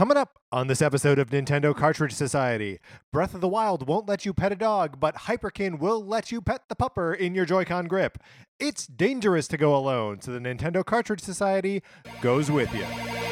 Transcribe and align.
Coming 0.00 0.16
up 0.16 0.38
on 0.50 0.66
this 0.66 0.80
episode 0.80 1.18
of 1.18 1.28
Nintendo 1.28 1.76
Cartridge 1.76 2.14
Society, 2.14 2.80
Breath 3.12 3.34
of 3.34 3.42
the 3.42 3.48
Wild 3.48 3.86
won't 3.86 4.08
let 4.08 4.24
you 4.24 4.32
pet 4.32 4.50
a 4.50 4.56
dog, 4.56 4.98
but 4.98 5.14
Hyperkin 5.14 5.78
will 5.78 6.02
let 6.02 6.32
you 6.32 6.40
pet 6.40 6.62
the 6.70 6.74
pupper 6.74 7.14
in 7.14 7.34
your 7.34 7.44
Joy-Con 7.44 7.86
grip. 7.86 8.16
It's 8.58 8.86
dangerous 8.86 9.46
to 9.48 9.58
go 9.58 9.76
alone, 9.76 10.22
so 10.22 10.32
the 10.32 10.38
Nintendo 10.38 10.82
Cartridge 10.82 11.20
Society 11.20 11.82
goes 12.22 12.50
with 12.50 12.74
you. 12.74 13.29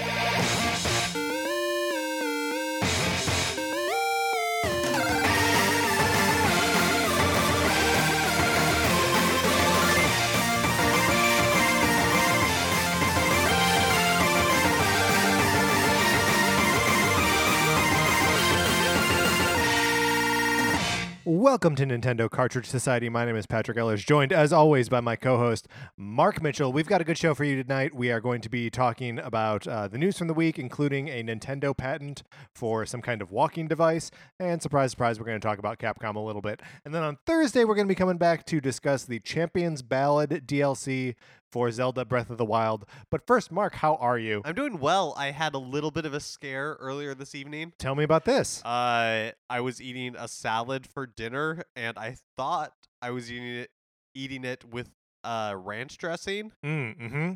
Welcome 21.31 21.75
to 21.75 21.85
Nintendo 21.85 22.31
Cartridge 22.31 22.65
Society. 22.65 23.11
My 23.11 23.27
name 23.27 23.37
is 23.37 23.45
Patrick 23.45 23.77
Ellers, 23.77 24.03
joined 24.03 24.33
as 24.33 24.51
always 24.51 24.89
by 24.89 25.01
my 25.01 25.15
co 25.15 25.37
host, 25.37 25.69
Mark 25.95 26.43
Mitchell. 26.43 26.73
We've 26.73 26.87
got 26.87 27.03
a 27.03 27.05
good 27.05 27.19
show 27.19 27.35
for 27.35 27.45
you 27.45 27.63
tonight. 27.63 27.95
We 27.95 28.11
are 28.11 28.19
going 28.19 28.41
to 28.41 28.49
be 28.49 28.71
talking 28.71 29.19
about 29.19 29.67
uh, 29.69 29.89
the 29.89 29.99
news 29.99 30.17
from 30.17 30.29
the 30.29 30.33
week, 30.33 30.59
including 30.59 31.09
a 31.09 31.23
Nintendo 31.23 31.77
patent 31.77 32.23
for 32.55 32.87
some 32.87 33.03
kind 33.03 33.21
of 33.21 33.31
walking 33.31 33.69
device. 33.69 34.11
And 34.41 34.63
surprise, 34.63 34.93
surprise, 34.93 35.21
we're 35.21 35.27
going 35.27 35.39
to 35.39 35.47
talk 35.47 35.59
about 35.59 35.79
Capcom 35.79 36.17
a 36.17 36.19
little 36.19 36.41
bit. 36.41 36.63
And 36.87 36.95
then 36.95 37.03
on 37.03 37.19
Thursday, 37.27 37.65
we're 37.65 37.75
going 37.75 37.87
to 37.87 37.93
be 37.93 37.95
coming 37.95 38.17
back 38.17 38.47
to 38.47 38.59
discuss 38.59 39.05
the 39.05 39.21
Champions 39.21 39.83
Ballad 39.83 40.31
DLC 40.47 41.15
for 41.53 41.71
Zelda 41.71 42.05
Breath 42.05 42.31
of 42.31 42.39
the 42.39 42.45
Wild. 42.45 42.85
But 43.11 43.27
first, 43.27 43.51
Mark, 43.51 43.75
how 43.77 43.95
are 43.97 44.19
you? 44.19 44.43
I'm 44.45 44.55
doing 44.55 44.79
well. 44.79 45.15
I 45.17 45.31
had 45.31 45.55
a 45.55 45.59
little 45.59 45.91
bit 45.91 46.05
of 46.07 46.15
a 46.15 46.21
scare 46.21 46.77
earlier 46.81 47.15
this 47.15 47.35
evening. 47.35 47.73
Tell 47.79 47.95
me 47.95 48.05
about 48.05 48.25
this. 48.25 48.65
Uh, 48.65 49.33
I 49.49 49.61
was 49.61 49.81
eating 49.81 50.15
a 50.17 50.29
salad 50.29 50.87
for 50.87 51.07
dinner, 51.07 51.63
and 51.77 51.97
I 51.99 52.17
thought 52.37 52.73
I 53.01 53.11
was 53.11 53.31
eating 53.33 53.47
it, 53.57 53.71
eating 54.15 54.45
it 54.45 54.65
with 54.65 54.91
uh, 55.25 55.55
ranch 55.57 55.99
dressing, 55.99 56.53
Mm, 56.65 56.99
mm-hmm. 57.01 57.33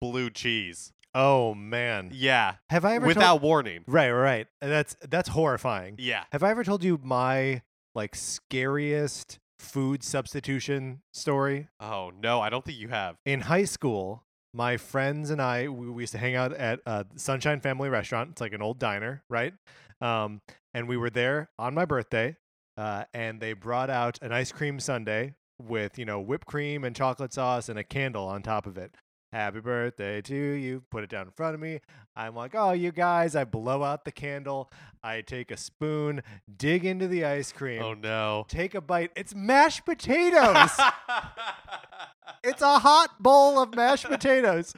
blue 0.00 0.30
cheese. 0.30 0.92
Oh 1.14 1.54
man, 1.54 2.10
Yeah, 2.14 2.54
have 2.70 2.84
I 2.84 2.94
ever 2.94 3.06
without 3.06 3.26
told- 3.26 3.42
warning. 3.42 3.82
right, 3.88 4.10
right, 4.12 4.22
right. 4.22 4.46
That's 4.60 4.94
that's 5.08 5.28
horrifying. 5.30 5.96
Yeah. 5.98 6.22
Have 6.32 6.42
I 6.44 6.50
ever 6.50 6.62
told 6.62 6.84
you 6.84 7.00
my 7.02 7.62
like 7.96 8.14
scariest 8.14 9.38
food 9.60 10.02
substitution 10.02 11.02
story? 11.12 11.68
Oh 11.78 12.10
no, 12.20 12.40
I 12.40 12.50
don't 12.50 12.64
think 12.64 12.78
you 12.78 12.88
have. 12.88 13.16
In 13.24 13.42
high 13.42 13.64
school, 13.64 14.24
my 14.52 14.76
friends 14.76 15.30
and 15.30 15.40
I 15.40 15.68
we, 15.68 15.90
we 15.90 16.02
used 16.02 16.12
to 16.12 16.18
hang 16.18 16.34
out 16.34 16.52
at 16.52 16.80
uh, 16.86 17.04
Sunshine 17.16 17.60
Family 17.60 17.88
Restaurant. 17.88 18.30
It's 18.32 18.40
like 18.40 18.52
an 18.52 18.62
old 18.62 18.78
diner, 18.78 19.22
right? 19.28 19.54
Um, 20.00 20.40
and 20.74 20.88
we 20.88 20.96
were 20.96 21.10
there 21.10 21.50
on 21.58 21.74
my 21.74 21.84
birthday, 21.84 22.36
uh, 22.76 23.04
and 23.12 23.40
they 23.40 23.52
brought 23.52 23.90
out 23.90 24.18
an 24.22 24.32
ice 24.32 24.50
cream 24.50 24.80
sundae 24.80 25.34
with 25.58 25.98
you 25.98 26.04
know 26.04 26.20
whipped 26.20 26.46
cream 26.46 26.84
and 26.84 26.96
chocolate 26.96 27.34
sauce 27.34 27.68
and 27.68 27.78
a 27.78 27.84
candle 27.84 28.26
on 28.26 28.42
top 28.42 28.66
of 28.66 28.78
it. 28.78 28.94
Happy 29.32 29.60
birthday 29.60 30.20
to 30.22 30.34
you. 30.34 30.82
Put 30.90 31.04
it 31.04 31.10
down 31.10 31.26
in 31.26 31.30
front 31.32 31.54
of 31.54 31.60
me. 31.60 31.80
I'm 32.16 32.34
like, 32.34 32.54
oh, 32.54 32.72
you 32.72 32.90
guys. 32.90 33.36
I 33.36 33.44
blow 33.44 33.84
out 33.84 34.04
the 34.04 34.10
candle. 34.10 34.70
I 35.04 35.20
take 35.20 35.50
a 35.52 35.56
spoon, 35.56 36.22
dig 36.56 36.84
into 36.84 37.06
the 37.06 37.24
ice 37.24 37.52
cream, 37.52 37.80
Oh 37.80 37.94
no. 37.94 38.44
take 38.48 38.74
a 38.74 38.80
bite. 38.80 39.12
It's 39.16 39.34
mashed 39.34 39.84
potatoes. 39.86 40.70
it's 42.44 42.60
a 42.62 42.78
hot 42.80 43.22
bowl 43.22 43.58
of 43.60 43.74
mashed 43.74 44.06
potatoes 44.06 44.74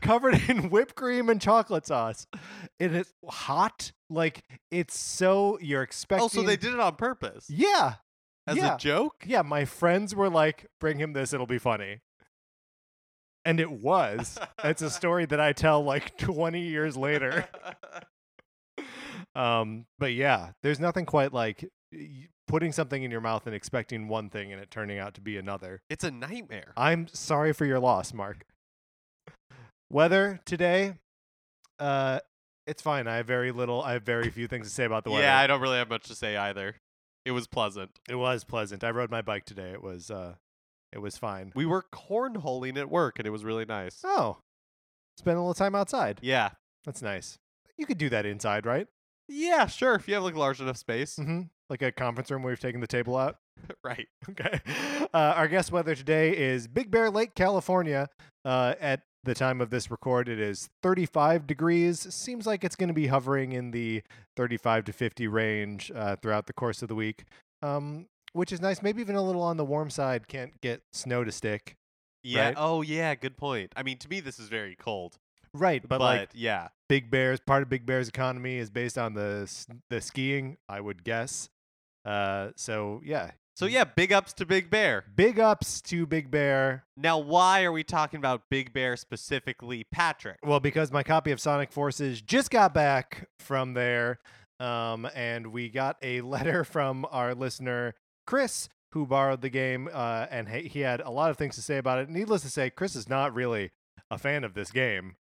covered 0.00 0.40
in 0.48 0.68
whipped 0.70 0.94
cream 0.94 1.28
and 1.28 1.40
chocolate 1.40 1.86
sauce. 1.86 2.26
And 2.80 2.94
It 2.96 3.00
is 3.02 3.12
hot. 3.28 3.92
Like, 4.10 4.42
it's 4.70 4.98
so, 4.98 5.58
you're 5.60 5.82
expecting. 5.82 6.24
oh, 6.24 6.28
so 6.28 6.42
they 6.42 6.56
did 6.56 6.74
it 6.74 6.80
on 6.80 6.96
purpose 6.96 7.46
Yeah. 7.48 7.94
as 8.46 8.56
yeah. 8.56 8.74
a 8.74 8.78
joke. 8.78 9.24
Yeah, 9.26 9.42
my 9.42 9.64
friends 9.64 10.14
were 10.14 10.28
like, 10.30 10.66
"Bring 10.80 10.98
him 10.98 11.12
this; 11.12 11.32
it'll 11.32 11.46
be 11.46 11.58
funny." 11.58 12.00
And 13.44 13.58
it 13.60 13.70
was. 13.70 14.38
it's 14.64 14.82
a 14.82 14.90
story 14.90 15.26
that 15.26 15.40
I 15.40 15.52
tell 15.52 15.82
like 15.82 16.16
20 16.18 16.60
years 16.60 16.96
later. 16.96 17.48
Um, 19.34 19.86
but 19.98 20.12
yeah, 20.12 20.50
there's 20.62 20.80
nothing 20.80 21.06
quite 21.06 21.32
like 21.32 21.64
putting 22.46 22.72
something 22.72 23.02
in 23.02 23.10
your 23.10 23.20
mouth 23.20 23.46
and 23.46 23.54
expecting 23.54 24.08
one 24.08 24.28
thing 24.28 24.52
and 24.52 24.60
it 24.60 24.70
turning 24.70 24.98
out 24.98 25.14
to 25.14 25.20
be 25.22 25.36
another. 25.38 25.80
it's 25.88 26.04
a 26.04 26.10
nightmare. 26.10 26.72
I'm 26.76 27.06
sorry 27.08 27.52
for 27.54 27.64
your 27.64 27.78
loss, 27.80 28.12
Mark. 28.12 28.44
Weather 29.90 30.40
today, 30.44 30.94
uh, 31.78 32.20
it's 32.66 32.82
fine. 32.82 33.06
I 33.06 33.16
have 33.16 33.26
very 33.26 33.52
little. 33.52 33.82
I 33.82 33.92
have 33.92 34.02
very 34.02 34.28
few 34.30 34.48
things 34.48 34.66
to 34.68 34.72
say 34.74 34.84
about 34.84 35.04
the 35.04 35.10
weather. 35.10 35.24
Yeah, 35.24 35.38
I 35.38 35.46
don't 35.46 35.60
really 35.60 35.78
have 35.78 35.88
much 35.88 36.04
to 36.08 36.14
say 36.14 36.36
either. 36.36 36.76
It 37.24 37.30
was 37.32 37.46
pleasant. 37.46 37.90
it 38.08 38.16
was 38.16 38.44
pleasant. 38.44 38.84
I 38.84 38.90
rode 38.90 39.10
my 39.10 39.22
bike 39.22 39.44
today. 39.44 39.70
It 39.70 39.82
was, 39.82 40.10
uh, 40.10 40.34
it 40.92 41.00
was 41.00 41.16
fine. 41.16 41.52
We 41.54 41.66
were 41.66 41.84
cornholing 41.92 42.76
at 42.78 42.90
work, 42.90 43.18
and 43.18 43.26
it 43.26 43.30
was 43.30 43.44
really 43.44 43.64
nice. 43.64 44.00
Oh, 44.04 44.38
spend 45.16 45.36
a 45.36 45.40
little 45.40 45.54
time 45.54 45.74
outside. 45.74 46.18
Yeah. 46.22 46.50
That's 46.84 47.02
nice. 47.02 47.38
You 47.76 47.86
could 47.86 47.98
do 47.98 48.08
that 48.10 48.26
inside, 48.26 48.66
right? 48.66 48.86
Yeah, 49.28 49.66
sure. 49.66 49.94
If 49.94 50.08
you 50.08 50.14
have 50.14 50.22
like 50.22 50.36
large 50.36 50.60
enough 50.60 50.76
space. 50.76 51.16
Mm-hmm. 51.16 51.42
Like 51.70 51.82
a 51.82 51.92
conference 51.92 52.30
room 52.30 52.42
where 52.42 52.52
you've 52.52 52.60
taken 52.60 52.80
the 52.80 52.86
table 52.86 53.16
out. 53.16 53.36
right. 53.84 54.08
Okay. 54.30 54.60
Uh, 55.12 55.34
our 55.36 55.48
guest 55.48 55.72
weather 55.72 55.94
today 55.94 56.36
is 56.36 56.66
Big 56.66 56.90
Bear 56.90 57.10
Lake, 57.10 57.34
California. 57.34 58.08
Uh, 58.44 58.74
at 58.80 59.02
the 59.24 59.34
time 59.34 59.60
of 59.60 59.70
this 59.70 59.90
record, 59.90 60.28
it 60.28 60.40
is 60.40 60.68
35 60.82 61.46
degrees. 61.46 62.00
Seems 62.14 62.46
like 62.46 62.64
it's 62.64 62.76
going 62.76 62.88
to 62.88 62.94
be 62.94 63.08
hovering 63.08 63.52
in 63.52 63.70
the 63.72 64.02
35 64.36 64.84
to 64.84 64.92
50 64.92 65.26
range 65.28 65.92
uh, 65.94 66.16
throughout 66.16 66.46
the 66.46 66.52
course 66.52 66.82
of 66.82 66.88
the 66.88 66.94
week, 66.94 67.24
um, 67.62 68.06
which 68.32 68.52
is 68.52 68.60
nice. 68.60 68.82
Maybe 68.82 69.00
even 69.00 69.16
a 69.16 69.22
little 69.22 69.42
on 69.42 69.56
the 69.56 69.64
warm 69.64 69.90
side. 69.90 70.28
Can't 70.28 70.58
get 70.60 70.82
snow 70.92 71.24
to 71.24 71.32
stick. 71.32 71.76
Yeah. 72.22 72.46
Right? 72.46 72.54
Oh, 72.56 72.82
yeah. 72.82 73.14
Good 73.14 73.36
point. 73.36 73.72
I 73.76 73.82
mean, 73.82 73.98
to 73.98 74.08
me, 74.08 74.20
this 74.20 74.38
is 74.38 74.48
very 74.48 74.76
cold. 74.76 75.18
Right, 75.54 75.82
but, 75.82 75.98
But, 75.98 76.00
like 76.00 76.30
yeah. 76.32 76.68
Big 76.88 77.10
Bear's 77.10 77.40
part 77.40 77.62
of 77.62 77.68
Big 77.68 77.84
Bear's 77.84 78.08
economy 78.08 78.56
is 78.56 78.70
based 78.70 78.96
on 78.96 79.12
the 79.14 79.50
the 79.90 80.00
skiing, 80.00 80.56
I 80.68 80.80
would 80.80 81.04
guess. 81.04 81.50
Uh, 82.06 82.50
so 82.56 83.02
yeah, 83.04 83.32
So 83.54 83.66
yeah, 83.66 83.84
big 83.84 84.12
ups 84.14 84.32
to 84.34 84.46
Big 84.46 84.70
Bear. 84.70 85.04
big 85.14 85.38
ups 85.38 85.82
to 85.82 86.06
Big 86.06 86.30
Bear. 86.30 86.84
Now, 86.96 87.18
why 87.18 87.64
are 87.64 87.72
we 87.72 87.84
talking 87.84 88.16
about 88.16 88.44
Big 88.50 88.72
Bear 88.72 88.96
specifically, 88.96 89.84
Patrick? 89.92 90.38
Well, 90.42 90.58
because 90.60 90.90
my 90.90 91.02
copy 91.02 91.32
of 91.32 91.40
Sonic 91.40 91.70
Forces 91.70 92.22
just 92.22 92.50
got 92.50 92.72
back 92.72 93.28
from 93.38 93.74
there, 93.74 94.20
um, 94.58 95.06
and 95.14 95.48
we 95.48 95.68
got 95.68 95.96
a 96.02 96.20
letter 96.34 96.64
from 96.64 97.06
our 97.10 97.34
listener 97.34 97.94
Chris, 98.32 98.70
who 98.92 99.06
borrowed 99.06 99.42
the 99.42 99.50
game, 99.50 99.90
uh, 99.92 100.26
and 100.30 100.48
he, 100.48 100.62
he 100.68 100.80
had 100.80 101.02
a 101.02 101.10
lot 101.10 101.30
of 101.30 101.36
things 101.36 101.54
to 101.56 101.60
say 101.62 101.76
about 101.76 101.98
it. 101.98 102.08
Needless 102.08 102.40
to 102.42 102.48
say, 102.48 102.70
Chris 102.70 102.96
is 102.96 103.06
not 103.06 103.34
really 103.34 103.72
a 104.10 104.16
fan 104.16 104.42
of 104.42 104.54
this 104.54 104.70
game. 104.70 105.16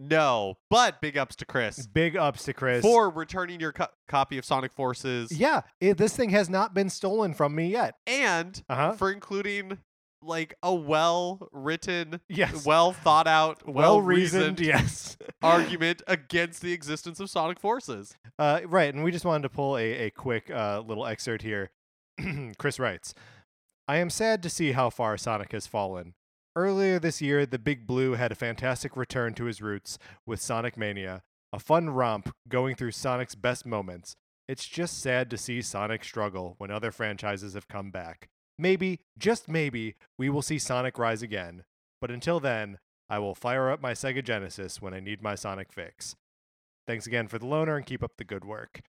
No, 0.00 0.56
but 0.68 1.00
big 1.00 1.16
ups 1.16 1.36
to 1.36 1.46
Chris 1.46 1.86
Big 1.86 2.16
ups 2.16 2.42
to 2.44 2.52
Chris 2.52 2.82
for 2.82 3.08
returning 3.08 3.60
your 3.60 3.72
co- 3.72 3.86
copy 4.08 4.36
of 4.36 4.44
Sonic 4.44 4.72
Forces 4.72 5.30
Yeah, 5.32 5.60
it, 5.80 5.96
this 5.96 6.14
thing 6.16 6.30
has 6.30 6.50
not 6.50 6.74
been 6.74 6.90
stolen 6.90 7.32
from 7.34 7.54
me 7.54 7.68
yet. 7.68 7.94
and 8.06 8.60
Uh 8.68 8.74
huh. 8.74 8.92
for 8.92 9.10
including 9.12 9.78
like 10.20 10.54
a 10.62 10.74
well 10.74 11.48
written, 11.52 12.20
Yes. 12.28 12.66
well 12.66 12.92
thought 12.92 13.26
out, 13.28 13.66
well 13.68 14.00
reasoned 14.02 14.58
yes. 14.60 15.16
argument 15.42 16.02
against 16.08 16.62
the 16.62 16.72
existence 16.72 17.20
of 17.20 17.30
Sonic 17.30 17.60
Forces. 17.60 18.16
Uh, 18.38 18.60
right, 18.66 18.92
and 18.92 19.04
we 19.04 19.12
just 19.12 19.24
wanted 19.24 19.44
to 19.44 19.48
pull 19.50 19.78
a, 19.78 19.92
a 20.06 20.10
quick 20.10 20.50
uh, 20.50 20.80
little 20.86 21.06
excerpt 21.06 21.42
here. 21.42 21.70
Chris 22.58 22.78
writes 22.78 23.14
I 23.88 23.98
am 23.98 24.10
sad 24.10 24.42
to 24.42 24.50
see 24.50 24.72
how 24.72 24.90
far 24.90 25.16
Sonic 25.16 25.52
has 25.52 25.66
fallen. 25.66 26.14
Earlier 26.56 26.98
this 26.98 27.20
year, 27.20 27.44
the 27.46 27.58
Big 27.58 27.86
Blue 27.86 28.14
had 28.14 28.32
a 28.32 28.36
fantastic 28.36 28.96
return 28.96 29.34
to 29.34 29.44
his 29.44 29.60
roots 29.60 29.98
with 30.24 30.40
Sonic 30.40 30.76
Mania, 30.76 31.22
a 31.52 31.58
fun 31.58 31.90
romp 31.90 32.34
going 32.48 32.74
through 32.74 32.92
Sonic's 32.92 33.34
best 33.34 33.66
moments. 33.66 34.16
It's 34.48 34.66
just 34.66 35.00
sad 35.00 35.28
to 35.30 35.36
see 35.36 35.60
Sonic 35.60 36.02
struggle 36.02 36.54
when 36.58 36.70
other 36.70 36.90
franchises 36.90 37.54
have 37.54 37.68
come 37.68 37.90
back. 37.90 38.28
Maybe, 38.58 39.00
just 39.18 39.48
maybe, 39.48 39.96
we 40.18 40.30
will 40.30 40.42
see 40.42 40.58
Sonic 40.58 40.98
rise 40.98 41.22
again. 41.22 41.64
But 42.00 42.10
until 42.10 42.40
then, 42.40 42.78
I 43.10 43.18
will 43.18 43.34
fire 43.34 43.70
up 43.70 43.80
my 43.80 43.92
Sega 43.92 44.24
Genesis 44.24 44.80
when 44.80 44.94
I 44.94 45.00
need 45.00 45.22
my 45.22 45.34
Sonic 45.34 45.72
fix. 45.72 46.16
Thanks 46.86 47.06
again 47.06 47.28
for 47.28 47.38
the 47.38 47.46
loaner 47.46 47.76
and 47.76 47.84
keep 47.84 48.02
up 48.02 48.12
the 48.16 48.24
good 48.24 48.44
work. 48.44 48.80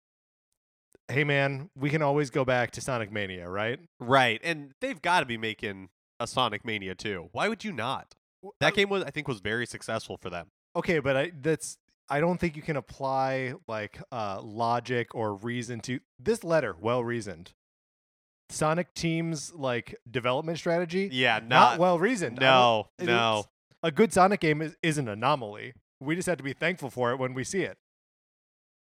Hey 1.09 1.23
man, 1.23 1.69
we 1.75 1.89
can 1.89 2.01
always 2.01 2.29
go 2.29 2.43
back 2.43 2.71
to 2.71 2.81
Sonic 2.81 3.11
Mania, 3.11 3.49
right? 3.49 3.79
Right, 3.99 4.41
and 4.43 4.73
they've 4.81 5.01
got 5.01 5.21
to 5.21 5.25
be 5.25 5.37
making 5.37 5.89
a 6.19 6.27
Sonic 6.27 6.65
Mania 6.65 6.95
too. 6.95 7.29
Why 7.31 7.47
would 7.47 7.63
you 7.63 7.71
not? 7.71 8.15
That 8.59 8.73
game 8.73 8.89
was, 8.89 9.03
I 9.03 9.09
think, 9.09 9.27
was 9.27 9.39
very 9.39 9.65
successful 9.65 10.17
for 10.17 10.29
them. 10.29 10.47
Okay, 10.75 10.99
but 10.99 11.15
I 11.15 11.31
that's 11.41 11.77
I 12.09 12.19
don't 12.19 12.39
think 12.39 12.55
you 12.55 12.61
can 12.61 12.75
apply 12.75 13.53
like 13.67 14.01
uh 14.11 14.41
logic 14.41 15.15
or 15.15 15.35
reason 15.35 15.79
to 15.81 15.99
this 16.19 16.43
letter, 16.43 16.75
well 16.79 17.03
reasoned. 17.03 17.53
Sonic 18.49 18.93
Team's 18.93 19.53
like 19.53 19.95
development 20.09 20.57
strategy, 20.57 21.09
Yeah, 21.11 21.39
not, 21.39 21.49
not, 21.49 21.79
well 21.79 21.99
reasoned. 21.99 22.39
No, 22.39 22.87
no. 22.99 23.45
A 23.83 23.91
good 23.91 24.11
Sonic 24.11 24.39
game 24.39 24.61
is, 24.61 24.75
is 24.81 24.97
an 24.97 25.07
anomaly. 25.07 25.73
We 25.99 26.15
just 26.15 26.27
have 26.27 26.37
to 26.37 26.43
be 26.43 26.53
thankful 26.53 26.89
for 26.89 27.11
it 27.11 27.17
when 27.17 27.33
we 27.33 27.43
see 27.43 27.61
it. 27.61 27.77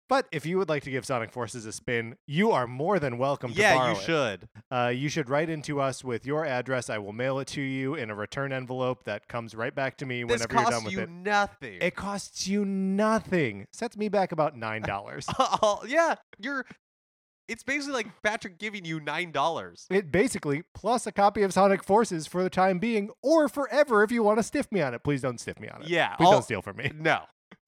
But 0.09 0.27
if 0.31 0.45
you 0.45 0.59
would 0.59 0.69
like 0.69 0.83
to 0.85 0.91
give 0.91 1.07
Sonic 1.07 1.33
Forces 1.33 1.65
a 1.65 1.73
spin, 1.73 2.17
you 2.27 2.51
are 2.51 2.67
more 2.67 2.99
than 2.99 3.17
welcome 3.17 3.55
to 3.55 3.59
yeah, 3.59 3.75
borrow 3.75 3.93
you 3.93 3.99
it. 3.99 4.03
should. 4.03 4.49
Uh, 4.71 4.93
you 4.95 5.09
should 5.09 5.31
write 5.31 5.49
into 5.49 5.81
us 5.81 6.05
with 6.05 6.27
your 6.27 6.45
address. 6.45 6.91
I 6.91 6.99
will 6.99 7.15
mail 7.15 7.39
it 7.39 7.49
to 7.49 7.63
you 7.63 7.95
in 7.95 8.11
a 8.11 8.15
return 8.15 8.53
envelope 8.53 9.05
that 9.05 9.29
comes 9.29 9.55
right 9.55 9.75
back 9.75 9.97
to 9.99 10.07
me 10.07 10.23
This 10.23 10.43
whenever 10.43 10.55
you're 10.55 10.71
done 10.71 10.85
with 10.85 10.93
you 10.93 11.01
it. 11.01 11.07
Costs 11.07 11.17
you 11.17 11.23
nothing. 11.23 11.79
It 11.81 11.97
costs 11.97 12.47
you 12.47 12.65
nothing. 12.65 13.67
Sets 13.73 13.97
me 13.97 14.09
back 14.11 14.31
about 14.33 14.57
nine 14.57 14.83
dollars. 14.83 15.27
Oh, 15.39 15.81
yeah, 15.87 16.17
you're. 16.39 16.67
It's 17.49 17.63
basically 17.63 17.95
like 17.95 18.07
Patrick 18.23 18.59
giving 18.59 18.85
you 18.85 19.01
nine 19.01 19.31
dollars. 19.31 19.87
it 19.91 20.11
basically 20.11 20.65
plus 20.75 21.07
a 21.07 21.13
copy 21.13 21.43
of 21.43 21.53
Sonic 21.53 21.83
Forces 21.85 22.27
for 22.27 22.43
the 22.43 22.51
time 22.51 22.79
being, 22.79 23.11
or 23.23 23.49
forever 23.49 24.03
if 24.03 24.11
you 24.11 24.23
want 24.23 24.39
to 24.39 24.43
stiff 24.43 24.71
me 24.73 24.81
on 24.81 24.95
it. 24.95 25.03
Please 25.05 25.21
don't 25.23 25.39
stiff 25.39 25.59
me 25.61 25.69
on 25.69 25.83
it. 25.83 25.89
Yeah, 25.89 26.15
Please 26.17 26.31
don't 26.31 26.43
steal 26.43 26.63
from 26.63 26.77
me. 26.77 26.91
No, 26.95 27.21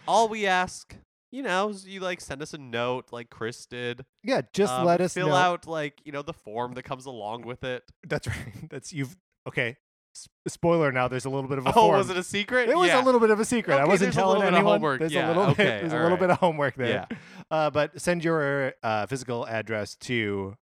all 0.08 0.28
we 0.28 0.46
ask, 0.46 0.96
you 1.36 1.42
know, 1.42 1.72
you 1.84 2.00
like 2.00 2.20
send 2.22 2.40
us 2.40 2.54
a 2.54 2.58
note 2.58 3.06
like 3.12 3.28
Chris 3.28 3.66
did. 3.66 4.04
Yeah, 4.24 4.40
just 4.54 4.72
Um, 4.72 4.86
let 4.86 5.00
us 5.02 5.12
fill 5.14 5.28
know. 5.28 5.34
out 5.34 5.66
like 5.66 6.00
you 6.04 6.12
know 6.12 6.22
the 6.22 6.32
form 6.32 6.72
that 6.74 6.84
comes 6.84 7.04
along 7.06 7.42
with 7.42 7.62
it. 7.62 7.82
That's 8.06 8.26
right. 8.28 8.70
That's 8.70 8.92
you've 8.92 9.16
okay. 9.46 9.76
S- 10.16 10.28
spoiler 10.48 10.90
now. 10.92 11.08
There's 11.08 11.26
a 11.26 11.30
little 11.30 11.48
bit 11.48 11.58
of 11.58 11.66
a 11.66 11.70
Oh, 11.70 11.72
form. 11.72 11.98
was 11.98 12.08
it 12.08 12.16
a 12.16 12.22
secret? 12.22 12.70
It 12.70 12.76
was 12.76 12.88
yeah. 12.88 13.02
a 13.02 13.04
little 13.04 13.20
bit 13.20 13.28
of 13.30 13.38
a 13.38 13.44
secret. 13.44 13.74
I 13.74 13.84
wasn't 13.84 14.00
there's 14.00 14.16
a 14.16 14.18
telling 14.18 14.38
little 14.38 14.50
bit 14.50 14.54
of 14.54 14.58
anyone. 14.60 14.72
homework. 14.80 14.98
There's 15.00 15.12
Yeah, 15.12 15.26
a 15.26 15.28
little 15.28 15.42
okay, 15.50 15.64
bit. 15.64 15.80
There's 15.82 15.92
a 15.92 16.02
little 16.02 16.16
bit 16.16 16.30
of 16.30 16.38
homework 16.38 16.74
there. 16.76 17.06
Yeah. 17.10 17.18
Uh, 17.50 17.68
but 17.70 18.00
send 18.00 18.24
your 18.24 18.72
uh, 18.82 19.04
physical 19.04 19.46
address 19.46 19.94
to 19.96 20.54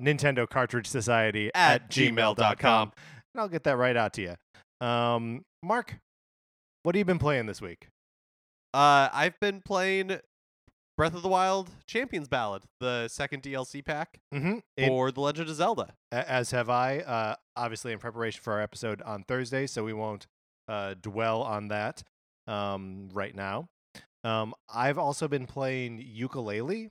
Nintendo 0.00 0.46
Cartridge 0.48 0.86
Society 0.86 1.50
At 1.54 1.90
gmail.com, 1.90 2.36
gmail.com. 2.36 2.92
and 3.34 3.40
I'll 3.40 3.48
get 3.48 3.64
that 3.64 3.78
right 3.78 3.96
out 3.96 4.12
to 4.14 4.22
you. 4.22 4.86
Um, 4.86 5.44
Mark, 5.62 5.96
what 6.82 6.94
have 6.94 6.98
you 7.00 7.04
been 7.06 7.18
playing 7.18 7.46
this 7.46 7.62
week? 7.62 7.88
Uh, 8.74 9.08
I've 9.12 9.38
been 9.40 9.60
playing 9.62 10.18
Breath 10.96 11.14
of 11.14 11.22
the 11.22 11.28
Wild 11.28 11.70
Champions 11.86 12.28
Ballad, 12.28 12.64
the 12.80 13.08
second 13.08 13.42
DLC 13.42 13.84
pack 13.84 14.20
Mm-hmm. 14.34 14.58
for 14.86 15.10
The 15.10 15.20
Legend 15.20 15.48
of 15.48 15.56
Zelda. 15.56 15.94
as 16.12 16.50
have 16.50 16.68
I. 16.68 16.98
Uh, 16.98 17.34
obviously, 17.56 17.92
in 17.92 17.98
preparation 17.98 18.40
for 18.42 18.54
our 18.54 18.60
episode 18.60 19.00
on 19.02 19.22
Thursday, 19.24 19.66
so 19.66 19.84
we 19.84 19.92
won't 19.92 20.26
uh, 20.68 20.94
dwell 21.00 21.42
on 21.42 21.68
that 21.68 22.02
um, 22.46 23.08
right 23.12 23.34
now. 23.34 23.68
Um, 24.24 24.54
I've 24.72 24.98
also 24.98 25.28
been 25.28 25.46
playing 25.46 25.98
Yooka-Laylee, 26.18 26.90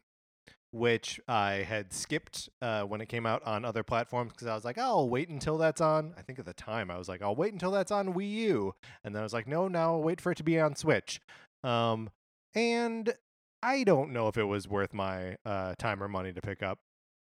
which 0.72 1.20
I 1.28 1.52
had 1.68 1.92
skipped 1.94 2.50
uh, 2.62 2.84
when 2.84 3.02
it 3.02 3.08
came 3.10 3.26
out 3.26 3.44
on 3.46 3.66
other 3.66 3.84
platforms 3.84 4.32
because 4.32 4.48
I 4.48 4.56
was 4.56 4.64
like, 4.66 4.78
oh, 4.78 4.82
I'll 4.82 5.10
wait 5.10 5.28
until 5.30 5.58
that's 5.58 5.82
on. 5.82 6.14
I 6.18 6.22
think 6.22 6.40
at 6.40 6.46
the 6.46 6.54
time 6.54 6.90
I 6.90 6.98
was 6.98 7.10
like, 7.10 7.22
I'll 7.22 7.36
wait 7.36 7.52
until 7.54 7.72
that's 7.72 7.92
on 7.92 8.14
Wii 8.14 8.32
U, 8.32 8.74
and 9.04 9.14
then 9.14 9.20
I 9.22 9.24
was 9.24 9.34
like, 9.34 9.48
no, 9.48 9.68
now 9.68 9.94
I'll 9.96 10.02
wait 10.04 10.22
for 10.22 10.32
it 10.32 10.36
to 10.38 10.44
be 10.44 10.60
on 10.60 10.76
Switch. 10.76 11.20
Um, 11.64 12.10
and 12.56 13.14
I 13.62 13.84
don't 13.84 14.12
know 14.12 14.28
if 14.28 14.38
it 14.38 14.44
was 14.44 14.68
worth 14.68 14.94
my 14.94 15.38
uh, 15.46 15.76
time 15.78 16.02
or 16.02 16.08
money 16.08 16.34
to 16.34 16.42
pick 16.42 16.64
up. 16.64 16.80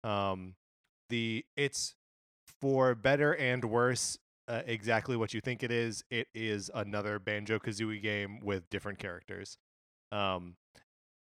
Um, 0.03 0.55
the 1.09 1.45
it's 1.57 1.95
for 2.61 2.95
better 2.95 3.33
and 3.35 3.65
worse 3.65 4.17
uh, 4.47 4.61
exactly 4.65 5.15
what 5.15 5.33
you 5.33 5.41
think 5.41 5.63
it 5.63 5.71
is 5.71 6.03
it 6.09 6.27
is 6.33 6.71
another 6.73 7.19
banjo 7.19 7.59
kazooie 7.59 8.01
game 8.01 8.39
with 8.41 8.69
different 8.69 8.97
characters 8.97 9.57
um 10.11 10.55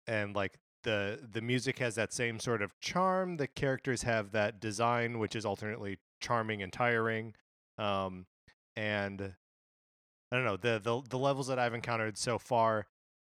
and 0.08 0.36
like 0.36 0.60
the 0.84 1.20
the 1.32 1.42
music 1.42 1.80
has 1.80 1.96
that 1.96 2.14
same 2.14 2.40
sort 2.40 2.62
of 2.62 2.80
charm 2.80 3.38
the 3.38 3.48
characters 3.48 4.04
have 4.04 4.32
that 4.32 4.60
design 4.60 5.18
which 5.18 5.36
is 5.36 5.46
alternately 5.46 5.98
charming 6.22 6.62
and 6.62 6.72
tiring 6.72 7.34
um 7.80 8.26
and 8.76 9.34
i 10.32 10.36
don't 10.36 10.46
know 10.46 10.58
the 10.58 10.80
the, 10.84 11.02
the 11.10 11.18
levels 11.18 11.48
that 11.48 11.58
i've 11.58 11.74
encountered 11.74 12.18
so 12.18 12.38
far 12.38 12.86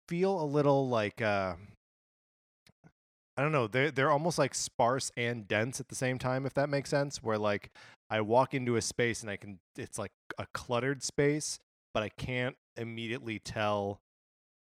feel 0.09 0.41
a 0.41 0.43
little 0.43 0.89
like 0.89 1.21
uh 1.21 1.53
I 3.37 3.41
don't 3.41 3.53
know. 3.53 3.67
They're 3.67 3.91
they're 3.91 4.11
almost 4.11 4.37
like 4.37 4.53
sparse 4.53 5.11
and 5.15 5.47
dense 5.47 5.79
at 5.79 5.87
the 5.87 5.95
same 5.95 6.17
time, 6.17 6.45
if 6.45 6.53
that 6.55 6.67
makes 6.67 6.89
sense. 6.89 7.23
Where 7.23 7.37
like 7.37 7.69
I 8.09 8.19
walk 8.19 8.53
into 8.53 8.75
a 8.75 8.81
space 8.81 9.21
and 9.21 9.29
I 9.29 9.37
can 9.37 9.59
it's 9.77 9.97
like 9.97 10.11
a 10.37 10.45
cluttered 10.53 11.03
space, 11.03 11.59
but 11.93 12.03
I 12.03 12.09
can't 12.09 12.57
immediately 12.75 13.39
tell. 13.39 13.99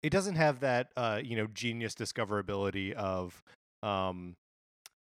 It 0.03 0.11
doesn't 0.11 0.37
have 0.37 0.61
that 0.61 0.89
uh, 0.97 1.21
you 1.23 1.37
know, 1.37 1.49
genius 1.53 1.95
discoverability 1.95 2.93
of 2.93 3.43
um 3.83 4.37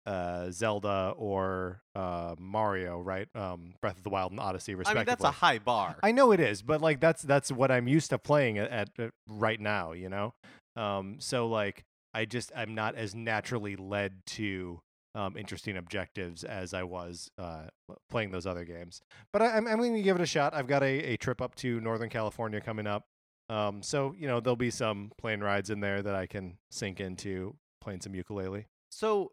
uh 0.10 0.50
Zelda 0.52 1.14
or 1.18 1.82
uh 1.96 2.36
Mario, 2.40 3.00
right? 3.00 3.28
Um 3.36 3.76
Breath 3.82 3.98
of 3.98 4.04
the 4.04 4.10
Wild 4.10 4.32
and 4.32 4.40
Odyssey 4.40 4.74
I 4.74 4.94
mean, 4.94 5.06
that's 5.06 5.24
a 5.24 5.32
high 5.32 5.60
bar. 5.60 5.98
I 6.02 6.12
know 6.12 6.32
it 6.32 6.40
is, 6.40 6.62
but 6.62 6.82
like 6.82 7.00
that's 7.00 7.22
that's 7.22 7.52
what 7.52 7.72
I'm 7.72 7.88
used 7.88 8.10
to 8.10 8.18
playing 8.18 8.58
at, 8.58 8.70
at, 8.72 8.90
at 8.98 9.12
right 9.28 9.60
now, 9.60 9.92
you 9.92 10.10
know. 10.10 10.34
Um, 10.76 11.18
so 11.20 11.48
like 11.48 11.84
I 12.14 12.26
just 12.26 12.52
I'm 12.56 12.74
not 12.74 12.96
as 12.96 13.14
naturally 13.14 13.76
led 13.76 14.26
to 14.28 14.82
um, 15.16 15.38
interesting 15.38 15.78
objectives 15.78 16.44
as 16.44 16.74
I 16.74 16.84
was 16.84 17.30
uh, 17.38 17.68
playing 18.10 18.32
those 18.32 18.46
other 18.46 18.64
games. 18.64 19.02
But 19.32 19.42
I, 19.42 19.58
I'm 19.58 19.68
I'm 19.68 19.78
going 19.78 19.96
to 19.96 20.02
give 20.02 20.16
it 20.16 20.22
a 20.22 20.28
shot. 20.28 20.54
I've 20.54 20.68
got 20.68 20.84
a, 20.84 21.14
a 21.14 21.18
trip 21.18 21.42
up 21.42 21.56
to 21.56 21.80
Northern 21.82 22.10
California 22.10 22.62
coming 22.62 22.88
up, 22.88 23.06
um, 23.50 23.82
so 23.84 24.16
you 24.18 24.28
know 24.28 24.40
there'll 24.40 24.56
be 24.56 24.72
some 24.72 25.12
plane 25.18 25.42
rides 25.42 25.70
in 25.70 25.80
there 25.80 26.02
that 26.02 26.16
I 26.16 26.26
can 26.28 26.58
sink 26.72 27.00
into 27.00 27.56
playing 27.82 28.02
some 28.02 28.14
Yooka-Laylee. 28.14 28.66
So, 28.92 29.32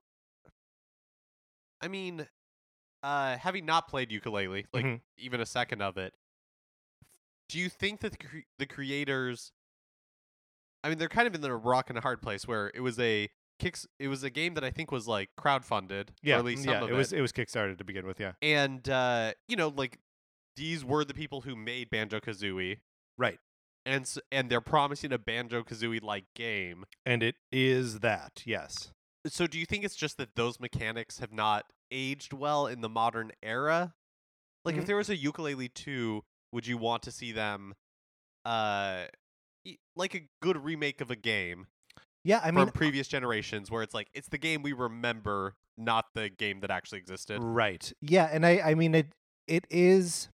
I 1.80 1.88
mean, 1.88 2.26
uh, 3.02 3.36
having 3.38 3.66
not 3.66 3.88
played 3.88 4.10
Yooka-Laylee, 4.10 4.66
like 4.72 4.84
Mhm. 4.84 5.00
even 5.18 5.40
a 5.40 5.46
second 5.46 5.82
of 5.82 5.96
it, 5.96 6.14
do 7.48 7.58
you 7.58 7.68
think 7.68 8.00
that 8.00 8.12
the, 8.12 8.18
cre- 8.18 8.38
the 8.58 8.66
creators? 8.66 9.52
I 10.82 10.88
mean, 10.88 10.98
they're 10.98 11.08
kind 11.08 11.26
of 11.26 11.34
in 11.34 11.40
the 11.40 11.54
rock 11.54 11.88
and 11.90 11.98
a 11.98 12.02
hard 12.02 12.22
place 12.22 12.46
where 12.46 12.70
it 12.74 12.80
was 12.80 12.98
a 12.98 13.28
kicks. 13.58 13.86
It 13.98 14.08
was 14.08 14.22
a 14.22 14.30
game 14.30 14.54
that 14.54 14.64
I 14.64 14.70
think 14.70 14.90
was 14.90 15.06
like 15.08 15.30
crowdfunded, 15.38 16.08
Yeah, 16.22 16.36
or 16.36 16.38
at 16.40 16.44
least 16.44 16.64
some 16.64 16.72
yeah, 16.74 16.84
it 16.86 16.92
was 16.92 17.12
it 17.12 17.20
was 17.20 17.32
kickstarted 17.32 17.78
to 17.78 17.84
begin 17.84 18.06
with. 18.06 18.20
Yeah, 18.20 18.32
and 18.42 18.88
uh, 18.88 19.32
you 19.48 19.56
know, 19.56 19.68
like 19.68 19.98
these 20.56 20.84
were 20.84 21.04
the 21.04 21.14
people 21.14 21.42
who 21.42 21.54
made 21.56 21.90
Banjo 21.90 22.18
Kazooie, 22.20 22.78
right. 23.18 23.38
and 23.84 24.02
s- 24.02 24.18
and 24.32 24.48
they're 24.50 24.60
promising 24.60 25.12
a 25.12 25.18
Banjo 25.18 25.62
Kazooie 25.62 26.02
like 26.02 26.24
game. 26.34 26.84
And 27.04 27.22
it 27.22 27.36
is 27.52 28.00
that 28.00 28.42
yes. 28.46 28.92
So 29.28 29.46
do 29.46 29.58
you 29.58 29.66
think 29.66 29.84
it's 29.84 29.96
just 29.96 30.16
that 30.18 30.34
those 30.36 30.58
mechanics 30.60 31.18
have 31.18 31.32
not 31.32 31.66
aged 31.90 32.32
well 32.32 32.66
in 32.66 32.80
the 32.80 32.88
modern 32.88 33.32
era? 33.42 33.94
Like 34.64 34.74
Mhm. 34.74 34.78
if 34.78 34.86
there 34.86 34.96
was 34.96 35.08
a 35.10 35.16
Yooka-Laylee 35.16 35.72
2, 35.74 36.24
would 36.52 36.66
you 36.66 36.76
want 36.78 37.02
to 37.04 37.10
see 37.12 37.32
them 37.32 37.74
uh 38.44 39.06
like 39.96 40.14
a 40.14 40.28
good 40.40 40.56
remake 40.64 41.00
of 41.00 41.10
a 41.10 41.16
game 41.16 41.66
Yeah, 42.22 42.38
I 42.42 42.48
from 42.48 42.54
mean, 42.56 42.70
previous 42.70 43.08
generations 43.08 43.70
where 43.70 43.82
it's 43.82 43.94
like 43.94 44.08
it's 44.14 44.28
the 44.28 44.38
game 44.38 44.62
we 44.62 44.72
remember, 44.72 45.54
not 45.76 46.06
the 46.14 46.28
game 46.28 46.60
that 46.60 46.70
actually 46.70 46.98
existed. 46.98 47.42
Right. 47.42 47.92
Yeah, 48.00 48.28
and 48.32 48.44
I 48.46 48.60
I 48.60 48.74
mean 48.74 48.94
it 48.94 49.12
it 49.46 49.66
is 49.70 50.28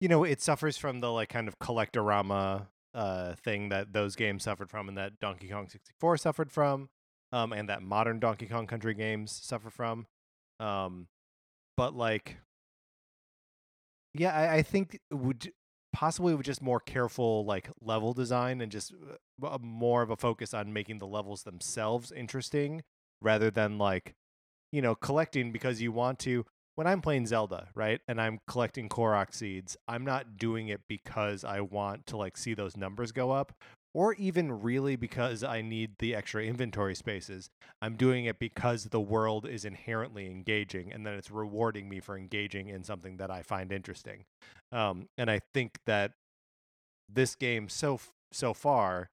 you 0.00 0.08
know, 0.08 0.24
it 0.24 0.40
suffers 0.42 0.76
from 0.76 1.00
the 1.00 1.10
like 1.12 1.28
kind 1.30 1.48
of 1.48 1.58
collectorama 1.58 2.66
uh 2.94 3.34
thing 3.36 3.68
that 3.70 3.92
those 3.92 4.14
games 4.16 4.44
suffered 4.44 4.70
from 4.70 4.88
and 4.88 4.96
that 4.98 5.18
Donkey 5.20 5.48
Kong 5.48 5.68
64 5.68 6.16
suffered 6.18 6.50
from 6.52 6.88
um 7.32 7.52
and 7.52 7.68
that 7.68 7.82
modern 7.82 8.20
Donkey 8.20 8.46
Kong 8.46 8.66
Country 8.66 8.94
games 8.94 9.32
suffer 9.32 9.70
from. 9.70 10.06
Um 10.60 11.08
but 11.76 11.94
like 11.94 12.38
yeah, 14.14 14.32
I, 14.32 14.56
I 14.56 14.62
think 14.62 15.00
would 15.10 15.52
possibly 15.92 16.34
with 16.34 16.46
just 16.46 16.62
more 16.62 16.80
careful 16.80 17.44
like 17.44 17.70
level 17.80 18.12
design 18.12 18.60
and 18.60 18.70
just 18.70 18.92
uh, 18.92 19.48
a- 19.48 19.58
more 19.60 20.02
of 20.02 20.10
a 20.10 20.16
focus 20.16 20.52
on 20.52 20.72
making 20.72 20.98
the 20.98 21.06
levels 21.06 21.44
themselves 21.44 22.10
interesting 22.10 22.82
rather 23.22 23.50
than 23.50 23.78
like 23.78 24.14
you 24.72 24.82
know 24.82 24.96
collecting 24.96 25.52
because 25.52 25.80
you 25.80 25.92
want 25.92 26.18
to 26.18 26.44
when 26.74 26.88
i'm 26.88 27.00
playing 27.00 27.26
zelda 27.26 27.68
right 27.76 28.00
and 28.08 28.20
i'm 28.20 28.40
collecting 28.48 28.88
korok 28.88 29.32
seeds 29.32 29.76
i'm 29.86 30.04
not 30.04 30.36
doing 30.36 30.66
it 30.66 30.80
because 30.88 31.44
i 31.44 31.60
want 31.60 32.04
to 32.06 32.16
like 32.16 32.36
see 32.36 32.54
those 32.54 32.76
numbers 32.76 33.12
go 33.12 33.30
up 33.30 33.52
or 33.94 34.12
even 34.14 34.60
really 34.60 34.96
because 34.96 35.42
i 35.42 35.62
need 35.62 35.92
the 35.98 36.14
extra 36.14 36.42
inventory 36.42 36.94
spaces. 36.94 37.48
I'm 37.80 37.96
doing 37.96 38.24
it 38.26 38.38
because 38.38 38.84
the 38.84 39.00
world 39.00 39.46
is 39.46 39.64
inherently 39.64 40.26
engaging 40.26 40.92
and 40.92 41.06
then 41.06 41.14
it's 41.14 41.30
rewarding 41.30 41.88
me 41.88 42.00
for 42.00 42.18
engaging 42.18 42.68
in 42.68 42.82
something 42.84 43.16
that 43.18 43.30
i 43.30 43.42
find 43.42 43.72
interesting. 43.72 44.24
Um, 44.72 45.08
and 45.16 45.30
i 45.30 45.40
think 45.54 45.78
that 45.86 46.12
this 47.08 47.34
game 47.34 47.68
so 47.68 48.00
so 48.32 48.52
far 48.52 49.10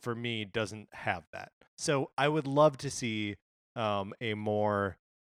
for 0.00 0.14
me 0.14 0.44
doesn't 0.44 0.88
have 0.92 1.24
that. 1.32 1.52
So 1.76 2.10
i 2.18 2.28
would 2.28 2.46
love 2.46 2.76
to 2.78 2.90
see 2.90 3.36
um, 3.76 4.12
a 4.20 4.34
more 4.34 4.96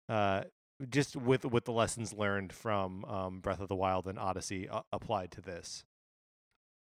uh, 0.08 0.44
just 0.88 1.16
with 1.16 1.44
with 1.44 1.64
the 1.64 1.72
lessons 1.72 2.12
learned 2.12 2.52
from 2.52 3.04
um, 3.04 3.40
Breath 3.40 3.60
of 3.60 3.68
the 3.68 3.74
Wild 3.74 4.06
and 4.06 4.18
Odyssey 4.18 4.68
uh, 4.68 4.82
applied 4.92 5.30
to 5.32 5.40
this. 5.40 5.84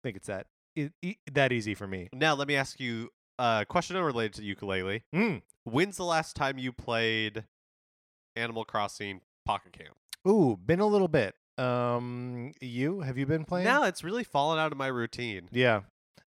I 0.01 0.07
think 0.07 0.17
it's 0.17 0.27
that 0.27 0.47
e- 0.75 0.89
e- 1.01 1.17
that 1.31 1.51
easy 1.51 1.73
for 1.75 1.87
me. 1.87 2.09
Now 2.13 2.35
let 2.35 2.47
me 2.47 2.55
ask 2.55 2.79
you 2.79 3.09
a 3.39 3.65
question 3.67 3.95
unrelated 3.95 4.33
to 4.35 4.41
Yooka-Laylee. 4.41 5.01
Mm. 5.13 5.41
When's 5.63 5.97
the 5.97 6.05
last 6.05 6.35
time 6.35 6.57
you 6.57 6.71
played 6.71 7.45
Animal 8.35 8.65
Crossing 8.65 9.21
Pocket 9.45 9.73
Camp? 9.73 9.95
Ooh, 10.27 10.57
been 10.57 10.79
a 10.79 10.87
little 10.87 11.07
bit. 11.07 11.35
Um, 11.57 12.51
you 12.61 13.01
have 13.01 13.17
you 13.17 13.25
been 13.25 13.45
playing? 13.45 13.65
Now 13.65 13.83
it's 13.83 14.03
really 14.03 14.23
fallen 14.23 14.57
out 14.57 14.71
of 14.71 14.77
my 14.77 14.87
routine. 14.87 15.49
Yeah, 15.51 15.81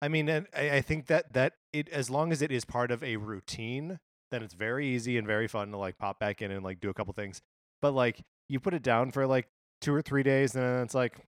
I 0.01 0.09
mean, 0.09 0.29
and 0.29 0.47
I, 0.57 0.71
I 0.77 0.81
think 0.81 1.07
that 1.09 1.35
that 1.35 1.55
it 1.73 1.89
as 1.91 2.09
long 2.09 2.33
as 2.33 2.41
it 2.41 2.51
is 2.51 2.65
part 2.65 2.91
of 2.91 3.05
a 3.05 3.17
routine, 3.17 3.99
then 4.31 4.43
it's 4.43 4.55
very 4.55 4.87
easy 4.87 5.19
and 5.19 5.27
very 5.27 5.47
fun 5.47 5.73
to 5.73 5.77
like 5.77 5.99
pop 5.99 6.19
back 6.19 6.41
in 6.41 6.51
and 6.51 6.65
like 6.65 6.81
do 6.81 6.89
a 6.89 6.95
couple 6.95 7.13
things. 7.13 7.43
But 7.83 7.93
like 7.93 8.23
you 8.49 8.61
put 8.61 8.73
it 8.73 8.83
down 8.83 9.11
for 9.11 9.27
like 9.27 9.49
two 9.83 9.93
or 9.95 10.01
three 10.01 10.23
days, 10.23 10.55
and 10.55 10.65
then 10.65 10.83
it's 10.85 10.95
like, 10.95 11.19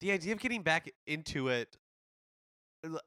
the 0.00 0.12
idea 0.12 0.32
of 0.32 0.40
getting 0.40 0.62
back 0.62 0.90
into 1.06 1.48
it 1.48 1.76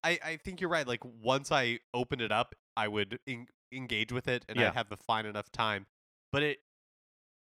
I, 0.04 0.20
I 0.24 0.38
think 0.38 0.60
you're 0.62 0.70
right 0.70 0.88
like 0.88 1.02
once 1.04 1.52
i 1.52 1.80
open 1.94 2.20
it 2.20 2.32
up 2.32 2.56
i 2.76 2.88
would 2.88 3.20
en- 3.28 3.48
engage 3.72 4.12
with 4.12 4.28
it 4.28 4.46
and 4.50 4.60
Yeah. 4.60 4.68
i'd 4.68 4.74
have 4.74 4.90
the 4.90 4.98
fine 4.98 5.26
enough 5.26 5.52
time 5.52 5.86
but 6.32 6.44
it 6.44 6.60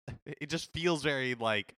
it 0.25 0.49
just 0.49 0.71
feels 0.73 1.01
very 1.03 1.35
like 1.35 1.75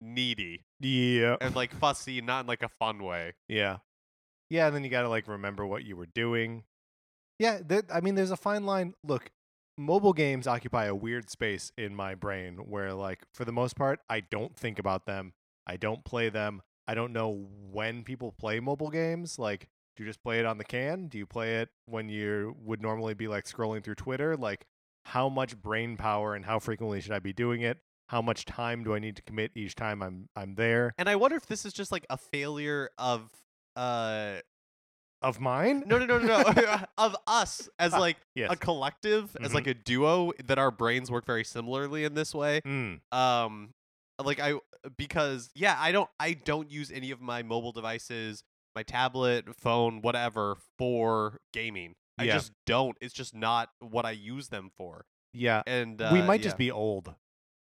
needy 0.00 0.64
yeah, 0.80 1.36
and 1.40 1.56
like 1.56 1.74
fussy 1.74 2.20
not 2.20 2.42
in 2.42 2.46
like 2.46 2.62
a 2.62 2.68
fun 2.68 3.02
way 3.02 3.34
yeah, 3.48 3.78
yeah. 4.48 4.66
And 4.66 4.74
then 4.76 4.84
you 4.84 4.90
got 4.90 5.02
to 5.02 5.08
like 5.08 5.26
remember 5.26 5.66
what 5.66 5.84
you 5.84 5.96
were 5.96 6.06
doing. 6.06 6.62
Yeah, 7.40 7.58
there, 7.64 7.82
I 7.92 8.00
mean, 8.00 8.14
there's 8.14 8.30
a 8.30 8.36
fine 8.36 8.64
line. 8.64 8.94
Look, 9.04 9.30
mobile 9.76 10.12
games 10.12 10.46
occupy 10.46 10.86
a 10.86 10.94
weird 10.94 11.30
space 11.30 11.72
in 11.76 11.94
my 11.94 12.14
brain 12.14 12.56
where, 12.68 12.94
like, 12.94 13.24
for 13.34 13.44
the 13.44 13.52
most 13.52 13.76
part, 13.76 14.00
I 14.08 14.20
don't 14.20 14.56
think 14.56 14.78
about 14.78 15.06
them. 15.06 15.32
I 15.66 15.76
don't 15.76 16.04
play 16.04 16.28
them. 16.28 16.62
I 16.88 16.94
don't 16.94 17.12
know 17.12 17.46
when 17.70 18.02
people 18.02 18.32
play 18.32 18.58
mobile 18.60 18.88
games. 18.90 19.38
Like, 19.38 19.68
do 19.96 20.02
you 20.02 20.08
just 20.08 20.22
play 20.22 20.40
it 20.40 20.46
on 20.46 20.58
the 20.58 20.64
can? 20.64 21.06
Do 21.08 21.18
you 21.18 21.26
play 21.26 21.56
it 21.56 21.68
when 21.86 22.08
you 22.08 22.56
would 22.64 22.80
normally 22.82 23.14
be 23.14 23.28
like 23.28 23.44
scrolling 23.44 23.84
through 23.84 23.96
Twitter? 23.96 24.36
Like, 24.36 24.64
how 25.04 25.28
much 25.28 25.60
brain 25.60 25.96
power 25.96 26.34
and 26.34 26.44
how 26.44 26.58
frequently 26.58 27.00
should 27.00 27.12
I 27.12 27.18
be 27.18 27.32
doing 27.34 27.60
it? 27.60 27.78
How 28.08 28.22
much 28.22 28.46
time 28.46 28.84
do 28.84 28.94
I 28.94 28.98
need 28.98 29.16
to 29.16 29.22
commit 29.22 29.50
each 29.54 29.74
time 29.74 30.02
I'm 30.02 30.28
I'm 30.34 30.54
there? 30.54 30.94
and 30.96 31.08
i 31.10 31.14
wonder 31.16 31.36
if 31.36 31.46
this 31.46 31.66
is 31.66 31.72
just 31.74 31.92
like 31.92 32.06
a 32.08 32.16
failure 32.16 32.88
of 32.96 33.30
uh 33.76 34.36
Of 35.20 35.40
mine? 35.40 35.82
no 35.86 35.98
no 35.98 36.06
no 36.06 36.18
no 36.18 36.26
no 36.26 36.76
of 36.98 37.16
us 37.26 37.68
as 37.78 37.92
Ah, 37.94 37.98
like 37.98 38.16
Yes. 38.34 38.50
a 38.52 38.56
collective 38.56 39.36
as 39.42 39.50
Mhm. 39.50 39.54
like 39.54 39.66
a 39.66 39.74
duo 39.74 40.32
that 40.46 40.58
our 40.58 40.70
brains 40.70 41.10
work 41.10 41.26
very 41.26 41.44
similarly 41.44 42.04
in 42.04 42.14
this 42.14 42.34
way 42.34 42.62
Mm, 42.64 43.00
um 43.12 43.74
like 44.24 44.40
i 44.40 44.54
because 44.96 45.50
yeah 45.54 45.76
i 45.78 45.92
don't 45.92 46.08
i 46.18 46.32
don't 46.32 46.70
use 46.70 46.90
any 46.90 47.10
of 47.10 47.20
my 47.20 47.42
mobile 47.42 47.72
devices 47.72 48.42
my 48.74 48.82
tablet 48.82 49.54
phone 49.56 50.00
whatever 50.02 50.56
for 50.78 51.40
gaming 51.52 51.94
i 52.18 52.24
Yeah. 52.24 52.34
just 52.34 52.52
don't 52.66 52.96
it's 53.00 53.14
just 53.14 53.34
not 53.34 53.70
what 53.80 54.04
i 54.04 54.10
use 54.12 54.48
them 54.48 54.70
for 54.76 55.06
yeah. 55.32 55.62
and 55.66 56.00
uh, 56.02 56.10
we 56.12 56.22
might 56.22 56.40
yeah. 56.40 56.44
just 56.44 56.56
be 56.58 56.70
old. 56.70 57.14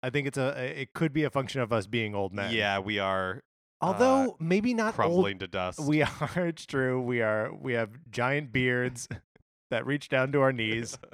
I 0.03 0.11
think 0.11 0.29
it's 0.29 0.39
a 0.39 0.81
it 0.81 0.93
could 0.95 1.13
be 1.13 1.25
a 1.25 1.31
function 1.31 1.61
of 1.61 1.73
us 1.73 1.87
being 1.89 2.15
old 2.15 2.33
men. 2.33 2.53
yeah 2.55 2.79
we 2.79 2.99
are 2.99 3.43
Although 3.81 4.37
maybe 4.41 4.75
not 4.75 4.87
old 4.87 4.95
crumbling 4.95 5.39
to 5.41 5.47
dust 5.47 5.79
We 5.81 6.03
are. 6.03 6.31
It's 6.37 6.67
true. 6.67 7.01
We 7.01 7.21
are. 7.23 7.53
We 7.55 7.75
have 7.75 7.91
giant 8.11 8.53
beards 8.53 9.07
that 9.71 9.87
reach 9.87 10.09
down 10.09 10.33
to 10.33 10.41
our 10.41 10.53
knees. 10.53 10.99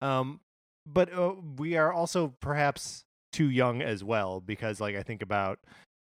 Um, 0.00 0.40
but 0.86 1.12
uh, 1.12 1.34
we 1.56 1.76
are 1.76 1.92
also 1.92 2.34
perhaps 2.40 3.04
too 3.32 3.50
young 3.50 3.82
as 3.82 4.02
well 4.04 4.40
because, 4.40 4.80
like, 4.80 4.96
I 4.96 5.02
think 5.02 5.22
about, 5.22 5.58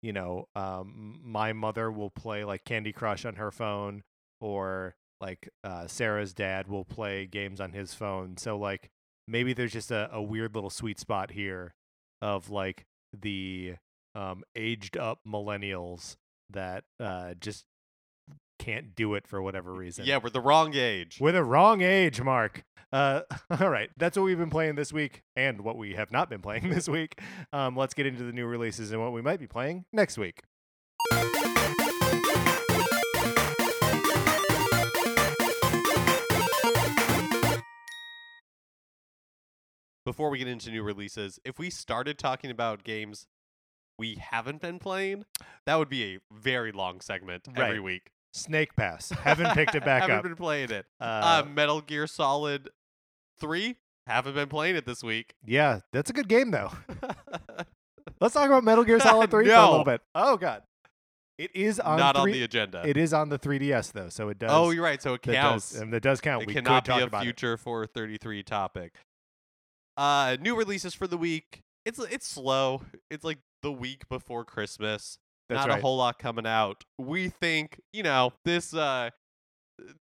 you 0.01 0.13
know, 0.13 0.47
um, 0.55 1.19
my 1.23 1.53
mother 1.53 1.91
will 1.91 2.09
play 2.09 2.43
like 2.43 2.63
Candy 2.65 2.93
Crush 2.93 3.25
on 3.25 3.35
her 3.35 3.51
phone, 3.51 4.03
or 4.39 4.95
like 5.19 5.49
uh, 5.63 5.87
Sarah's 5.87 6.33
dad 6.33 6.67
will 6.67 6.85
play 6.85 7.27
games 7.27 7.61
on 7.61 7.73
his 7.73 7.93
phone. 7.93 8.37
So, 8.37 8.57
like, 8.57 8.89
maybe 9.27 9.53
there's 9.53 9.73
just 9.73 9.91
a, 9.91 10.09
a 10.11 10.21
weird 10.21 10.55
little 10.55 10.69
sweet 10.69 10.99
spot 10.99 11.31
here 11.31 11.73
of 12.21 12.49
like 12.49 12.85
the 13.19 13.75
um, 14.15 14.43
aged 14.55 14.97
up 14.97 15.19
millennials 15.27 16.15
that 16.49 16.83
uh, 16.99 17.33
just 17.39 17.65
can't 18.61 18.95
do 18.95 19.15
it 19.15 19.27
for 19.27 19.41
whatever 19.41 19.73
reason. 19.73 20.05
yeah 20.05 20.19
we're 20.21 20.29
the 20.29 20.39
wrong 20.39 20.75
age 20.75 21.17
We're 21.19 21.31
the 21.31 21.43
wrong 21.43 21.81
age, 21.81 22.21
Mark. 22.21 22.63
Uh, 22.93 23.21
all 23.59 23.69
right, 23.69 23.89
that's 23.97 24.17
what 24.17 24.23
we've 24.23 24.37
been 24.37 24.49
playing 24.49 24.75
this 24.75 24.93
week, 24.93 25.23
and 25.35 25.61
what 25.61 25.77
we 25.77 25.93
have 25.95 26.11
not 26.11 26.29
been 26.29 26.41
playing 26.41 26.69
this 26.75 26.87
week. 26.87 27.19
Um, 27.51 27.75
let's 27.75 27.93
get 27.93 28.05
into 28.05 28.23
the 28.23 28.33
new 28.33 28.45
releases 28.45 28.91
and 28.91 29.01
what 29.01 29.13
we 29.13 29.21
might 29.21 29.39
be 29.39 29.47
playing 29.47 29.85
next 29.91 30.17
week. 30.17 30.43
before 40.03 40.29
we 40.29 40.37
get 40.39 40.47
into 40.47 40.71
new 40.71 40.83
releases 40.83 41.39
if 41.45 41.57
we 41.59 41.69
started 41.69 42.17
talking 42.17 42.49
about 42.49 42.83
games 42.83 43.27
we 43.97 44.15
haven't 44.15 44.59
been 44.59 44.79
playing 44.79 45.23
that 45.65 45.75
would 45.75 45.87
be 45.89 46.15
a 46.15 46.19
very 46.33 46.71
long 46.71 46.99
segment 46.99 47.47
every 47.55 47.79
week 47.79 48.09
Snake 48.33 48.75
Pass. 48.75 49.09
Haven't 49.23 49.53
picked 49.53 49.75
it 49.75 49.83
back 49.85 50.03
up. 50.03 50.09
haven't 50.09 50.31
been 50.31 50.35
playing 50.37 50.71
it 50.71 50.85
Uh, 50.99 51.43
uh, 51.43 51.49
Metal 51.49 51.81
Gear 51.81 52.07
Solid 52.07 52.69
3. 53.39 53.75
Haven't 54.07 54.33
been 54.35 54.49
playing 54.49 54.75
it 54.75 54.85
this 54.85 55.03
week. 55.03 55.33
yeah, 55.45 55.79
that's 55.91 56.09
a 56.09 56.13
good 56.13 56.27
game 56.27 56.51
though. 56.51 56.71
Let's 58.19 58.33
talk 58.33 58.47
about 58.47 58.63
Metal 58.63 58.83
Gear 58.83 58.99
Solid 58.99 59.29
Three 59.31 59.45
for 59.47 59.53
a 59.53 59.69
little 59.69 59.85
bit. 59.85 60.01
Oh 60.15 60.37
God, 60.37 60.63
it 61.37 61.51
is 61.55 61.79
on 61.79 61.97
Not 61.97 62.15
on 62.15 62.29
the 62.31 62.43
agenda. 62.43 62.81
It 62.85 62.97
is 62.97 63.13
on 63.13 63.29
the 63.29 63.39
3DS 63.39 63.91
though, 63.93 64.09
so 64.09 64.29
it 64.29 64.39
does. 64.39 64.49
oh, 64.51 64.71
you're 64.71 64.83
right. 64.83 65.01
So 65.01 65.13
it 65.15 65.21
counts. 65.21 65.71
does, 65.71 65.81
and 65.81 65.93
that 65.93 66.01
does 66.03 66.19
count. 66.21 66.43
it 66.43 66.47
we 66.47 66.53
cannot 66.53 66.83
could 66.83 66.89
talk 66.91 66.97
be 66.99 67.03
a 67.03 67.07
about 67.07 67.21
it. 67.21 67.25
future 67.25 67.57
for 67.57 67.85
33 67.85 68.43
topic. 68.43 68.93
Uh, 69.97 70.37
new 70.39 70.55
releases 70.55 70.93
for 70.93 71.07
the 71.07 71.17
week. 71.17 71.61
It's 71.85 71.99
it's 71.99 72.27
slow. 72.27 72.81
It's 73.09 73.23
like 73.23 73.39
the 73.61 73.71
week 73.71 74.07
before 74.09 74.43
Christmas. 74.45 75.17
That's 75.51 75.67
Not 75.67 75.69
right. 75.73 75.79
a 75.79 75.81
whole 75.81 75.97
lot 75.97 76.17
coming 76.17 76.47
out. 76.47 76.83
We 76.97 77.29
think 77.29 77.79
you 77.93 78.03
know 78.03 78.33
this. 78.45 78.73
Uh, 78.73 79.09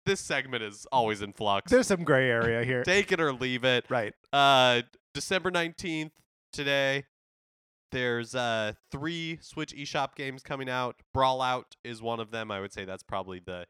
this 0.06 0.20
segment 0.20 0.62
is 0.63 0.86
always 0.91 1.22
in 1.22 1.32
flux. 1.34 1.72
There's 1.72 1.88
some 1.88 2.03
gray 2.03 2.29
area 2.29 2.63
here. 2.65 2.84
Take 2.84 3.12
it 3.12 3.20
or 3.22 3.32
leave 3.34 3.63
it. 3.63 3.86
right. 3.89 4.13
Uh, 4.34 4.82
December 5.13 5.51
19th 5.51 6.12
today. 6.53 7.06
There's 7.91 8.36
uh 8.36 8.74
three 8.91 9.39
Switch 9.41 9.74
eShop 9.74 10.15
games 10.15 10.44
coming 10.44 10.70
out. 10.70 10.98
Brawlout 11.15 11.63
is 11.84 12.01
one 12.01 12.20
of 12.20 12.29
them. 12.32 12.51
I 12.51 12.60
would 12.60 12.72
say 12.72 12.86
that's 12.86 13.01
probably 13.03 13.39
the 13.44 13.65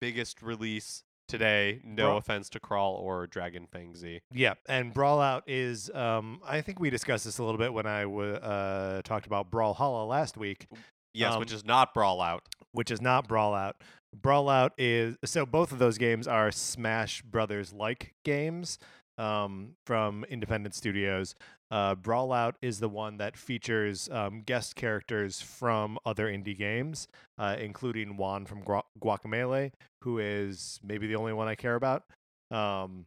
biggest 0.00 0.40
release 0.40 1.02
today. 1.28 1.82
No 1.84 2.06
Brawl- 2.06 2.18
offense 2.18 2.48
to 2.50 2.60
Crawl 2.60 2.94
or 2.94 3.26
Dragon 3.26 3.66
Fang 3.70 3.94
Z. 3.94 4.20
Yeah, 4.32 4.54
and 4.66 4.94
Brawlout 4.94 5.42
is. 5.46 5.90
Um, 5.90 6.40
I 6.46 6.62
think 6.62 6.80
we 6.80 6.88
discussed 6.88 7.26
this 7.26 7.36
a 7.38 7.44
little 7.44 7.58
bit 7.58 7.74
when 7.74 7.84
I 7.86 8.02
w- 8.04 8.32
uh, 8.32 9.02
talked 9.02 9.26
about 9.26 9.50
Brawlhalla 9.50 10.08
last 10.08 10.38
week, 10.38 10.66
Yes, 11.14 11.34
Um, 11.34 11.40
which 11.40 11.52
is 11.52 11.64
not 11.64 11.94
Brawlout. 11.94 12.40
which 12.72 12.90
is 12.90 13.00
not 13.00 13.26
Brawlout. 13.28 13.74
Brawlout 14.16 14.70
is 14.78 15.16
so 15.24 15.44
both 15.46 15.72
of 15.72 15.78
those 15.78 15.98
games 15.98 16.26
are 16.28 16.50
Smash 16.52 17.22
Brothers 17.22 17.72
like 17.72 18.14
games 18.24 18.78
um, 19.18 19.74
from 19.86 20.24
independent 20.24 20.74
studios. 20.74 21.34
Uh, 21.70 21.94
Brawlout 21.94 22.54
is 22.62 22.80
the 22.80 22.88
one 22.88 23.18
that 23.18 23.36
features 23.36 24.08
um, 24.10 24.42
guest 24.42 24.74
characters 24.74 25.40
from 25.40 25.98
other 26.04 26.26
indie 26.26 26.56
games, 26.58 27.06
uh, 27.38 27.54
including 27.60 28.16
Juan 28.16 28.44
from 28.46 28.62
Guacamelee, 29.00 29.72
who 30.02 30.18
is 30.18 30.80
maybe 30.82 31.06
the 31.06 31.14
only 31.16 31.32
one 31.32 31.46
I 31.46 31.54
care 31.54 31.76
about. 31.76 32.02
Um, 32.50 33.06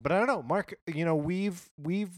but 0.00 0.12
I 0.12 0.18
don't 0.18 0.28
know, 0.28 0.42
Mark. 0.42 0.74
You 0.86 1.04
know, 1.04 1.16
we've 1.16 1.68
we've 1.82 2.12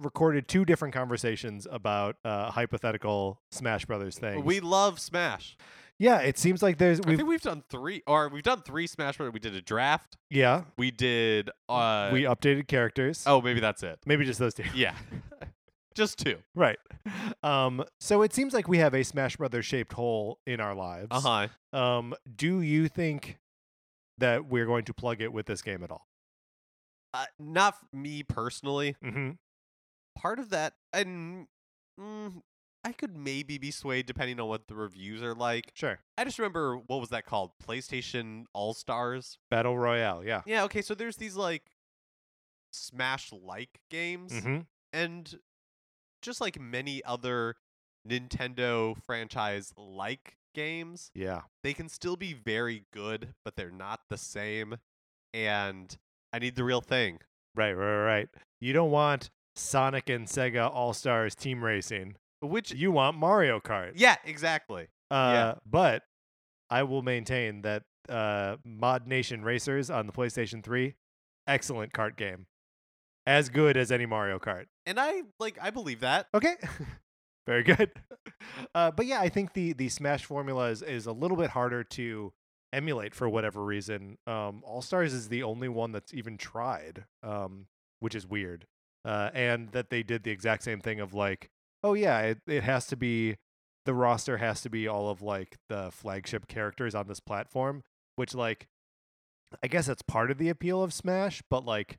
recorded 0.00 0.48
two 0.48 0.64
different 0.64 0.94
conversations 0.94 1.66
about 1.70 2.16
uh, 2.24 2.50
hypothetical 2.50 3.40
Smash 3.50 3.84
Brothers 3.84 4.18
things. 4.18 4.44
We 4.44 4.60
love 4.60 4.98
Smash. 4.98 5.56
yeah, 5.98 6.18
it 6.20 6.38
seems 6.38 6.62
like 6.62 6.78
there's 6.78 7.00
I 7.00 7.08
we've 7.08 7.18
think 7.18 7.28
we've 7.28 7.42
done 7.42 7.62
three, 7.70 8.02
or 8.06 8.28
we've 8.28 8.42
done 8.42 8.62
three 8.62 8.86
Smash 8.86 9.18
Bros. 9.18 9.32
We 9.32 9.40
did 9.40 9.54
a 9.54 9.62
draft. 9.62 10.16
yeah 10.30 10.62
We 10.78 10.90
did. 10.90 11.50
Uh, 11.68 12.10
we 12.12 12.22
updated 12.22 12.66
characters. 12.68 13.24
oh, 13.26 13.40
maybe 13.40 13.60
that's 13.60 13.82
it. 13.82 13.98
maybe 14.06 14.24
just 14.24 14.38
those 14.40 14.54
two. 14.54 14.64
Yeah, 14.74 14.94
just 15.94 16.18
two. 16.18 16.38
right. 16.54 16.78
Um, 17.42 17.84
so 18.00 18.22
it 18.22 18.32
seems 18.34 18.52
like 18.54 18.68
we 18.68 18.78
have 18.78 18.94
a 18.94 19.02
Smash 19.02 19.36
Brothers 19.36 19.66
shaped 19.66 19.92
hole 19.92 20.38
in 20.46 20.60
our 20.60 20.74
lives. 20.74 21.08
Uh 21.10 21.20
huh. 21.72 21.78
Um, 21.78 22.14
do 22.36 22.60
you 22.60 22.88
think 22.88 23.38
that 24.18 24.46
we're 24.46 24.66
going 24.66 24.84
to 24.84 24.94
plug 24.94 25.20
it 25.22 25.32
with 25.32 25.46
this 25.46 25.62
game 25.62 25.82
at 25.82 25.90
all? 25.90 26.06
Uh, 27.12 27.24
not 27.38 27.74
me 27.92 28.22
personally. 28.22 28.94
Mm-hmm. 29.04 29.30
Part 30.20 30.38
of 30.38 30.50
that 30.50 30.74
and 30.92 31.46
mm, 31.98 32.42
i 32.84 32.92
could 32.92 33.16
maybe 33.16 33.56
be 33.58 33.70
swayed 33.70 34.04
depending 34.06 34.38
on 34.38 34.48
what 34.48 34.68
the 34.68 34.74
reviews 34.74 35.22
are 35.22 35.34
like 35.34 35.70
Sure. 35.74 35.98
i 36.18 36.24
just 36.24 36.38
remember 36.38 36.76
what 36.76 37.00
was 37.00 37.08
that 37.10 37.24
called 37.24 37.52
playstation 37.66 38.44
all 38.52 38.74
stars 38.74 39.38
Battle 39.50 39.78
Royale. 39.78 40.22
Yeah. 40.24 40.42
yeah 40.46 40.64
okay 40.64 40.82
so 40.82 40.94
there's 40.94 41.16
these 41.16 41.36
like 41.36 41.62
smash 42.72 43.32
like 43.32 43.80
games 43.90 44.32
Mm-hmm. 44.32 44.58
and 44.92 45.38
just 46.22 46.40
like 46.40 46.60
many 46.60 47.02
other 47.04 47.56
nintendo 48.08 48.96
franchise 49.04 49.72
like 49.76 50.36
games 50.54 51.10
Yeah. 51.14 51.42
they 51.62 51.74
can 51.74 51.88
still 51.88 52.16
be 52.16 52.32
very 52.32 52.84
good 52.92 53.34
but 53.44 53.56
they're 53.56 53.70
not 53.70 54.00
the 54.08 54.16
same 54.18 54.76
and 55.34 55.96
i 56.32 56.38
need 56.38 56.56
the 56.56 56.64
real 56.64 56.80
thing 56.80 57.20
Right. 57.56 57.72
Right. 57.72 57.96
Right. 57.96 58.04
right. 58.04 58.28
You 58.60 58.72
don't 58.72 58.92
want 58.92 59.30
Sonic 59.60 60.08
and 60.08 60.26
Sega 60.26 60.70
All 60.72 60.92
Stars 60.92 61.34
Team 61.34 61.62
Racing. 61.64 62.16
which 62.40 62.72
You 62.72 62.90
want 62.92 63.16
Mario 63.16 63.60
Kart. 63.60 63.92
yeah 63.96 64.16
exactly 64.24 64.88
Uh, 65.10 65.30
yeah. 65.34 65.54
But 65.66 66.02
I 66.70 66.82
will 66.84 67.02
maintain 67.02 67.62
that 67.62 67.82
uh, 68.08 68.56
ModNation 68.66 69.44
Racers 69.44 69.90
on 69.90 70.06
the 70.06 70.12
PlayStation 70.12 70.62
3, 70.64 70.94
excellent 71.46 71.92
kart 71.92 72.16
game. 72.16 72.46
As 73.26 73.48
good 73.50 73.76
as 73.76 73.92
any 73.92 74.06
Mario 74.06 74.38
Kart. 74.38 74.64
And 74.86 74.98
I 74.98 75.22
like 75.38 75.58
I 75.60 75.70
believe 75.70 76.00
that. 76.00 76.26
Okay. 76.34 76.54
Very 77.46 77.62
good. 77.62 77.90
Uh, 78.74 78.90
but 78.90 79.04
yeah, 79.04 79.20
I 79.20 79.28
think 79.28 79.52
the 79.52 79.74
the 79.74 79.88
Smash 79.90 80.24
formula 80.24 80.70
is, 80.70 80.80
is 80.82 81.04
a 81.06 81.12
little 81.12 81.36
bit 81.36 81.50
harder 81.50 81.84
to 81.84 82.32
emulate 82.72 83.14
for 83.14 83.28
whatever 83.28 83.62
reason. 83.62 84.16
Um, 84.26 84.62
All 84.64 84.80
Stars 84.80 85.12
is 85.12 85.28
the 85.28 85.42
only 85.42 85.68
one 85.68 85.92
that's 85.92 86.14
even 86.14 86.38
tried, 86.38 87.04
um, 87.22 87.66
which 87.98 88.14
is 88.14 88.26
weird. 88.26 88.66
Uh, 89.04 89.30
and 89.32 89.70
that 89.72 89.90
they 89.90 90.02
did 90.02 90.24
the 90.24 90.30
exact 90.30 90.62
same 90.62 90.80
thing 90.80 91.00
of 91.00 91.14
like, 91.14 91.50
oh 91.82 91.94
yeah, 91.94 92.20
it, 92.20 92.38
it 92.46 92.62
has 92.62 92.86
to 92.88 92.96
be 92.96 93.36
the 93.86 93.94
roster 93.94 94.36
has 94.36 94.60
to 94.60 94.70
be 94.70 94.86
all 94.86 95.08
of 95.08 95.22
like 95.22 95.56
the 95.68 95.90
flagship 95.90 96.46
characters 96.46 96.94
on 96.94 97.08
this 97.08 97.20
platform, 97.20 97.82
which 98.16 98.34
like 98.34 98.68
I 99.62 99.66
guess 99.66 99.86
that's 99.86 100.02
part 100.02 100.30
of 100.30 100.38
the 100.38 100.48
appeal 100.48 100.82
of 100.82 100.92
Smash, 100.92 101.42
but 101.50 101.64
like 101.64 101.98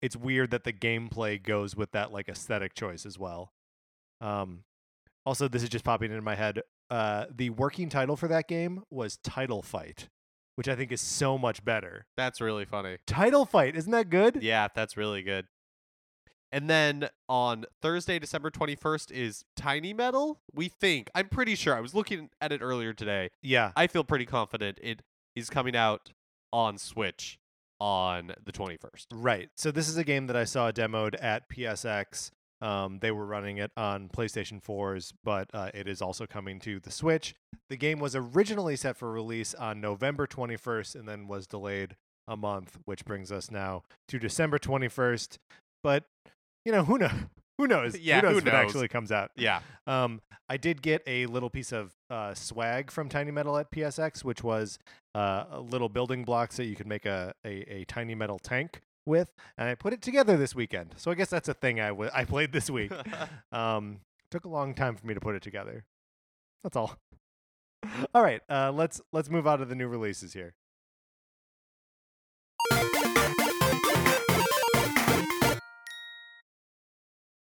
it's 0.00 0.16
weird 0.16 0.50
that 0.50 0.64
the 0.64 0.72
gameplay 0.72 1.42
goes 1.42 1.74
with 1.76 1.92
that 1.92 2.12
like 2.12 2.28
aesthetic 2.28 2.74
choice 2.74 3.04
as 3.06 3.18
well. 3.18 3.52
Um, 4.20 4.64
also, 5.26 5.48
this 5.48 5.62
is 5.62 5.68
just 5.68 5.84
popping 5.84 6.10
into 6.10 6.22
my 6.22 6.34
head. 6.34 6.60
Uh, 6.90 7.26
the 7.34 7.50
working 7.50 7.88
title 7.88 8.16
for 8.16 8.28
that 8.28 8.46
game 8.46 8.82
was 8.90 9.16
Title 9.22 9.62
Fight, 9.62 10.08
which 10.56 10.68
I 10.68 10.76
think 10.76 10.92
is 10.92 11.00
so 11.00 11.38
much 11.38 11.64
better. 11.64 12.06
That's 12.16 12.40
really 12.40 12.66
funny. 12.66 12.98
Title 13.06 13.46
Fight, 13.46 13.76
isn't 13.76 13.92
that 13.92 14.10
good? 14.10 14.42
Yeah, 14.42 14.68
that's 14.74 14.96
really 14.96 15.22
good. 15.22 15.46
And 16.54 16.70
then 16.70 17.08
on 17.28 17.64
Thursday, 17.82 18.20
December 18.20 18.48
21st 18.48 19.10
is 19.10 19.44
Tiny 19.56 19.92
Metal. 19.92 20.38
We 20.54 20.68
think. 20.68 21.10
I'm 21.12 21.28
pretty 21.28 21.56
sure. 21.56 21.74
I 21.74 21.80
was 21.80 21.94
looking 21.94 22.30
at 22.40 22.52
it 22.52 22.62
earlier 22.62 22.92
today. 22.92 23.30
Yeah. 23.42 23.72
I 23.74 23.88
feel 23.88 24.04
pretty 24.04 24.24
confident 24.24 24.78
it 24.80 25.02
is 25.34 25.50
coming 25.50 25.74
out 25.74 26.12
on 26.52 26.78
Switch 26.78 27.40
on 27.80 28.34
the 28.44 28.52
21st. 28.52 29.06
Right. 29.12 29.48
So 29.56 29.72
this 29.72 29.88
is 29.88 29.96
a 29.96 30.04
game 30.04 30.28
that 30.28 30.36
I 30.36 30.44
saw 30.44 30.70
demoed 30.70 31.16
at 31.20 31.50
PSX. 31.50 32.30
Um, 32.62 33.00
they 33.00 33.10
were 33.10 33.26
running 33.26 33.56
it 33.56 33.72
on 33.76 34.08
PlayStation 34.08 34.62
4s, 34.62 35.12
but 35.24 35.50
uh, 35.52 35.72
it 35.74 35.88
is 35.88 36.00
also 36.00 36.24
coming 36.24 36.60
to 36.60 36.78
the 36.78 36.92
Switch. 36.92 37.34
The 37.68 37.76
game 37.76 37.98
was 37.98 38.14
originally 38.14 38.76
set 38.76 38.96
for 38.96 39.10
release 39.10 39.54
on 39.54 39.80
November 39.80 40.28
21st 40.28 40.94
and 40.94 41.08
then 41.08 41.26
was 41.26 41.48
delayed 41.48 41.96
a 42.28 42.36
month, 42.36 42.78
which 42.84 43.04
brings 43.04 43.32
us 43.32 43.50
now 43.50 43.82
to 44.06 44.20
December 44.20 44.60
21st. 44.60 45.38
But 45.82 46.04
you 46.64 46.72
know 46.72 46.84
who 46.84 46.98
knows? 46.98 47.12
Who 47.58 47.66
knows? 47.68 47.96
Yeah, 47.98 48.20
who 48.20 48.26
knows 48.26 48.32
who 48.32 48.38
if 48.38 48.46
it 48.46 48.52
knows? 48.52 48.64
actually 48.64 48.88
comes 48.88 49.12
out? 49.12 49.30
Yeah. 49.36 49.60
Um, 49.86 50.20
I 50.48 50.56
did 50.56 50.82
get 50.82 51.02
a 51.06 51.26
little 51.26 51.48
piece 51.50 51.72
of 51.72 51.92
uh, 52.10 52.34
swag 52.34 52.90
from 52.90 53.08
Tiny 53.08 53.30
Metal 53.30 53.56
at 53.56 53.70
PSX, 53.70 54.24
which 54.24 54.42
was 54.42 54.78
uh, 55.14 55.44
a 55.50 55.60
little 55.60 55.88
building 55.88 56.24
blocks 56.24 56.56
that 56.56 56.64
you 56.66 56.74
could 56.74 56.86
make 56.88 57.06
a, 57.06 57.32
a, 57.44 57.72
a 57.72 57.84
Tiny 57.84 58.14
Metal 58.14 58.38
tank 58.38 58.80
with, 59.06 59.32
and 59.56 59.68
I 59.68 59.74
put 59.74 59.92
it 59.92 60.02
together 60.02 60.36
this 60.36 60.54
weekend. 60.54 60.94
So 60.96 61.10
I 61.10 61.14
guess 61.14 61.30
that's 61.30 61.48
a 61.48 61.54
thing 61.54 61.80
I 61.80 61.88
w- 61.88 62.10
I 62.12 62.24
played 62.24 62.52
this 62.52 62.68
week. 62.68 62.92
um, 63.52 64.00
took 64.30 64.44
a 64.44 64.48
long 64.48 64.74
time 64.74 64.96
for 64.96 65.06
me 65.06 65.14
to 65.14 65.20
put 65.20 65.34
it 65.34 65.42
together. 65.42 65.84
That's 66.62 66.76
all. 66.76 66.96
all 68.14 68.22
right, 68.22 68.40
uh, 68.48 68.72
let's 68.72 69.00
let's 69.12 69.30
move 69.30 69.46
on 69.46 69.60
to 69.60 69.64
the 69.64 69.74
new 69.74 69.88
releases 69.88 70.32
here. 70.32 70.54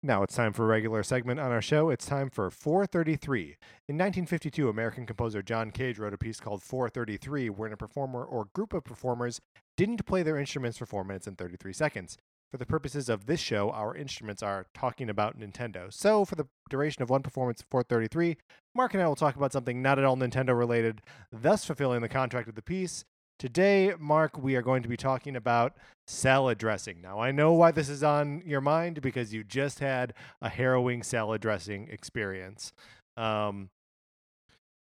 Now 0.04 0.24
it's 0.24 0.36
time 0.36 0.52
for 0.52 0.64
a 0.64 0.68
regular 0.68 1.04
segment 1.04 1.40
on 1.40 1.52
our 1.52 1.62
show. 1.62 1.92
It's 1.92 2.08
time 2.08 2.32
for 2.32 2.50
433. 2.50 3.44
In 3.88 4.00
1952, 4.00 4.68
American 4.68 5.06
composer 5.06 5.44
John 5.44 5.70
Cage 5.70 6.00
wrote 6.00 6.16
a 6.16 6.18
piece 6.18 6.40
called 6.40 6.64
433, 6.64 7.52
wherein 7.52 7.72
a 7.72 7.78
performer 7.78 8.24
or 8.24 8.48
group 8.56 8.74
of 8.74 8.84
performers 8.84 9.40
didn't 9.78 10.04
play 10.08 10.24
their 10.24 10.40
instruments 10.40 10.80
for 10.80 10.88
4 10.88 11.04
minutes 11.04 11.28
and 11.28 11.38
33 11.38 11.72
seconds. 11.72 12.18
For 12.50 12.58
the 12.58 12.66
purposes 12.66 13.10
of 13.10 13.28
this 13.28 13.40
show, 13.40 13.70
our 13.70 13.96
instruments 13.96 14.42
are 14.42 14.66
talking 14.74 15.08
about 15.08 15.40
Nintendo. 15.40 15.94
So, 15.94 16.26
for 16.26 16.34
the 16.34 16.48
duration 16.68 17.04
of 17.04 17.12
one 17.12 17.22
performance 17.22 17.62
of 17.62 17.68
433, 17.70 18.38
Mark 18.74 18.96
and 18.96 19.04
I 19.04 19.08
will 19.08 19.16
talk 19.16 19.36
about 19.36 19.54
something 19.54 19.84
not 19.84 20.00
at 20.00 20.04
all 20.04 20.18
Nintendo 20.18 20.58
related, 20.58 21.02
thus 21.32 21.64
fulfilling 21.64 22.02
the 22.02 22.10
contract 22.10 22.50
of 22.50 22.56
the 22.56 22.64
piece. 22.64 23.06
Today, 23.42 23.96
Mark, 23.98 24.38
we 24.38 24.56
are 24.56 24.62
going 24.62 24.84
to 24.84 24.88
be 24.88 24.96
talking 24.96 25.36
about 25.36 25.76
salad 26.06 26.60
dressing. 26.60 27.02
Now, 27.02 27.18
I 27.18 27.32
know 27.32 27.54
why 27.54 27.72
this 27.72 27.90
is 27.90 28.04
on 28.04 28.44
your 28.46 28.62
mind 28.62 29.02
because 29.02 29.34
you 29.34 29.44
just 29.44 29.80
had 29.80 30.14
a 30.44 30.48
harrowing 30.48 31.02
salad 31.02 31.42
dressing 31.42 31.88
experience. 31.88 32.72
Um, 33.18 33.72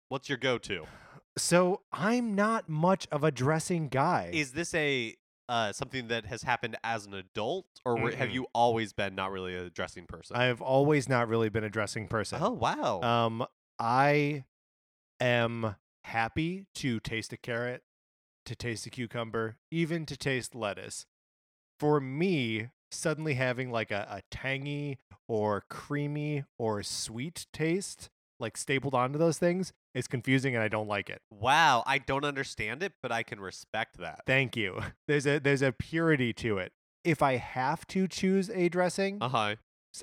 What's 0.09 0.29
your 0.29 0.37
go-to? 0.37 0.87
so, 1.39 1.83
I'm 1.93 2.35
not 2.35 2.69
much 2.69 3.07
of 3.13 3.23
a 3.23 3.31
dressing 3.31 3.87
guy. 3.87 4.31
Is 4.33 4.51
this 4.51 4.75
a 4.75 5.15
uh, 5.49 5.73
something 5.73 6.09
that 6.09 6.27
has 6.27 6.43
happened 6.43 6.77
as 6.83 7.07
an 7.07 7.15
adult, 7.15 7.67
or 7.87 7.97
were- 7.97 8.17
have 8.17 8.31
you 8.31 8.49
always 8.53 8.93
been 8.93 9.15
not 9.15 9.31
really 9.31 9.55
a 9.55 9.71
dressing 9.71 10.07
person? 10.07 10.35
I've 10.37 10.61
always 10.61 11.09
not 11.09 11.29
really 11.29 11.51
been 11.51 11.63
a 11.63 11.71
dressing 11.71 12.09
person. 12.09 12.41
oh 12.43 12.51
wow. 12.51 13.01
Um, 13.01 13.47
I 13.79 14.43
am 15.21 15.77
happy 16.03 16.67
to 16.75 16.99
taste 16.99 17.33
a 17.33 17.37
carrot, 17.37 17.85
to 18.47 18.55
taste 18.57 18.87
a 18.87 18.91
cucumber, 18.91 19.57
even 19.71 20.07
to 20.07 20.17
taste 20.17 20.55
lettuce. 20.55 21.07
For 21.79 22.01
me, 22.01 22.69
suddenly 22.91 23.35
having 23.35 23.71
like 23.71 23.91
a, 23.91 24.07
a 24.11 24.23
tangy 24.31 24.99
or 25.29 25.65
creamy 25.71 26.45
or 26.59 26.83
sweet 26.83 27.47
taste, 27.53 28.11
like 28.39 28.57
stapled 28.57 28.95
onto 28.95 29.19
those 29.19 29.39
things, 29.39 29.73
is 29.95 30.07
confusing 30.07 30.55
and 30.55 30.63
I 30.63 30.69
don't 30.69 30.89
like 30.89 31.11
it. 31.11 31.21
wow. 31.31 31.83
I 31.87 31.99
don't 31.99 32.25
understand 32.25 32.83
it, 32.83 32.93
but 33.03 33.11
I 33.13 33.23
can 33.23 33.41
respect 33.41 33.99
that. 33.99 34.23
Thank 34.27 34.57
you. 34.57 34.81
There's 35.09 35.27
a 35.27 35.39
there's 35.39 35.63
a 35.63 35.73
purity 35.73 36.33
to 36.35 36.59
it. 36.59 36.73
If 37.05 37.23
I 37.23 37.37
have 37.37 37.87
to 37.89 38.07
choose 38.07 38.51
a 38.51 38.69
dressing, 38.69 39.19
Uh 39.21 39.29
huh. 39.29 39.55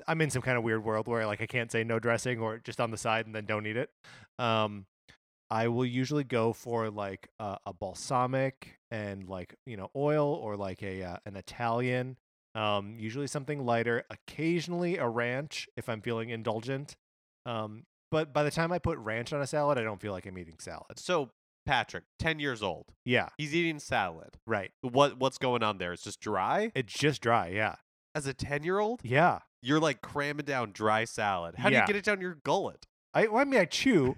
I'm 0.06 0.20
in 0.20 0.28
some 0.30 0.42
kind 0.42 0.58
of 0.58 0.64
weird 0.64 0.84
world 0.84 1.06
where 1.08 1.24
like 1.26 1.40
I 1.40 1.46
can't 1.46 1.72
say 1.72 1.82
no 1.84 1.98
dressing 1.98 2.40
or 2.40 2.58
just 2.58 2.80
on 2.80 2.90
the 2.90 2.98
side 2.98 3.24
and 3.26 3.34
then 3.34 3.46
don't 3.46 3.66
eat 3.66 3.76
it. 3.76 3.90
Um, 4.38 4.84
I 5.50 5.68
will 5.68 5.86
usually 5.86 6.24
go 6.24 6.52
for 6.52 6.90
like 6.90 7.28
a, 7.38 7.58
a 7.66 7.72
balsamic 7.72 8.78
and 8.90 9.28
like 9.28 9.54
you 9.66 9.76
know 9.76 9.90
oil 9.96 10.26
or 10.28 10.56
like 10.56 10.82
a 10.82 11.02
uh, 11.02 11.16
an 11.26 11.36
Italian. 11.36 12.16
Um, 12.54 12.96
usually 12.98 13.26
something 13.26 13.64
lighter. 13.64 14.04
Occasionally 14.10 14.96
a 14.98 15.08
ranch 15.08 15.68
if 15.76 15.88
I'm 15.88 16.00
feeling 16.00 16.30
indulgent. 16.30 16.96
Um, 17.46 17.84
but 18.10 18.32
by 18.32 18.42
the 18.42 18.50
time 18.50 18.72
I 18.72 18.78
put 18.78 18.98
ranch 18.98 19.32
on 19.32 19.40
a 19.42 19.46
salad, 19.46 19.78
I 19.78 19.82
don't 19.82 20.00
feel 20.00 20.12
like 20.12 20.26
I'm 20.26 20.38
eating 20.38 20.56
salad. 20.58 20.98
So 20.98 21.30
Patrick, 21.66 22.04
ten 22.18 22.38
years 22.40 22.62
old, 22.62 22.86
Yeah, 23.04 23.28
he's 23.36 23.54
eating 23.54 23.78
salad. 23.78 24.38
right. 24.46 24.70
What 24.80 25.18
what's 25.18 25.38
going 25.38 25.62
on 25.62 25.78
there? 25.78 25.92
It's 25.92 26.02
just 26.04 26.20
dry. 26.20 26.72
It's 26.74 26.92
just 26.94 27.20
dry. 27.20 27.48
Yeah, 27.48 27.76
As 28.14 28.26
a 28.26 28.32
ten 28.34 28.62
year 28.64 28.78
old, 28.78 29.00
yeah. 29.04 29.40
you're 29.62 29.80
like 29.80 30.00
cramming 30.00 30.46
down 30.46 30.72
dry 30.72 31.04
salad. 31.04 31.56
How 31.56 31.68
do 31.68 31.74
Yeah. 31.74 31.82
you 31.82 31.86
get 31.86 31.96
it 31.96 32.04
down 32.04 32.20
your 32.22 32.38
gullet? 32.44 32.86
I, 33.18 33.26
well, 33.26 33.40
I 33.40 33.44
mean, 33.44 33.60
I 33.60 33.64
chew. 33.64 34.16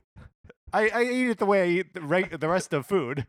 I, 0.74 0.88
I 0.90 1.02
eat 1.04 1.30
it 1.30 1.38
the 1.38 1.46
way 1.46 1.62
I 1.62 1.66
eat 1.66 1.94
the, 1.94 2.02
re- 2.02 2.28
the 2.28 2.48
rest 2.48 2.74
of 2.74 2.84
food. 2.86 3.26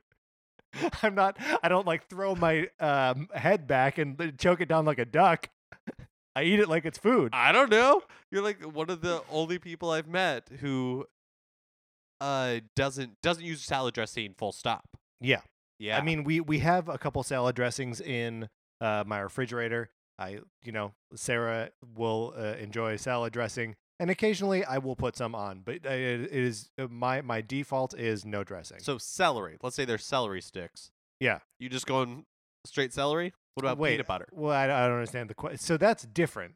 I'm 1.01 1.15
not. 1.15 1.37
I 1.63 1.69
don't 1.69 1.87
like 1.87 2.07
throw 2.09 2.35
my 2.35 2.67
um, 2.79 3.29
head 3.33 3.67
back 3.67 3.97
and 3.97 4.37
choke 4.37 4.59
it 4.59 4.67
down 4.67 4.83
like 4.83 4.99
a 4.99 5.05
duck. 5.05 5.49
I 6.35 6.43
eat 6.43 6.59
it 6.59 6.67
like 6.67 6.85
it's 6.85 6.97
food. 6.97 7.31
I 7.33 7.53
don't 7.53 7.69
know. 7.69 8.01
You're 8.31 8.43
like 8.43 8.61
one 8.63 8.89
of 8.89 9.01
the 9.01 9.23
only 9.31 9.59
people 9.59 9.91
I've 9.91 10.07
met 10.07 10.49
who 10.59 11.05
uh 12.19 12.59
doesn't 12.75 13.19
doesn't 13.21 13.43
use 13.43 13.61
salad 13.61 13.93
dressing 13.93 14.35
full 14.37 14.51
stop. 14.51 14.85
Yeah. 15.19 15.41
Yeah. 15.79 15.97
I 15.97 16.01
mean, 16.01 16.23
we 16.23 16.41
we 16.41 16.59
have 16.59 16.89
a 16.89 16.97
couple 16.97 17.23
salad 17.23 17.55
dressings 17.55 17.99
in 18.01 18.49
uh, 18.81 19.03
my 19.07 19.19
refrigerator. 19.19 19.89
I, 20.19 20.39
you 20.63 20.71
know, 20.71 20.93
Sarah 21.15 21.71
will 21.95 22.33
uh, 22.37 22.55
enjoy 22.59 22.97
salad 22.97 23.33
dressing, 23.33 23.75
and 24.01 24.09
occasionally 24.09 24.65
I 24.65 24.79
will 24.79 24.95
put 24.95 25.15
some 25.15 25.35
on. 25.35 25.61
But 25.63 25.85
uh, 25.85 25.91
it, 25.91 26.31
is 26.31 26.69
uh, 26.77 26.87
my 26.89 27.21
my 27.21 27.39
default 27.39 27.97
is 27.97 28.25
no 28.25 28.43
dressing. 28.43 28.79
so 28.79 28.97
celery. 28.97 29.57
Let's 29.61 29.75
say 29.75 29.85
there's 29.85 30.03
celery 30.03 30.41
sticks. 30.41 30.91
Yeah. 31.19 31.39
You 31.59 31.69
just 31.69 31.85
going 31.85 32.25
straight 32.65 32.91
celery? 32.93 33.31
What 33.53 33.63
about 33.63 33.77
Wait, 33.77 33.91
peanut 33.91 34.07
butter? 34.07 34.27
Well, 34.31 34.53
I, 34.53 34.63
I 34.63 34.87
don't 34.87 34.93
understand 34.93 35.29
the 35.29 35.35
question. 35.35 35.59
So 35.59 35.77
that's 35.77 36.03
different. 36.03 36.55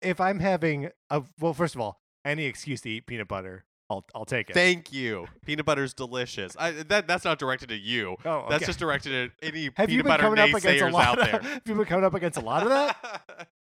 If 0.00 0.20
I'm 0.20 0.40
having 0.40 0.88
a 1.10 1.22
well, 1.38 1.52
first 1.52 1.74
of 1.74 1.80
all, 1.80 2.00
any 2.24 2.46
excuse 2.46 2.80
to 2.82 2.88
eat 2.88 3.06
peanut 3.06 3.28
butter, 3.28 3.66
I'll 3.90 4.04
I'll 4.14 4.24
take 4.24 4.48
it. 4.48 4.54
Thank 4.54 4.92
you. 4.94 5.26
Peanut 5.44 5.66
butter's 5.66 5.92
delicious. 5.92 6.56
I, 6.58 6.70
that 6.70 7.06
that's 7.06 7.24
not 7.24 7.38
directed 7.38 7.70
at 7.70 7.80
you. 7.80 8.16
oh, 8.24 8.46
That's 8.48 8.64
just 8.64 8.78
directed 8.78 9.12
at 9.12 9.30
any 9.42 9.64
have 9.64 9.74
peanut 9.74 9.90
you 9.90 10.02
been 10.02 10.10
butter 10.10 10.22
coming 10.22 10.38
up 10.38 10.48
against 10.48 10.66
a 10.66 10.70
naysayers 10.70 10.92
lot 10.92 11.06
out 11.06 11.18
of, 11.18 11.24
there. 11.24 11.40
Have 11.52 11.62
you 11.66 11.74
been 11.74 11.84
coming 11.84 12.04
up 12.04 12.14
against 12.14 12.38
a 12.38 12.40
lot 12.40 12.62
of 12.62 12.70
that? 12.70 13.48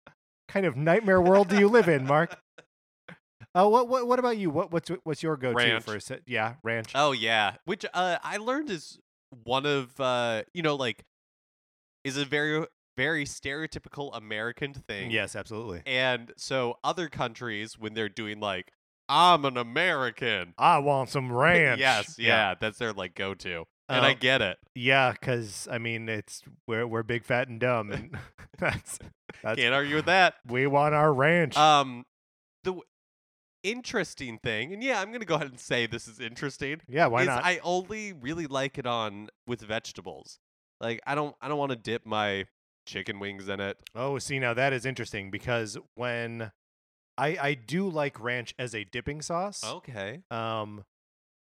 kind 0.49 0.65
of 0.65 0.75
nightmare 0.75 1.21
world 1.21 1.47
do 1.47 1.57
you 1.57 1.69
live 1.69 1.87
in, 1.87 2.05
Mark? 2.05 2.37
Oh, 3.55 3.69
what 3.69 3.87
what 3.87 4.07
what 4.07 4.19
about 4.19 4.37
you? 4.37 4.49
What 4.49 4.71
what's 4.71 4.89
what's 5.03 5.23
your 5.23 5.37
go-to 5.37 5.55
Ranch. 5.55 5.85
for 5.85 5.95
a 5.95 6.01
set? 6.01 6.21
Yeah, 6.25 6.55
ranch. 6.63 6.91
Oh 6.95 7.13
yeah, 7.13 7.55
which 7.65 7.85
uh, 7.93 8.17
I 8.23 8.37
learned 8.37 8.69
is 8.69 8.99
one 9.43 9.65
of 9.65 9.99
uh, 10.01 10.43
you 10.53 10.61
know 10.61 10.75
like 10.75 11.05
is 12.03 12.17
a 12.17 12.25
very 12.25 12.65
very 12.97 13.23
stereotypical 13.23 14.09
American 14.13 14.73
thing. 14.73 15.11
yes, 15.11 15.35
absolutely. 15.35 15.83
And 15.85 16.33
so 16.35 16.79
other 16.83 17.07
countries 17.07 17.79
when 17.79 17.93
they're 17.93 18.09
doing 18.09 18.41
like 18.41 18.73
I'm 19.07 19.45
an 19.45 19.57
American. 19.57 20.53
I 20.57 20.79
want 20.79 21.09
some 21.09 21.31
ranch. 21.35 21.79
yes, 21.79 22.17
yeah, 22.19 22.55
that's 22.59 22.77
their 22.77 22.91
like 22.91 23.15
go 23.15 23.33
to. 23.35 23.65
And 23.89 24.05
I 24.05 24.11
Um, 24.11 24.17
get 24.19 24.41
it. 24.41 24.57
Yeah, 24.75 25.11
because 25.11 25.67
I 25.71 25.79
mean, 25.79 26.07
it's 26.07 26.43
we're 26.67 26.85
we're 26.87 27.03
big, 27.03 27.25
fat, 27.25 27.47
and 27.47 27.59
dumb, 27.59 27.91
and 27.91 28.17
that's 28.59 28.99
that's 29.43 29.59
Can't 29.59 29.73
argue 29.73 29.95
with 29.95 30.05
that. 30.05 30.35
we 30.47 30.67
want 30.67 30.93
our 30.95 31.11
ranch. 31.13 31.57
Um, 31.57 32.05
the 32.63 32.71
w- 32.71 32.83
interesting 33.63 34.37
thing, 34.39 34.73
and 34.73 34.83
yeah, 34.83 35.01
I'm 35.01 35.11
gonna 35.11 35.25
go 35.25 35.35
ahead 35.35 35.47
and 35.49 35.59
say 35.59 35.85
this 35.87 36.07
is 36.07 36.19
interesting. 36.19 36.81
yeah, 36.87 37.07
why 37.07 37.21
is 37.21 37.27
not? 37.27 37.43
I 37.43 37.59
only 37.63 38.13
really 38.13 38.47
like 38.47 38.77
it 38.77 38.85
on 38.85 39.29
with 39.47 39.61
vegetables. 39.61 40.39
Like 40.79 41.01
I 41.05 41.15
don't 41.15 41.35
I 41.41 41.47
don't 41.47 41.57
want 41.57 41.71
to 41.71 41.75
dip 41.75 42.05
my 42.05 42.45
chicken 42.85 43.19
wings 43.19 43.47
in 43.49 43.59
it. 43.59 43.77
oh, 43.95 44.17
see, 44.19 44.39
now 44.39 44.53
that 44.53 44.71
is 44.73 44.85
interesting 44.85 45.29
because 45.31 45.77
when 45.95 46.51
I 47.17 47.37
I 47.41 47.53
do 47.55 47.89
like 47.89 48.19
ranch 48.19 48.53
as 48.57 48.73
a 48.73 48.83
dipping 48.83 49.21
sauce. 49.21 49.63
Okay. 49.65 50.21
Um, 50.31 50.85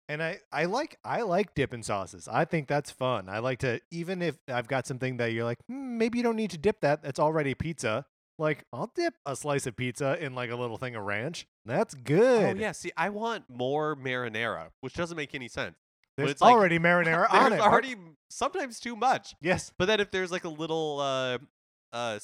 and 0.09 0.21
I 0.23 0.39
I 0.51 0.65
like 0.65 0.97
I 1.03 1.21
like 1.21 1.53
dipping 1.55 1.83
sauces. 1.83 2.27
I 2.31 2.45
think 2.45 2.67
that's 2.67 2.91
fun. 2.91 3.29
I 3.29 3.39
like 3.39 3.59
to 3.59 3.79
even 3.91 4.21
if 4.21 4.37
I've 4.47 4.67
got 4.67 4.87
something 4.87 5.17
that 5.17 5.33
you're 5.33 5.43
like 5.43 5.59
hmm, 5.67 5.97
maybe 5.97 6.17
you 6.19 6.23
don't 6.23 6.35
need 6.35 6.51
to 6.51 6.57
dip 6.57 6.81
that. 6.81 7.01
That's 7.03 7.19
already 7.19 7.53
pizza. 7.53 8.05
Like 8.39 8.65
I'll 8.71 8.91
dip 8.95 9.15
a 9.25 9.35
slice 9.35 9.65
of 9.65 9.75
pizza 9.75 10.17
in 10.23 10.35
like 10.35 10.51
a 10.51 10.55
little 10.55 10.77
thing 10.77 10.95
of 10.95 11.03
ranch. 11.03 11.47
That's 11.65 11.93
good. 11.95 12.55
Oh 12.57 12.59
yeah, 12.59 12.71
see, 12.71 12.91
I 12.95 13.09
want 13.09 13.45
more 13.49 13.95
marinara, 13.95 14.67
which 14.81 14.93
doesn't 14.93 15.17
make 15.17 15.33
any 15.35 15.47
sense. 15.47 15.75
There's 16.17 16.31
it's 16.31 16.41
like- 16.41 16.53
already 16.53 16.77
marinara 16.79 17.27
on 17.33 17.53
it. 17.53 17.59
Already 17.59 17.95
sometimes 18.29 18.79
too 18.79 18.95
much. 18.95 19.33
yes. 19.41 19.71
But 19.77 19.85
then 19.85 19.99
if 19.99 20.11
there's 20.11 20.31
like 20.31 20.43
a 20.45 20.49
little 20.49 20.99
uh 20.99 21.37
uh 21.93 22.19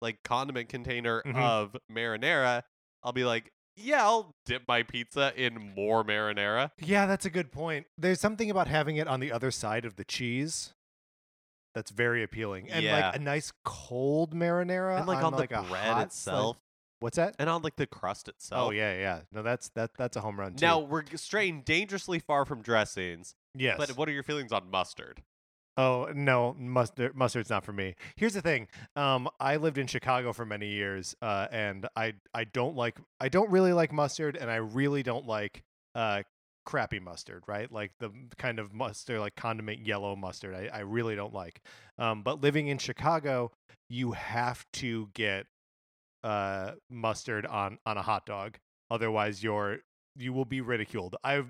like 0.00 0.18
condiment 0.24 0.68
container 0.68 1.22
Mhm. 1.24 1.36
of 1.36 1.76
marinara, 1.90 2.62
I'll 3.04 3.12
be 3.12 3.24
like, 3.24 3.52
yeah, 3.76 4.02
I'll 4.04 4.34
dip 4.46 4.62
my 4.68 4.82
pizza 4.82 5.32
in 5.36 5.72
more 5.74 6.04
marinara. 6.04 6.70
Yeah, 6.78 7.06
that's 7.06 7.24
a 7.26 7.30
good 7.30 7.52
point. 7.52 7.86
There's 7.98 8.20
something 8.20 8.50
about 8.50 8.68
having 8.68 8.96
it 8.96 9.08
on 9.08 9.20
the 9.20 9.32
other 9.32 9.50
side 9.50 9.84
of 9.84 9.96
the 9.96 10.04
cheese 10.04 10.74
that's 11.74 11.90
very 11.90 12.22
appealing. 12.22 12.70
And 12.70 12.84
Yeah. 12.84 13.06
like 13.06 13.16
a 13.16 13.18
nice 13.18 13.52
cold 13.64 14.34
marinara 14.34 14.98
and 14.98 15.06
like 15.06 15.24
on, 15.24 15.32
like 15.32 15.50
the 15.50 15.60
a 15.60 15.62
bread 15.62 15.84
hot 15.84 15.96
slice- 15.96 16.06
itself, 16.06 16.56
What's 17.00 17.16
that? 17.16 17.34
and 17.38 17.48
on 17.48 17.62
like 17.62 17.76
the 17.76 17.86
crust 17.86 18.28
oh, 18.28 18.30
itself. 18.30 18.68
Oh 18.68 18.70
yeah, 18.72 18.94
yeah. 18.94 19.20
No, 19.32 19.42
that's 19.42 19.70
that 19.70 19.90
that's 19.96 20.16
a 20.16 20.20
home 20.20 20.38
run 20.38 20.54
too. 20.54 20.64
Now 20.66 20.78
we're 20.80 21.02
g- 21.02 21.16
straying 21.16 21.62
dangerously 21.62 22.18
far 22.18 22.44
from 22.44 22.62
dressings. 22.62 23.34
yes. 23.54 23.76
But 23.78 23.90
what 23.96 24.08
are 24.08 24.12
your 24.12 24.22
feelings 24.22 24.52
on 24.52 24.70
mustard? 24.70 25.22
Oh 25.76 26.10
no, 26.14 26.54
mustard 26.58 27.16
mustard's 27.16 27.48
not 27.48 27.64
for 27.64 27.72
me. 27.72 27.94
Here's 28.16 28.34
the 28.34 28.42
thing. 28.42 28.68
Um, 28.94 29.28
I 29.40 29.56
lived 29.56 29.78
in 29.78 29.86
Chicago 29.86 30.32
for 30.32 30.44
many 30.44 30.68
years, 30.68 31.14
uh, 31.22 31.46
and 31.50 31.88
I 31.96 32.14
I 32.34 32.44
don't 32.44 32.76
like 32.76 32.98
I 33.20 33.28
don't 33.28 33.50
really 33.50 33.72
like 33.72 33.92
mustard, 33.92 34.36
and 34.36 34.50
I 34.50 34.56
really 34.56 35.02
don't 35.02 35.26
like 35.26 35.62
uh 35.94 36.22
crappy 36.66 37.00
mustard, 37.00 37.42
right? 37.46 37.72
Like 37.72 37.92
the 38.00 38.10
kind 38.36 38.58
of 38.58 38.74
mustard, 38.74 39.20
like 39.20 39.34
condiment 39.34 39.86
yellow 39.86 40.14
mustard. 40.14 40.54
I 40.54 40.68
I 40.72 40.80
really 40.80 41.16
don't 41.16 41.32
like. 41.32 41.62
Um, 41.98 42.22
but 42.22 42.42
living 42.42 42.68
in 42.68 42.76
Chicago, 42.76 43.50
you 43.88 44.12
have 44.12 44.66
to 44.74 45.08
get 45.14 45.46
uh 46.22 46.72
mustard 46.90 47.46
on 47.46 47.78
on 47.86 47.96
a 47.96 48.02
hot 48.02 48.26
dog, 48.26 48.58
otherwise 48.90 49.42
you're 49.42 49.78
you 50.16 50.34
will 50.34 50.44
be 50.44 50.60
ridiculed. 50.60 51.16
I've 51.24 51.48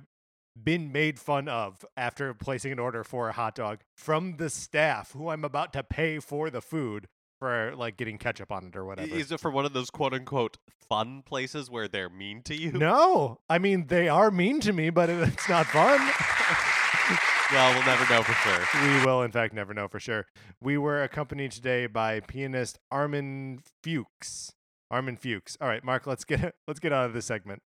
been 0.61 0.93
made 0.93 1.19
fun 1.19 1.49
of 1.49 1.85
after 1.97 2.35
placing 2.35 2.73
an 2.73 2.79
order 2.79 3.05
for 3.05 3.29
a 3.29 3.33
hot 3.33 3.55
dog 3.55 3.81
from 3.97 4.37
the 4.37 4.51
staff 4.51 5.13
who 5.13 5.29
I'm 5.29 5.45
about 5.45 5.73
to 5.75 5.83
pay 5.83 6.19
for 6.19 6.51
the 6.51 6.61
food 6.61 7.09
for 7.39 7.75
like 7.75 7.97
getting 7.97 8.19
ketchup 8.19 8.53
on 8.53 8.67
it 8.67 8.77
or 8.77 8.85
whatever. 8.85 9.15
Is 9.15 9.33
it 9.33 9.41
for 9.41 9.51
one 9.51 9.65
of 9.65 9.73
those 9.73 9.91
quote 9.91 10.15
unquote 10.15 10.59
fun 10.89 11.23
places 11.23 11.71
where 11.71 11.89
they're 11.89 12.11
mean 12.11 12.43
to 12.43 12.55
you? 12.55 12.73
no, 12.73 13.41
I 13.49 13.59
mean 13.59 13.87
they 13.89 14.09
are 14.09 14.31
mean 14.31 14.61
to 14.61 14.73
me, 14.73 14.91
but 14.91 15.11
it's 15.11 15.49
not 15.49 15.67
fun. 15.67 16.01
Well, 17.53 17.75
we'll 17.75 17.85
never 17.85 18.11
know 18.11 18.23
for 18.23 18.33
sure. 18.33 18.81
we 18.83 19.05
will, 19.05 19.23
in 19.23 19.31
fact, 19.31 19.53
never 19.53 19.75
know 19.75 19.87
for 19.87 20.01
sure. 20.01 20.25
We 20.63 20.79
were 20.79 21.03
accompanied 21.03 21.53
today 21.53 21.87
by 21.87 22.21
pianist 22.21 22.79
Armin 22.91 23.61
Fuchs. 23.83 24.55
Armin 24.91 25.17
Fuchs. 25.17 25.59
All 25.61 25.69
right, 25.69 25.85
Mark, 25.85 26.07
let's 26.07 26.25
get 26.25 26.55
let's 26.67 26.81
get 26.81 26.95
out 26.95 27.05
of 27.05 27.13
this 27.13 27.27
segment. 27.27 27.61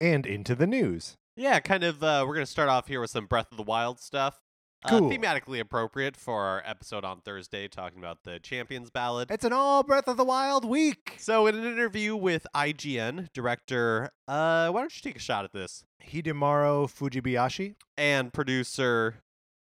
And 0.00 0.26
into 0.26 0.54
the 0.54 0.66
news. 0.66 1.16
Yeah, 1.36 1.60
kind 1.60 1.84
of. 1.84 2.02
Uh, 2.02 2.24
we're 2.26 2.34
gonna 2.34 2.46
start 2.46 2.68
off 2.68 2.88
here 2.88 3.00
with 3.00 3.10
some 3.10 3.26
Breath 3.26 3.48
of 3.50 3.56
the 3.56 3.62
Wild 3.62 4.00
stuff. 4.00 4.40
Uh, 4.84 4.90
thematically 5.00 5.58
appropriate 5.58 6.16
for 6.16 6.44
our 6.44 6.62
episode 6.64 7.04
on 7.04 7.20
Thursday, 7.20 7.66
talking 7.66 7.98
about 7.98 8.18
the 8.22 8.38
Champions 8.38 8.90
Ballad. 8.90 9.28
It's 9.28 9.44
an 9.44 9.52
all 9.52 9.82
Breath 9.82 10.06
of 10.06 10.16
the 10.16 10.24
Wild 10.24 10.64
week. 10.64 11.16
So, 11.18 11.48
in 11.48 11.56
an 11.56 11.64
interview 11.64 12.14
with 12.14 12.46
IGN 12.54 13.32
director, 13.32 14.10
uh, 14.28 14.70
why 14.70 14.80
don't 14.80 14.94
you 14.94 15.02
take 15.02 15.16
a 15.16 15.20
shot 15.20 15.44
at 15.44 15.52
this? 15.52 15.84
Hidemaru 16.08 16.86
Fujibayashi. 16.88 17.74
And 17.96 18.32
producer, 18.32 19.16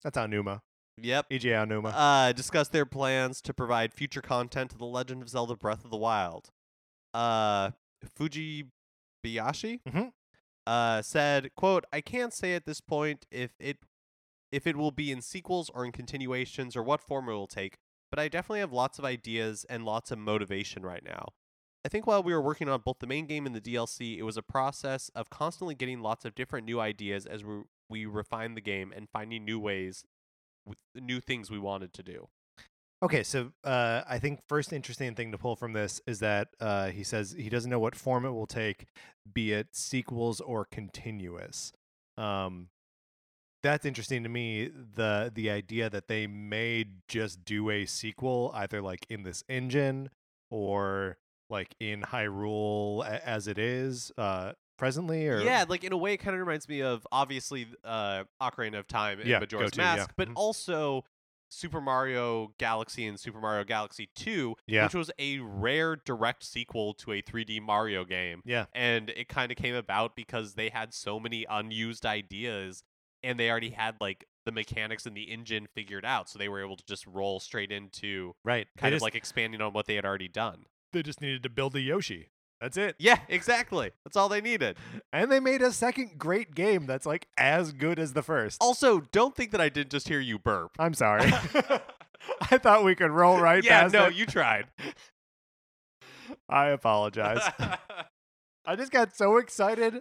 That's 0.04 0.18
Aonuma. 0.18 0.60
yep, 0.98 1.30
Eiji 1.30 1.44
Aonuma. 1.52 1.94
uh, 1.96 2.34
discussed 2.34 2.74
their 2.74 2.86
plans 2.86 3.40
to 3.44 3.54
provide 3.54 3.94
future 3.94 4.22
content 4.22 4.72
to 4.72 4.78
The 4.78 4.86
Legend 4.86 5.22
of 5.22 5.30
Zelda: 5.30 5.56
Breath 5.56 5.86
of 5.86 5.92
the 5.92 5.98
Wild. 5.98 6.50
Uh, 7.14 7.72
Fujibayashi 9.24 9.82
Mhm. 9.84 10.14
uh, 10.68 11.02
said, 11.02 11.54
"quote 11.56 11.86
I 11.92 12.02
can't 12.02 12.34
say 12.34 12.56
at 12.56 12.66
this 12.66 12.82
point 12.82 13.26
if 13.32 13.52
it 13.60 13.78
if 14.52 14.66
it 14.66 14.76
will 14.76 14.92
be 14.92 15.12
in 15.12 15.22
sequels 15.22 15.70
or 15.70 15.86
in 15.86 15.92
continuations 15.92 16.76
or 16.76 16.82
what 16.84 17.02
form 17.02 17.30
it 17.30 17.34
will 17.34 17.48
take, 17.48 17.78
but 18.10 18.20
I 18.20 18.28
definitely 18.28 18.62
have 18.62 18.74
lots 18.74 18.98
of 18.98 19.06
ideas 19.06 19.64
and 19.66 19.86
lots 19.86 20.10
of 20.12 20.18
motivation 20.18 20.82
right 20.84 21.04
now. 21.04 21.34
I 21.86 21.90
think 21.90 22.08
while 22.08 22.24
we 22.24 22.34
were 22.34 22.42
working 22.42 22.68
on 22.68 22.82
both 22.82 23.00
the 23.00 23.08
main 23.08 23.26
game 23.28 23.46
and 23.46 23.56
the 23.56 23.62
DLC, 23.62 24.18
it 24.18 24.24
was 24.24 24.38
a 24.38 24.42
process 24.44 25.10
of 25.10 25.30
constantly 25.30 25.76
getting 25.76 26.02
lots 26.02 26.26
of 26.26 26.36
different 26.36 26.66
new 26.66 26.80
ideas 26.80 27.26
as 27.26 27.44
we 27.44 27.64
we 27.90 28.06
refined 28.06 28.58
the 28.58 28.62
game 28.62 28.92
and 28.92 29.10
finding 29.10 29.46
new 29.46 29.60
ways 29.60 30.04
with 30.66 30.78
new 30.96 31.20
things 31.22 31.50
we 31.52 31.60
wanted 31.60 31.94
to 31.94 32.04
do." 32.04 32.30
Okay, 33.02 33.24
so 33.24 33.54
uh, 33.64 34.02
I 34.08 34.20
think 34.20 34.42
first 34.50 34.74
interesting 34.74 35.16
thing 35.16 35.32
to 35.32 35.38
pull 35.38 35.56
from 35.56 35.72
this 35.72 36.02
is 36.06 36.20
that 36.20 36.50
uh, 36.60 36.88
he 36.90 37.04
says 37.04 37.34
he 37.38 37.50
doesn't 37.50 37.72
know 37.72 37.80
what 37.80 37.96
form 37.96 38.26
it 38.26 38.32
will 38.32 38.48
take, 38.48 38.88
be 39.32 39.54
it 39.54 39.68
sequels 39.74 40.42
or 40.42 40.66
continuous. 40.66 41.72
Um, 42.18 42.68
that's 43.64 43.86
interesting 43.86 44.24
to 44.24 44.30
me. 44.30 44.68
The 44.96 45.32
the 45.34 45.50
idea 45.50 45.90
that 45.90 46.08
they 46.10 46.28
may 46.28 46.86
just 47.08 47.46
do 47.46 47.70
a 47.70 47.86
sequel, 47.86 48.52
either 48.54 48.82
like 48.82 49.06
in 49.10 49.24
this 49.24 49.44
engine 49.48 50.10
or 50.52 51.18
like 51.50 51.76
in 51.80 52.02
Hyrule 52.02 53.06
a- 53.06 53.26
as 53.28 53.48
it 53.48 53.58
is 53.58 54.12
uh, 54.18 54.54
presently, 54.78 55.28
or 55.28 55.42
Yeah, 55.42 55.64
like 55.68 55.86
in 55.86 55.94
a 55.94 55.98
way, 55.98 56.14
it 56.14 56.18
kind 56.18 56.36
of 56.36 56.40
reminds 56.42 56.68
me 56.68 56.82
of 56.82 57.08
obviously 57.14 57.68
uh, 57.86 58.26
Ocarina 58.42 58.80
of 58.80 58.88
Time 58.88 59.20
and 59.20 59.30
Yeah, 59.30 59.40
Majora's 59.40 59.72
go-to, 59.72 59.82
yeah. 59.82 59.96
Mask, 59.96 60.12
but 60.18 60.28
Mhm. 60.30 60.34
also 60.36 61.06
Super 61.50 61.82
Mario 61.82 62.54
Galaxy 62.58 63.06
and 63.06 63.20
Super 63.20 63.40
Mario 63.40 63.64
Galaxy 63.64 64.10
2, 64.16 64.56
Yeah. 64.68 64.84
which 64.86 64.94
was 64.96 65.12
a 65.20 65.40
rare 65.40 65.96
direct 65.96 66.44
sequel 66.44 66.94
to 66.96 67.12
a 67.12 67.22
3D 67.22 67.60
Mario 67.62 68.06
game. 68.06 68.42
yeah, 68.46 68.66
And 68.74 69.10
it 69.10 69.28
kind 69.28 69.52
of 69.52 69.58
came 69.58 69.76
about 69.76 70.16
because 70.16 70.54
they 70.54 70.70
had 70.70 70.94
so 70.94 71.20
many 71.20 71.46
unused 71.50 72.06
ideas 72.06 72.84
and 73.24 73.40
they 73.40 73.50
already 73.50 73.72
had 73.72 73.96
like 74.00 74.26
the 74.46 74.52
mechanics 74.52 75.06
and 75.06 75.16
the 75.18 75.24
engine 75.24 75.68
figured 75.74 76.06
out. 76.06 76.30
So 76.30 76.40
they 76.40 76.48
were 76.50 76.64
able 76.64 76.78
to 76.78 76.86
just 76.86 77.06
roll 77.06 77.40
straight 77.40 77.72
into 77.72 78.36
right. 78.46 78.68
kind 78.78 78.92
they 78.92 78.96
of 78.96 79.00
just, 79.00 79.04
like 79.04 79.16
expanding 79.16 79.60
on 79.62 79.74
what 79.74 79.86
they 79.88 79.96
had 79.96 80.06
already 80.06 80.30
done. 80.30 80.66
they 80.94 81.04
just 81.04 81.20
needed 81.22 81.44
to 81.44 81.50
build 81.50 81.76
a 81.76 81.82
Yoshi. 81.82 82.30
That's 82.62 82.76
it. 82.76 82.96
Yeah, 83.00 83.20
exactly. 83.30 83.92
That's 84.04 84.18
all 84.18 84.28
they 84.28 84.42
needed. 84.42 84.78
And 85.14 85.32
they 85.32 85.40
made 85.40 85.62
a 85.62 85.72
second 85.72 86.18
great 86.18 86.54
game 86.54 86.86
that's 86.86 87.06
like 87.06 87.28
as 87.38 87.72
good 87.72 88.00
as 88.00 88.14
the 88.14 88.22
first. 88.22 88.58
Also, 88.60 89.02
don't 89.12 89.36
think 89.36 89.52
that 89.52 89.62
I 89.62 89.70
didn't 89.70 89.92
just 89.92 90.10
hear 90.10 90.20
you 90.20 90.38
burp. 90.38 90.72
I'm 90.78 90.94
sorry. 90.94 91.32
I 92.52 92.58
thought 92.58 92.84
we 92.84 92.96
could 92.96 93.12
roll 93.12 93.40
right 93.40 93.64
yeah, 93.64 93.82
past 93.82 93.94
no, 93.94 94.08
it. 94.08 94.16
you 94.16 94.26
tried. 94.26 94.66
I 96.50 96.68
apologize. 96.68 97.42
I 98.66 98.76
just 98.76 98.92
got 98.92 99.16
so 99.16 99.38
excited 99.38 100.00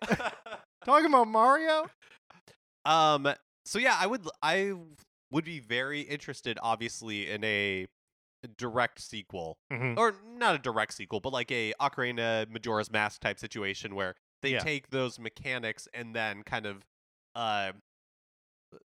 talking 0.84 1.06
about 1.06 1.28
Mario. 1.28 1.86
um. 2.84 3.32
So 3.64 3.78
yeah, 3.78 3.96
I 3.98 4.06
would. 4.06 4.26
I 4.42 4.72
would 5.30 5.44
be 5.44 5.60
very 5.60 6.00
interested, 6.00 6.58
obviously, 6.62 7.30
in 7.30 7.44
a 7.44 7.86
direct 8.46 9.00
sequel, 9.00 9.58
Mhm. 9.72 9.96
or 9.98 10.14
not 10.24 10.54
a 10.54 10.58
direct 10.58 10.94
sequel, 10.94 11.18
but 11.20 11.32
like 11.32 11.50
a 11.50 11.74
Ocarina 11.80 12.48
Majora's 12.48 12.90
Mask 12.90 13.20
type 13.20 13.38
situation 13.38 13.94
where 13.96 14.14
they 14.42 14.52
Yeah. 14.52 14.60
take 14.60 14.90
those 14.90 15.18
mechanics 15.18 15.88
and 15.92 16.14
then 16.14 16.44
kind 16.44 16.66
of 16.66 16.84
uh 17.34 17.72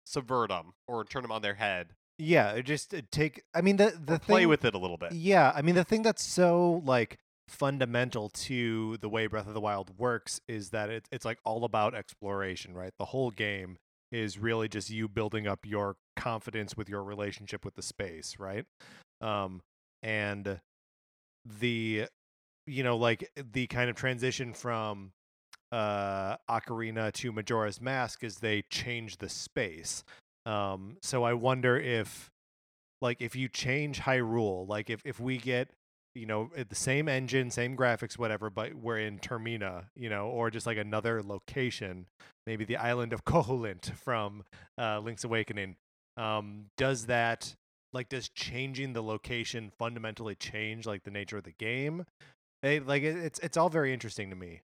subvert 0.04 0.50
them 0.50 0.72
or 0.86 1.04
turn 1.04 1.22
them 1.22 1.32
on 1.32 1.42
their 1.42 1.54
head, 1.54 1.94
Yeah, 2.18 2.60
just 2.60 2.92
uh, 2.94 3.00
take. 3.10 3.42
I 3.54 3.62
mean, 3.62 3.76
the 3.78 3.90
the 3.98 4.14
or 4.14 4.18
play 4.18 4.44
with 4.46 4.64
it 4.64 4.74
a 4.74 4.78
little 4.78 4.98
bit. 4.98 5.12
Yeah, 5.12 5.52
I 5.54 5.62
mean, 5.62 5.74
the 5.74 5.84
thing 5.84 6.02
that's 6.02 6.22
so 6.22 6.82
like 6.84 7.18
fundamental 7.48 8.28
to 8.28 8.96
the 8.98 9.08
way 9.08 9.26
Breath 9.26 9.46
of 9.48 9.54
the 9.54 9.60
Wild 9.60 9.98
works 9.98 10.40
is 10.46 10.70
that 10.70 10.90
it's 10.90 11.08
it's 11.10 11.24
like 11.24 11.38
all 11.44 11.64
about 11.64 11.94
exploration, 11.94 12.74
right? 12.74 12.92
The 12.98 13.06
whole 13.06 13.30
game 13.30 13.78
is 14.12 14.38
really 14.38 14.68
just 14.68 14.90
you 14.90 15.08
building 15.08 15.46
up 15.46 15.64
your 15.64 15.96
confidence 16.16 16.76
with 16.76 16.88
your 16.88 17.02
relationship 17.02 17.64
with 17.64 17.74
the 17.74 17.82
space, 17.82 18.38
right? 18.38 18.66
Um, 19.20 19.60
and 20.02 20.60
the 21.44 22.06
you 22.66 22.82
know 22.82 22.96
like 22.96 23.30
the 23.52 23.66
kind 23.66 23.90
of 23.90 23.96
transition 23.96 24.52
from 24.52 25.12
uh 25.72 26.36
Ocarina 26.48 27.12
to 27.14 27.32
Majora's 27.32 27.80
Mask 27.80 28.22
is 28.24 28.36
they 28.36 28.62
change 28.70 29.18
the 29.18 29.28
space. 29.28 30.04
Um 30.46 30.96
so 31.02 31.24
I 31.24 31.34
wonder 31.34 31.78
if 31.78 32.30
like 33.00 33.20
if 33.20 33.34
you 33.36 33.48
change 33.48 34.00
Hyrule, 34.00 34.68
like 34.68 34.90
if 34.90 35.00
if 35.04 35.20
we 35.20 35.38
get 35.38 35.70
you 36.14 36.26
know 36.26 36.50
it- 36.56 36.68
the 36.68 36.74
same 36.74 37.08
engine, 37.08 37.50
same 37.50 37.76
graphics, 37.76 38.18
whatever, 38.18 38.50
but 38.50 38.74
we're 38.74 38.98
in 38.98 39.18
Termina, 39.18 39.84
you 39.96 40.10
know, 40.10 40.28
or 40.28 40.50
just 40.50 40.66
like 40.66 40.78
another 40.78 41.22
location, 41.22 42.06
maybe 42.46 42.64
the 42.64 42.76
island 42.76 43.12
of 43.12 43.24
Koholint 43.24 43.92
from 43.94 44.44
uh, 44.78 45.00
Link's 45.00 45.24
Awakening. 45.24 45.76
Um, 46.16 46.66
does 46.76 47.06
that 47.06 47.54
like 47.92 48.08
does 48.08 48.28
changing 48.28 48.92
the 48.92 49.02
location 49.02 49.70
fundamentally 49.78 50.34
change 50.34 50.86
like 50.86 51.04
the 51.04 51.10
nature 51.10 51.36
of 51.38 51.44
the 51.44 51.52
game? 51.52 52.06
It, 52.62 52.86
like 52.86 53.02
it, 53.02 53.16
it's 53.16 53.38
it's 53.40 53.56
all 53.56 53.68
very 53.68 53.92
interesting 53.92 54.30
to 54.30 54.36
me. 54.36 54.60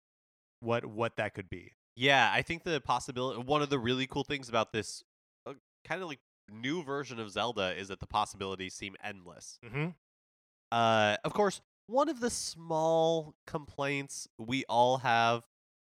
What 0.61 0.85
what 0.87 1.16
that 1.16 1.35
could 1.35 1.50
be. 1.50 1.72
Yeah, 1.96 2.30
I 2.32 2.42
think 2.42 2.64
the 2.64 2.80
possibility. 2.80 3.40
One 3.42 3.62
of 3.62 3.70
the 3.70 3.78
really 3.78 4.06
cool 4.06 4.24
things 4.24 4.48
about 4.48 4.72
this 4.72 5.04
uh, 5.46 5.54
kind 5.87 6.02
of 6.02 6.08
like 6.08 6.20
new 6.50 6.82
version 6.82 7.18
of 7.20 7.30
Zelda 7.30 7.78
is 7.78 7.88
that 7.88 8.00
the 8.00 8.06
possibilities 8.06 8.74
seem 8.74 8.96
endless. 9.02 9.58
Mm-hmm. 9.64 9.88
Uh, 10.70 11.16
of 11.24 11.35
course, 11.35 11.61
one 11.87 12.08
of 12.08 12.20
the 12.20 12.30
small 12.30 13.35
complaints 13.46 14.26
we 14.38 14.64
all 14.68 14.98
have 14.98 15.42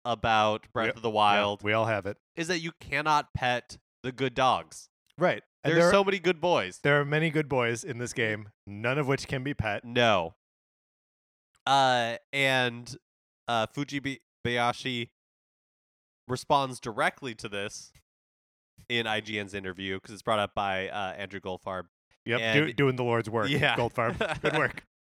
about 0.04 0.66
Breath 0.72 0.86
Yep, 0.88 0.96
of 0.96 1.02
the 1.02 1.10
Wild 1.10 1.62
we 1.62 1.72
all 1.72 1.86
have 1.86 2.06
it. 2.06 2.16
is 2.36 2.48
that 2.48 2.60
you 2.60 2.72
cannot 2.80 3.34
pet 3.34 3.78
the 4.02 4.12
good 4.12 4.34
dogs. 4.34 4.88
Right. 5.18 5.42
There's 5.68 5.84
there, 5.84 5.90
so 5.90 6.04
many 6.04 6.18
good 6.18 6.40
boys. 6.40 6.80
there 6.82 7.00
are 7.00 7.04
many 7.04 7.30
good 7.30 7.48
boys 7.48 7.84
in 7.84 7.98
this 7.98 8.12
game, 8.12 8.50
none 8.66 8.98
of 8.98 9.06
which 9.06 9.28
can 9.28 9.42
be 9.42 9.54
pet. 9.54 9.84
No. 9.84 10.34
Uh, 11.66 12.16
and 12.32 12.96
uh, 13.46 13.66
Fujibayashi 13.66 15.10
responds 16.26 16.80
directly 16.80 17.34
to 17.34 17.48
this 17.48 17.92
in 18.88 19.06
IGN's 19.06 19.54
interview 19.54 19.96
because 19.96 20.12
it's 20.12 20.22
brought 20.22 20.38
up 20.38 20.54
by 20.54 20.88
uh, 20.88 21.12
Andrew 21.12 21.40
Goldfarb. 21.40 21.84
Yep, 22.24 22.54
do, 22.54 22.72
doing 22.72 22.96
the 22.96 23.04
Lord's 23.04 23.30
work. 23.30 23.48
Yeah. 23.48 23.76
Goldfarb. 23.76 24.42
Good 24.42 24.56
work. 24.56 24.84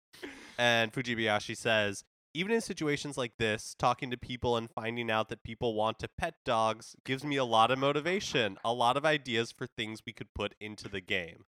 And 0.58 0.90
Fujibayashi 0.90 1.54
says, 1.54 2.02
even 2.36 2.52
in 2.52 2.60
situations 2.60 3.16
like 3.16 3.32
this, 3.38 3.74
talking 3.78 4.10
to 4.10 4.16
people 4.16 4.56
and 4.56 4.70
finding 4.70 5.10
out 5.10 5.28
that 5.30 5.42
people 5.42 5.74
want 5.74 5.98
to 6.00 6.08
pet 6.18 6.34
dogs 6.44 6.94
gives 7.04 7.24
me 7.24 7.36
a 7.36 7.44
lot 7.44 7.70
of 7.70 7.78
motivation, 7.78 8.58
a 8.64 8.72
lot 8.72 8.96
of 8.96 9.04
ideas 9.06 9.50
for 9.50 9.66
things 9.66 10.02
we 10.06 10.12
could 10.12 10.32
put 10.34 10.54
into 10.60 10.88
the 10.88 11.00
game. 11.00 11.44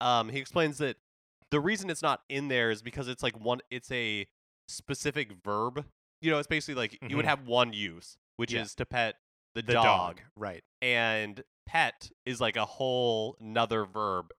Um, 0.00 0.30
he 0.30 0.38
explains 0.38 0.78
that 0.78 0.96
the 1.50 1.60
reason 1.60 1.90
it's 1.90 2.02
not 2.02 2.22
in 2.28 2.48
there 2.48 2.70
is 2.70 2.82
because 2.82 3.06
it's 3.08 3.22
like 3.22 3.38
one, 3.38 3.60
it's 3.70 3.90
a 3.92 4.26
specific 4.68 5.30
verb. 5.44 5.84
You 6.20 6.32
know, 6.32 6.38
it's 6.38 6.48
basically 6.48 6.74
like 6.74 6.98
you 7.08 7.16
would 7.16 7.24
Mhm. 7.24 7.28
have 7.28 7.46
one 7.46 7.72
use, 7.72 8.18
which 8.36 8.52
Yeah. 8.52 8.62
is 8.62 8.74
to 8.76 8.86
pet 8.86 9.16
the, 9.54 9.62
The 9.62 9.74
dog. 9.74 9.84
dog. 10.18 10.22
Right. 10.36 10.64
and 10.82 11.42
pet 11.66 12.10
is 12.24 12.40
like 12.40 12.56
a 12.56 12.64
whole 12.66 13.36
another 13.40 13.84
verb 13.84 14.32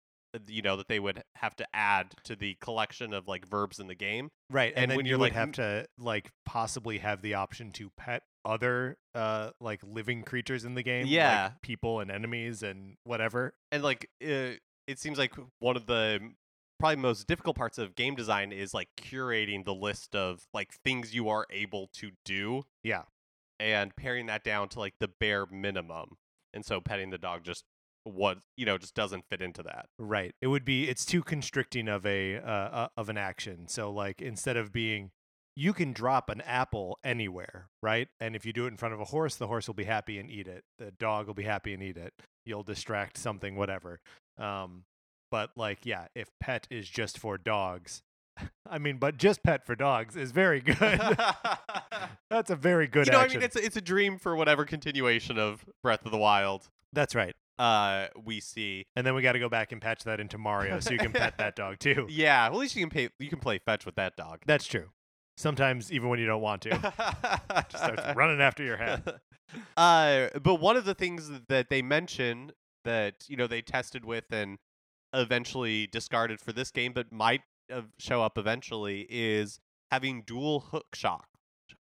you 0.47 0.61
know 0.61 0.75
that 0.77 0.87
they 0.87 0.99
would 0.99 1.23
have 1.35 1.55
to 1.57 1.67
add 1.73 2.13
to 2.23 2.35
the 2.35 2.55
collection 2.61 3.13
of 3.13 3.27
like 3.27 3.47
verbs 3.47 3.79
in 3.79 3.87
the 3.87 3.95
game 3.95 4.29
Right. 4.49 4.71
And, 4.75 4.83
And 4.83 4.91
then 4.91 4.95
when 4.97 5.05
you 5.05 5.11
you're, 5.11 5.19
would 5.19 5.25
like, 5.25 5.33
have 5.33 5.51
to 5.53 5.87
like 5.99 6.31
possibly 6.45 6.99
have 6.99 7.21
the 7.21 7.33
option 7.33 7.71
to 7.73 7.89
pet 7.97 8.23
other 8.45 8.97
uh 9.13 9.49
like 9.59 9.81
living 9.83 10.23
creatures 10.23 10.63
in 10.63 10.73
the 10.75 10.83
game. 10.83 11.03
like 11.03 11.11
Yeah. 11.11 11.51
people 11.61 11.99
and 11.99 12.09
enemies 12.09 12.63
and 12.63 12.95
whatever. 13.03 13.53
and 13.71 13.83
like 13.83 14.09
uh, 14.23 14.55
it 14.87 14.97
seems 14.99 15.17
like 15.17 15.33
one 15.59 15.75
of 15.75 15.85
the 15.85 16.19
probably 16.79 16.95
most 16.97 17.27
difficult 17.27 17.57
parts 17.57 17.77
of 17.77 17.95
game 17.95 18.15
design 18.15 18.51
is 18.51 18.73
like 18.73 18.87
curating 18.97 19.65
the 19.65 19.73
list 19.73 20.15
of 20.15 20.47
like 20.53 20.71
things 20.85 21.13
you 21.13 21.27
are 21.27 21.45
able 21.49 21.89
to 21.95 22.11
do 22.23 22.63
Yeah. 22.83 23.01
and 23.59 23.95
paring 23.95 24.27
that 24.27 24.43
down 24.43 24.69
to 24.69 24.79
like 24.79 24.93
the 24.99 25.07
bare 25.09 25.45
minimum 25.47 26.17
and 26.53 26.63
so 26.65 26.79
petting 26.79 27.09
the 27.09 27.17
dog 27.17 27.43
just 27.43 27.65
what 28.13 28.39
you 28.55 28.65
know 28.65 28.77
just 28.77 28.95
doesn't 28.95 29.25
fit 29.29 29.41
into 29.41 29.63
that 29.63 29.87
Right. 29.99 30.33
It 30.41 30.47
would 30.47 30.65
be 30.65 30.89
it's 30.89 31.05
too 31.05 31.21
constricting 31.21 31.87
of 31.87 32.05
a 32.05 32.37
uh, 32.37 32.41
uh 32.41 32.87
of 32.97 33.09
an 33.09 33.17
action. 33.17 33.67
So 33.67 33.91
like 33.91 34.21
instead 34.21 34.57
of 34.57 34.71
being 34.71 35.11
you 35.55 35.73
can 35.73 35.91
drop 35.91 36.29
an 36.29 36.41
apple 36.41 36.99
anywhere, 37.03 37.67
right? 37.81 38.09
And 38.19 38.35
if 38.35 38.45
you 38.45 38.53
do 38.53 38.65
it 38.65 38.69
in 38.69 38.77
front 38.77 38.93
of 38.93 38.99
a 38.99 39.05
horse, 39.05 39.35
the 39.35 39.47
horse 39.47 39.65
will 39.65 39.73
be 39.73 39.85
happy 39.85 40.19
and 40.19 40.29
eat 40.29 40.47
it. 40.47 40.63
The 40.77 40.91
dog 40.91 41.25
will 41.27 41.33
be 41.33 41.43
happy 41.43 41.73
and 41.73 41.81
eat 41.81 41.97
it. 41.97 42.13
You'll 42.45 42.63
distract 42.63 43.17
something 43.17 43.55
whatever. 43.55 43.99
Um 44.37 44.83
but 45.31 45.51
like 45.55 45.79
yeah, 45.85 46.07
if 46.15 46.29
pet 46.39 46.67
is 46.69 46.87
just 46.87 47.17
for 47.17 47.37
dogs. 47.37 48.01
I 48.69 48.77
mean, 48.77 48.97
but 48.97 49.17
just 49.17 49.41
pet 49.43 49.65
for 49.65 49.75
dogs 49.75 50.15
is 50.15 50.31
very 50.31 50.61
good. 50.61 50.77
That's 52.29 52.51
a 52.51 52.55
very 52.55 52.87
good 52.87 53.07
you 53.07 53.13
know, 53.13 53.19
action. 53.19 53.37
I 53.37 53.39
mean, 53.39 53.45
it's 53.45 53.55
a, 53.55 53.65
it's 53.65 53.77
a 53.77 53.81
dream 53.81 54.19
for 54.19 54.35
whatever 54.35 54.65
continuation 54.65 55.39
of 55.39 55.65
Breath 55.81 56.05
of 56.05 56.11
the 56.11 56.17
Wild 56.17 56.67
That's 56.93 57.15
right. 57.15 57.35
Uh 57.59 58.07
we 58.23 58.39
see. 58.39 58.85
And 58.95 59.05
then 59.05 59.15
we 59.15 59.21
got 59.21 59.33
to 59.33 59.39
go 59.39 59.49
back 59.49 59.71
and 59.71 59.81
patch 59.81 60.03
that 60.03 60.19
into 60.19 60.37
Mario 60.37 60.79
so 60.79 60.91
you 60.91 60.99
can 60.99 61.11
pet 61.11 61.37
that 61.37 61.55
dog 61.55 61.79
too. 61.79 62.07
Yeah, 62.09 62.47
well, 62.49 62.57
at 62.57 62.61
least 62.61 62.75
you 62.75 62.81
can 62.81 62.89
pay. 62.89 63.09
You 63.19 63.29
can 63.29 63.39
play 63.39 63.59
fetch 63.59 63.85
with 63.85 63.95
that 63.95 64.15
dog. 64.15 64.39
That's 64.45 64.65
true. 64.65 64.89
Sometimes 65.37 65.91
even 65.91 66.09
when 66.09 66.19
you 66.19 66.25
don't 66.25 66.41
want 66.41 66.63
to. 66.63 66.69
just 67.69 67.83
starts 67.83 68.15
running 68.15 68.41
after 68.41 68.63
your 68.63 68.77
head. 68.77 69.03
Uh, 69.77 70.27
but 70.43 70.55
one 70.55 70.75
of 70.75 70.83
the 70.83 70.93
things 70.93 71.31
that 71.47 71.69
they 71.69 71.81
mention 71.81 72.51
that 72.83 73.23
you 73.29 73.37
know 73.37 73.47
they 73.47 73.61
tested 73.61 74.03
with 74.03 74.25
and 74.29 74.57
eventually 75.13 75.87
discarded 75.87 76.41
for 76.41 76.51
this 76.51 76.69
game, 76.69 76.91
but 76.91 77.13
might 77.13 77.43
uh, 77.71 77.83
show 77.97 78.21
up 78.21 78.37
eventually, 78.37 79.07
is 79.09 79.61
having 79.89 80.21
dual 80.23 80.59
hook 80.59 80.87
shock 80.93 81.27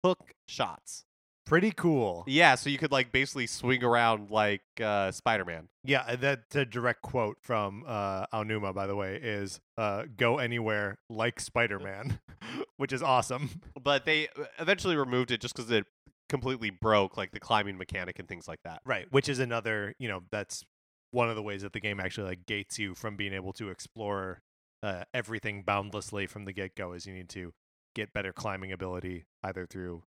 hook 0.03 0.33
shots. 0.47 1.05
Pretty 1.45 1.71
cool. 1.71 2.23
Yeah, 2.25 2.55
so 2.55 2.69
you 2.69 2.77
could 2.77 2.91
like 2.91 3.11
basically 3.11 3.47
swing 3.47 3.83
around 3.83 4.31
like 4.31 4.61
uh, 4.81 5.11
Spider 5.11 5.43
Man. 5.43 5.67
Yeah, 5.83 6.03
uh, 6.07 6.15
that's 6.15 6.55
a 6.55 6.65
direct 6.65 7.01
quote 7.01 7.37
from 7.41 7.83
uh, 7.85 8.25
Aonuma, 8.27 8.73
by 8.73 8.87
the 8.87 8.95
way, 8.95 9.19
is 9.21 9.59
uh, 9.77 10.03
go 10.15 10.37
anywhere 10.37 10.99
like 11.09 11.39
Spider 11.39 11.79
Man, 11.79 12.19
which 12.77 12.93
is 12.93 13.03
awesome. 13.03 13.49
But 13.83 14.05
they 14.05 14.29
uh, 14.29 14.45
eventually 14.59 14.95
removed 14.95 15.31
it 15.31 15.41
just 15.41 15.53
because 15.55 15.69
it 15.69 15.85
completely 16.29 16.69
broke 16.69 17.17
like 17.17 17.31
the 17.31 17.39
climbing 17.39 17.77
mechanic 17.77 18.17
and 18.17 18.27
things 18.27 18.47
like 18.47 18.59
that. 18.63 18.79
Right. 18.85 19.07
Which 19.11 19.27
is 19.27 19.39
another, 19.39 19.93
you 19.99 20.07
know, 20.07 20.21
that's 20.31 20.63
one 21.11 21.29
of 21.29 21.35
the 21.35 21.43
ways 21.43 21.63
that 21.63 21.73
the 21.73 21.81
game 21.81 21.99
actually 21.99 22.27
like 22.27 22.45
gates 22.45 22.79
you 22.79 22.95
from 22.95 23.17
being 23.17 23.33
able 23.33 23.51
to 23.53 23.69
explore 23.69 24.39
uh, 24.81 25.03
everything 25.13 25.63
boundlessly 25.63 26.25
from 26.25 26.45
the 26.45 26.53
get 26.53 26.75
go 26.75 26.93
is 26.93 27.05
you 27.05 27.13
need 27.13 27.29
to 27.29 27.53
get 27.93 28.13
better 28.13 28.33
climbing 28.33 28.71
ability 28.71 29.25
either 29.43 29.65
through 29.65 30.03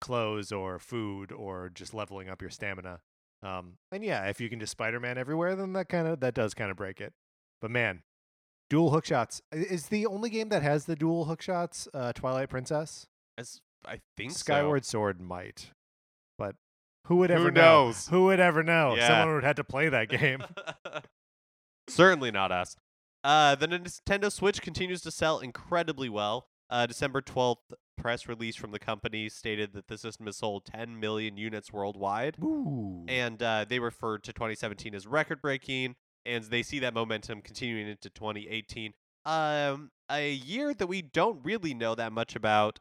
clothes 0.00 0.52
or 0.52 0.78
food 0.78 1.32
or 1.32 1.70
just 1.72 1.94
leveling 1.94 2.28
up 2.28 2.40
your 2.40 2.50
stamina. 2.50 3.00
Um, 3.42 3.74
and 3.92 4.02
yeah, 4.04 4.26
if 4.26 4.40
you 4.40 4.48
can 4.48 4.58
just 4.60 4.72
Spider 4.72 4.98
Man 5.00 5.16
everywhere, 5.18 5.54
then 5.54 5.72
that 5.74 5.88
kind 5.88 6.08
of 6.08 6.20
that 6.20 6.34
does 6.34 6.54
kind 6.54 6.70
of 6.70 6.76
break 6.76 7.00
it. 7.00 7.12
But 7.60 7.70
man, 7.70 8.02
dual 8.68 8.90
hook 8.90 9.04
shots 9.06 9.40
is 9.52 9.86
the 9.86 10.06
only 10.06 10.30
game 10.30 10.48
that 10.48 10.62
has 10.62 10.86
the 10.86 10.96
dual 10.96 11.26
hook 11.26 11.40
shots. 11.42 11.86
Uh, 11.94 12.12
Twilight 12.12 12.48
Princess, 12.48 13.06
As 13.36 13.60
I 13.86 14.00
think 14.16 14.32
so. 14.32 14.38
Skyward 14.38 14.84
Sword 14.84 15.20
might, 15.20 15.70
but 16.36 16.56
who 17.06 17.16
would 17.16 17.30
Who 17.30 17.36
ever 17.36 17.50
know? 17.52 17.84
knows? 17.84 18.08
Who 18.08 18.24
would 18.24 18.40
ever 18.40 18.62
know? 18.62 18.94
Yeah. 18.96 19.06
Someone 19.06 19.34
would 19.36 19.44
have 19.44 19.56
to 19.56 19.64
play 19.64 19.88
that 19.88 20.08
game. 20.08 20.42
Certainly 21.88 22.30
not 22.32 22.52
us. 22.52 22.76
Uh, 23.24 23.54
the 23.54 23.66
Nintendo 23.66 24.30
Switch 24.30 24.60
continues 24.60 25.00
to 25.02 25.10
sell 25.10 25.38
incredibly 25.38 26.08
well. 26.08 26.48
Uh, 26.70 26.86
December 26.86 27.22
12th 27.22 27.56
press 27.98 28.28
release 28.28 28.56
from 28.56 28.70
the 28.70 28.78
company 28.78 29.28
stated 29.28 29.72
that 29.74 29.88
the 29.88 29.98
system 29.98 30.26
has 30.26 30.36
sold 30.38 30.64
10 30.64 30.98
million 30.98 31.36
units 31.36 31.72
worldwide. 31.72 32.36
Ooh. 32.42 33.04
And 33.08 33.42
uh, 33.42 33.64
they 33.68 33.78
referred 33.78 34.22
to 34.24 34.32
2017 34.32 34.94
as 34.94 35.06
record 35.06 35.42
breaking, 35.42 35.96
and 36.24 36.44
they 36.44 36.62
see 36.62 36.78
that 36.78 36.94
momentum 36.94 37.42
continuing 37.42 37.88
into 37.88 38.08
2018. 38.10 38.92
Um, 39.26 39.90
a 40.10 40.32
year 40.32 40.72
that 40.74 40.86
we 40.86 41.02
don't 41.02 41.44
really 41.44 41.74
know 41.74 41.94
that 41.94 42.12
much 42.12 42.34
about, 42.34 42.78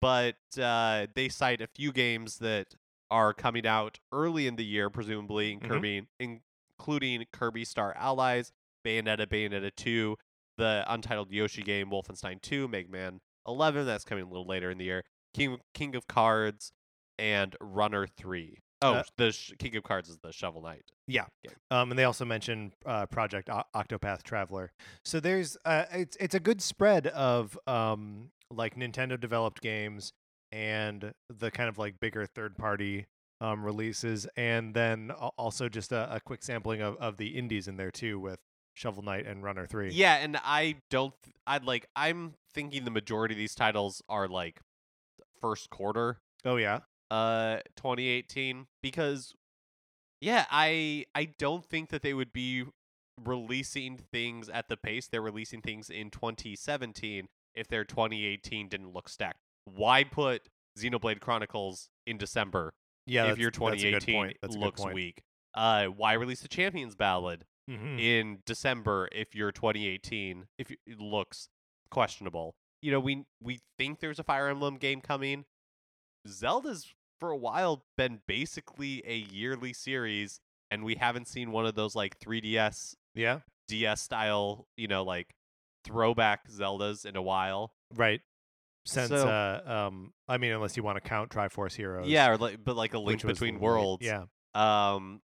but 0.00 0.36
uh, 0.60 1.06
they 1.14 1.28
cite 1.28 1.60
a 1.60 1.66
few 1.68 1.92
games 1.92 2.38
that 2.38 2.74
are 3.10 3.32
coming 3.34 3.66
out 3.66 3.98
early 4.12 4.46
in 4.46 4.56
the 4.56 4.64
year, 4.64 4.88
presumably, 4.90 5.52
in 5.52 5.60
Mhm. 5.60 5.68
Kirby, 5.68 6.06
including 6.18 7.24
Kirby 7.32 7.64
Star 7.64 7.94
Allies, 7.96 8.52
Bayonetta, 8.84 9.26
Bayonetta 9.26 9.74
2, 9.76 10.16
the 10.56 10.84
untitled 10.88 11.30
Yoshi 11.32 11.62
game, 11.62 11.90
Wolfenstein 11.90 12.40
2, 12.40 12.68
Mega 12.68 12.90
Man 12.90 13.20
11, 13.46 13.86
that's 13.86 14.04
coming 14.04 14.24
a 14.24 14.28
little 14.28 14.46
later 14.46 14.70
in 14.70 14.78
the 14.78 14.84
year, 14.84 15.04
King 15.34 15.58
King 15.74 15.94
of 15.96 16.06
Cards, 16.06 16.72
and 17.18 17.56
Runner 17.60 18.06
3. 18.06 18.58
Oh, 18.82 18.94
Uh, 18.94 19.02
the 19.18 19.30
sh- 19.32 19.52
King 19.58 19.76
of 19.76 19.82
Cards 19.82 20.08
is 20.08 20.16
the 20.22 20.32
Shovel 20.32 20.62
Knight. 20.62 20.84
Yeah. 21.06 21.26
game. 21.44 21.54
Um, 21.70 21.90
and 21.90 21.98
they 21.98 22.04
also 22.04 22.24
mentioned 22.24 22.72
uh, 22.86 23.04
Project 23.06 23.50
o- 23.50 23.62
Octopath 23.74 24.22
Traveler. 24.22 24.72
So 25.04 25.20
there's 25.20 25.56
uh, 25.64 25.84
it's 25.92 26.16
it's 26.16 26.34
a 26.34 26.40
good 26.40 26.62
spread 26.62 27.06
of 27.08 27.58
um 27.66 28.30
like 28.50 28.76
Nintendo 28.76 29.20
developed 29.20 29.60
games 29.60 30.12
and 30.50 31.12
the 31.28 31.50
kind 31.50 31.68
of 31.68 31.78
like 31.78 32.00
bigger 32.00 32.24
third 32.26 32.56
party 32.56 33.06
um 33.42 33.64
releases, 33.64 34.26
and 34.36 34.72
then 34.74 35.10
also 35.36 35.68
just 35.68 35.92
a, 35.92 36.14
a 36.14 36.20
quick 36.20 36.42
sampling 36.42 36.80
of 36.80 36.96
of 36.96 37.16
the 37.18 37.28
indies 37.38 37.68
in 37.68 37.76
there 37.76 37.90
too 37.90 38.18
with 38.18 38.38
Shovel 38.74 39.02
Knight 39.02 39.26
and 39.26 39.42
Runner 39.42 39.66
Three. 39.66 39.90
Yeah, 39.92 40.14
and 40.16 40.38
I 40.42 40.76
don't. 40.90 41.12
th- 41.22 41.34
I'd 41.46 41.64
like. 41.64 41.86
I'm 41.96 42.34
thinking 42.52 42.84
the 42.84 42.90
majority 42.90 43.34
of 43.34 43.38
these 43.38 43.54
titles 43.54 44.02
are 44.08 44.28
like 44.28 44.60
first 45.40 45.70
quarter, 45.70 46.20
Oh 46.44 46.56
yeah. 46.56 46.80
uh, 47.10 47.58
2018, 47.76 48.66
because 48.82 49.34
yeah, 50.20 50.46
I 50.50 51.06
I 51.14 51.24
don't 51.38 51.64
think 51.64 51.88
that 51.90 52.02
they 52.02 52.14
would 52.14 52.32
be 52.32 52.64
releasing 53.22 53.98
things 53.98 54.48
at 54.48 54.68
the 54.68 54.76
pace 54.78 55.06
they're 55.06 55.20
releasing 55.20 55.60
things 55.60 55.90
in 55.90 56.10
2017 56.10 57.28
if 57.54 57.68
their 57.68 57.84
2018 57.84 58.68
didn't 58.68 58.92
look 58.92 59.08
stacked. 59.08 59.40
Why 59.66 60.04
put 60.04 60.48
Xenoblade 60.78 61.20
Chronicles 61.20 61.90
in 62.06 62.16
December 62.16 62.72
Yeah. 63.06 63.30
if 63.30 63.38
your 63.38 63.50
that's 63.50 63.58
a 63.58 63.90
good 63.90 64.00
2018 64.00 64.14
point. 64.14 64.36
That's 64.40 64.54
a 64.54 64.58
good 64.58 64.64
looks 64.64 64.84
weak? 64.86 65.22
Uh, 65.54 65.86
why 65.86 66.12
release 66.14 66.40
the 66.40 66.48
Champions 66.48 66.94
Ballad 66.94 67.44
Mhm. 67.68 68.00
in 68.00 68.42
December 68.46 69.08
if 69.12 69.34
your 69.34 69.52
2018 69.52 70.46
if 70.58 70.70
it 70.70 70.98
looks 70.98 71.48
questionable. 71.90 72.54
You 72.82 72.92
know, 72.92 73.00
we 73.00 73.24
we 73.42 73.60
think 73.78 74.00
there's 74.00 74.18
a 74.18 74.24
Fire 74.24 74.48
Emblem 74.48 74.76
game 74.76 75.00
coming. 75.00 75.44
Zelda's 76.28 76.92
for 77.18 77.30
a 77.30 77.36
while 77.36 77.84
been 77.98 78.20
basically 78.26 79.02
a 79.06 79.16
yearly 79.16 79.72
series 79.72 80.40
and 80.70 80.84
we 80.84 80.94
haven't 80.94 81.28
seen 81.28 81.50
one 81.52 81.66
of 81.66 81.74
those 81.74 81.94
like 81.94 82.18
3DS 82.20 82.94
Yeah. 83.14 83.40
DS 83.68 84.00
style, 84.00 84.66
you 84.76 84.88
know, 84.88 85.02
like 85.04 85.34
throwback 85.84 86.48
Zeldas 86.48 87.04
in 87.04 87.16
a 87.16 87.22
while. 87.22 87.72
Right. 87.94 88.20
Since 88.86 89.10
So- 89.10 89.28
uh 89.28 89.86
um 89.86 90.12
I 90.28 90.38
mean 90.38 90.52
unless 90.52 90.76
you 90.76 90.82
want 90.82 90.96
to 91.02 91.06
count 91.06 91.30
Triforce 91.30 91.74
Heroes. 91.74 92.08
Yeah, 92.08 92.28
or 92.30 92.38
like 92.38 92.62
but 92.64 92.76
like 92.76 92.94
a 92.94 92.98
link 92.98 93.22
between 93.22 93.60
worlds. 93.60 94.04
Yeah. 94.06 94.24
Um 94.54 95.20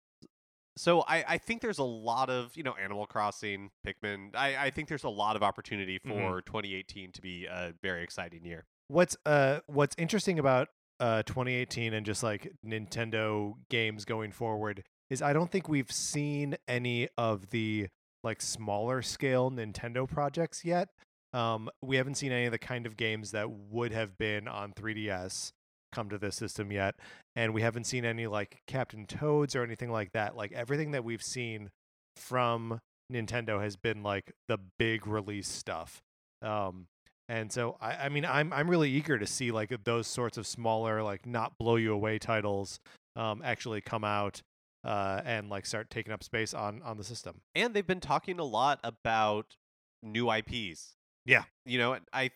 so 0.78 1.02
I, 1.02 1.24
I 1.28 1.38
think 1.38 1.62
there's 1.62 1.80
a 1.80 1.84
lot 1.84 2.30
of, 2.30 2.56
you 2.56 2.64
know, 2.64 2.74
Animal 2.82 3.06
Crossing, 3.06 3.70
Pikmin. 3.86 4.36
I, 4.36 4.66
I 4.66 4.70
think 4.72 4.88
there's 4.90 5.04
a 5.04 5.10
lot 5.10 5.36
of 5.36 5.44
opportunity 5.44 6.00
Mhm. 6.00 6.10
for 6.10 6.42
2018 6.42 7.12
to 7.14 7.22
be 7.22 7.46
a 7.46 7.74
very 7.82 8.04
exciting 8.04 8.44
year. 8.46 8.66
What's 8.88 9.16
uh 9.26 9.60
what's 9.68 9.96
interesting 9.98 10.40
about 10.40 10.68
uh 11.00 11.24
2018 11.24 11.94
and 11.94 12.06
just 12.06 12.22
like 12.24 12.52
Nintendo 12.66 13.54
games 13.70 14.06
going 14.06 14.32
forward 14.32 14.84
is 15.10 15.22
I 15.22 15.34
don't 15.34 15.52
think 15.52 15.68
we've 15.70 15.92
seen 15.92 16.56
any 16.68 17.08
of 17.18 17.50
the 17.52 17.88
like 18.24 18.42
smaller 18.42 19.02
scale 19.02 19.52
Nintendo 19.52 20.08
projects 20.10 20.64
yet. 20.66 20.90
Um 21.34 21.70
we 21.82 21.96
haven't 21.96 22.16
seen 22.16 22.32
any 22.32 22.46
of 22.46 22.52
the 22.52 22.58
kind 22.60 22.86
of 22.86 22.98
games 22.98 23.32
that 23.32 23.50
would 23.50 23.92
have 23.92 24.18
been 24.18 24.48
on 24.48 24.74
3DS 24.74 25.52
come 25.94 26.10
to 26.10 26.18
this 26.18 26.36
system 26.36 26.72
yet 26.72 26.96
and 27.36 27.54
we 27.54 27.62
haven't 27.62 27.86
seen 27.86 28.06
any 28.06 28.28
like 28.28 28.62
Captain 28.68 29.06
Toads 29.06 29.56
or 29.56 29.64
anything 29.64 29.92
like 29.92 30.12
that. 30.14 30.36
Like 30.36 30.52
everything 30.52 30.92
that 30.92 31.04
we've 31.04 31.22
seen 31.22 31.70
from 32.18 32.80
Nintendo 33.12 33.62
has 33.62 33.76
been 33.76 34.04
like 34.04 34.34
the 34.48 34.58
big 34.80 35.08
release 35.08 35.48
stuff. 35.48 36.02
Um 36.42 36.88
and 37.30 37.52
so 37.52 37.78
I, 37.80 38.06
I 38.06 38.10
mean 38.10 38.26
I'm 38.26 38.52
I'm 38.52 38.70
really 38.70 38.90
eager 38.90 39.18
to 39.18 39.28
see 39.28 39.52
like 39.52 39.72
those 39.84 40.08
sorts 40.08 40.38
of 40.38 40.48
smaller 40.48 41.04
like 41.04 41.26
not 41.26 41.58
blow 41.58 41.76
you 41.76 41.94
away 41.94 42.20
titles 42.20 42.80
um 43.16 43.42
actually 43.44 43.82
come 43.82 44.04
out 44.04 44.42
uh 44.84 45.22
and 45.24 45.50
like 45.50 45.66
start 45.66 45.90
taking 45.90 46.12
up 46.12 46.24
space 46.24 46.54
on 46.54 46.82
on 46.84 46.98
the 46.98 47.04
system. 47.04 47.42
And 47.56 47.74
they've 47.74 47.88
been 47.88 48.02
talking 48.02 48.40
a 48.40 48.44
lot 48.44 48.80
about 48.84 49.56
new 50.02 50.32
IPs. 50.32 50.96
Yeah. 51.26 51.44
You 51.66 51.78
know, 51.78 51.98
I 52.12 52.32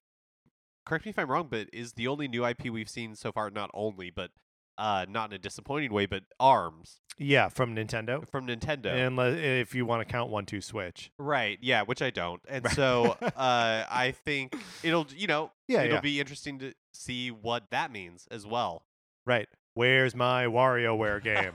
correct 0.87 1.05
me 1.05 1.09
if 1.11 1.19
I'm 1.19 1.29
wrong, 1.29 1.47
but 1.49 1.67
is 1.73 1.93
the 1.93 2.07
only 2.07 2.27
new 2.27 2.45
IP 2.45 2.65
we've 2.71 2.89
seen 2.89 3.15
so 3.15 3.31
far 3.31 3.49
not 3.49 3.69
only, 3.73 4.09
but 4.09 4.31
uh 4.77 5.05
not 5.09 5.31
in 5.31 5.35
a 5.35 5.39
disappointing 5.39 5.91
way, 5.91 6.05
but 6.05 6.23
ARMS 6.39 7.01
Yeah, 7.17 7.49
from 7.49 7.75
Nintendo. 7.75 8.27
from 8.29 8.45
Nintendo. 8.47 9.07
Unless 9.07 9.37
if 9.39 9.73
you 9.75 9.85
want 9.85 10.07
to 10.07 10.11
count 10.11 10.29
one 10.29 10.45
two 10.45 10.61
switch. 10.61 11.11
Right. 11.17 11.57
Yeah, 11.61 11.81
which 11.83 12.01
I 12.01 12.09
don't. 12.11 12.41
And 12.47 12.63
Right. 12.65 12.75
so 12.75 13.17
uh 13.21 13.85
I 13.89 14.13
think 14.25 14.55
it'll 14.83 15.07
you 15.15 15.27
know, 15.27 15.51
Yeah, 15.67 15.81
it'll 15.83 15.95
yeah. 15.95 16.01
be 16.01 16.19
interesting 16.19 16.59
to 16.59 16.73
see 16.93 17.29
what 17.31 17.63
that 17.71 17.91
means 17.91 18.27
as 18.31 18.45
well. 18.45 18.83
Right. 19.25 19.47
Where's 19.77 20.15
my 20.15 20.45
WarioWare 20.45 21.21
game? 21.23 21.51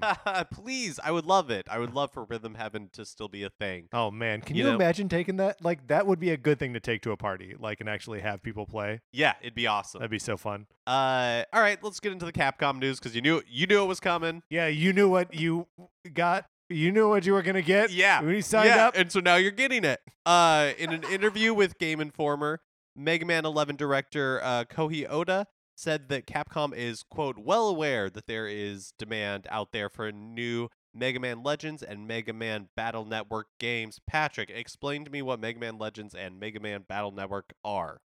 Please, 0.53 1.01
I 1.03 1.11
would 1.11 1.27
love 1.27 1.51
it. 1.51 1.67
I 1.69 1.81
would 1.81 1.93
love 1.93 2.13
for 2.13 2.23
Rhythm 2.23 2.55
Heaven 2.55 2.89
to 2.93 3.05
still 3.05 3.27
be 3.27 3.43
a 3.43 3.51
thing. 3.51 3.89
oh 3.93 4.13
man, 4.13 4.43
can 4.43 4.55
You 4.55 4.63
you, 4.63 4.69
know- 4.71 4.77
imagine 4.77 5.09
taking 5.09 5.39
that? 5.39 5.61
Like 5.61 5.89
that 5.89 6.07
would 6.07 6.21
be 6.21 6.31
a 6.31 6.37
good 6.37 6.61
thing 6.61 6.73
to 6.75 6.79
take 6.79 7.03
to 7.03 7.11
a 7.11 7.17
party, 7.17 7.57
like 7.59 7.81
and 7.81 7.89
actually 7.89 8.21
have 8.21 8.41
people 8.41 8.65
play. 8.65 9.01
Yeah, 9.13 9.35
it'd 9.41 9.57
be 9.57 9.67
awesome. 9.67 9.99
That'd 9.99 10.13
be 10.13 10.21
so 10.21 10.37
fun. 10.37 10.69
Uh, 10.87 11.43
all 11.53 11.61
right, 11.61 11.83
let's 11.83 11.99
get 11.99 12.13
into 12.13 12.25
the 12.25 12.33
Capcom 12.33 12.79
news 12.79 13.01
because 13.01 13.17
you 13.17 13.23
knew 13.23 13.43
you 13.49 13.67
knew 13.67 13.83
it 13.83 13.87
was 13.87 13.99
coming. 13.99 14.45
Yeah, 14.49 14.69
you 14.69 14.93
knew 14.93 15.09
what 15.09 15.35
you 15.35 15.67
got. 16.15 16.47
You 16.69 16.93
knew 16.93 17.09
what 17.09 17.27
you 17.27 17.33
were 17.33 17.43
gonna 17.43 17.61
get. 17.61 17.91
Yeah, 17.91 18.23
when 18.23 18.37
you 18.37 18.43
signed 18.43 18.69
yeah, 18.69 18.87
up. 18.87 18.97
and 18.97 19.11
so 19.11 19.19
now 19.19 19.35
you're 19.35 19.51
getting 19.51 19.85
it. 19.85 19.99
Uh, 20.25 20.71
in 20.79 20.93
an 20.93 21.03
interview 21.11 21.53
with 21.55 21.77
Game 21.77 22.01
Informer, 22.01 22.61
Mega 22.95 23.27
Man 23.27 23.45
11 23.45 23.75
director 23.75 24.41
uh, 24.45 24.63
Koji 24.65 25.11
Oda 25.11 25.49
said 25.77 26.09
that 26.09 26.27
Capcom 26.27 26.75
is 26.75 27.03
quote 27.03 27.39
well 27.39 27.69
aware 27.69 28.11
that 28.11 28.27
there 28.27 28.47
is 28.47 28.93
demand 28.99 29.47
out 29.51 29.73
there 29.73 29.89
for 29.89 30.11
new 30.13 30.69
Mega 30.95 31.19
Man 31.19 31.43
Legends 31.43 31.83
and 31.83 32.07
Mega 32.07 32.33
Man 32.33 32.69
Battle 32.77 33.05
Network 33.05 33.47
games. 33.59 33.99
Patrick, 34.07 34.51
explain 34.51 35.05
to 35.05 35.11
me 35.11 35.23
what 35.23 35.41
Mega 35.41 35.59
Man 35.59 35.79
Legends 35.79 36.15
and 36.15 36.39
Mega 36.39 36.61
Man 36.61 36.85
Battle 36.89 37.13
Network 37.13 37.53
are. 37.65 38.01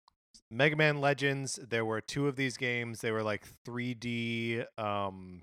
Mega 0.50 0.76
Man 0.76 1.02
Legends. 1.02 1.60
There 1.70 1.84
were 1.84 2.00
two 2.00 2.28
of 2.28 2.36
these 2.38 2.56
games. 2.58 3.02
They 3.02 3.12
were 3.12 3.24
like 3.24 3.44
3D, 3.68 4.66
um, 4.78 5.42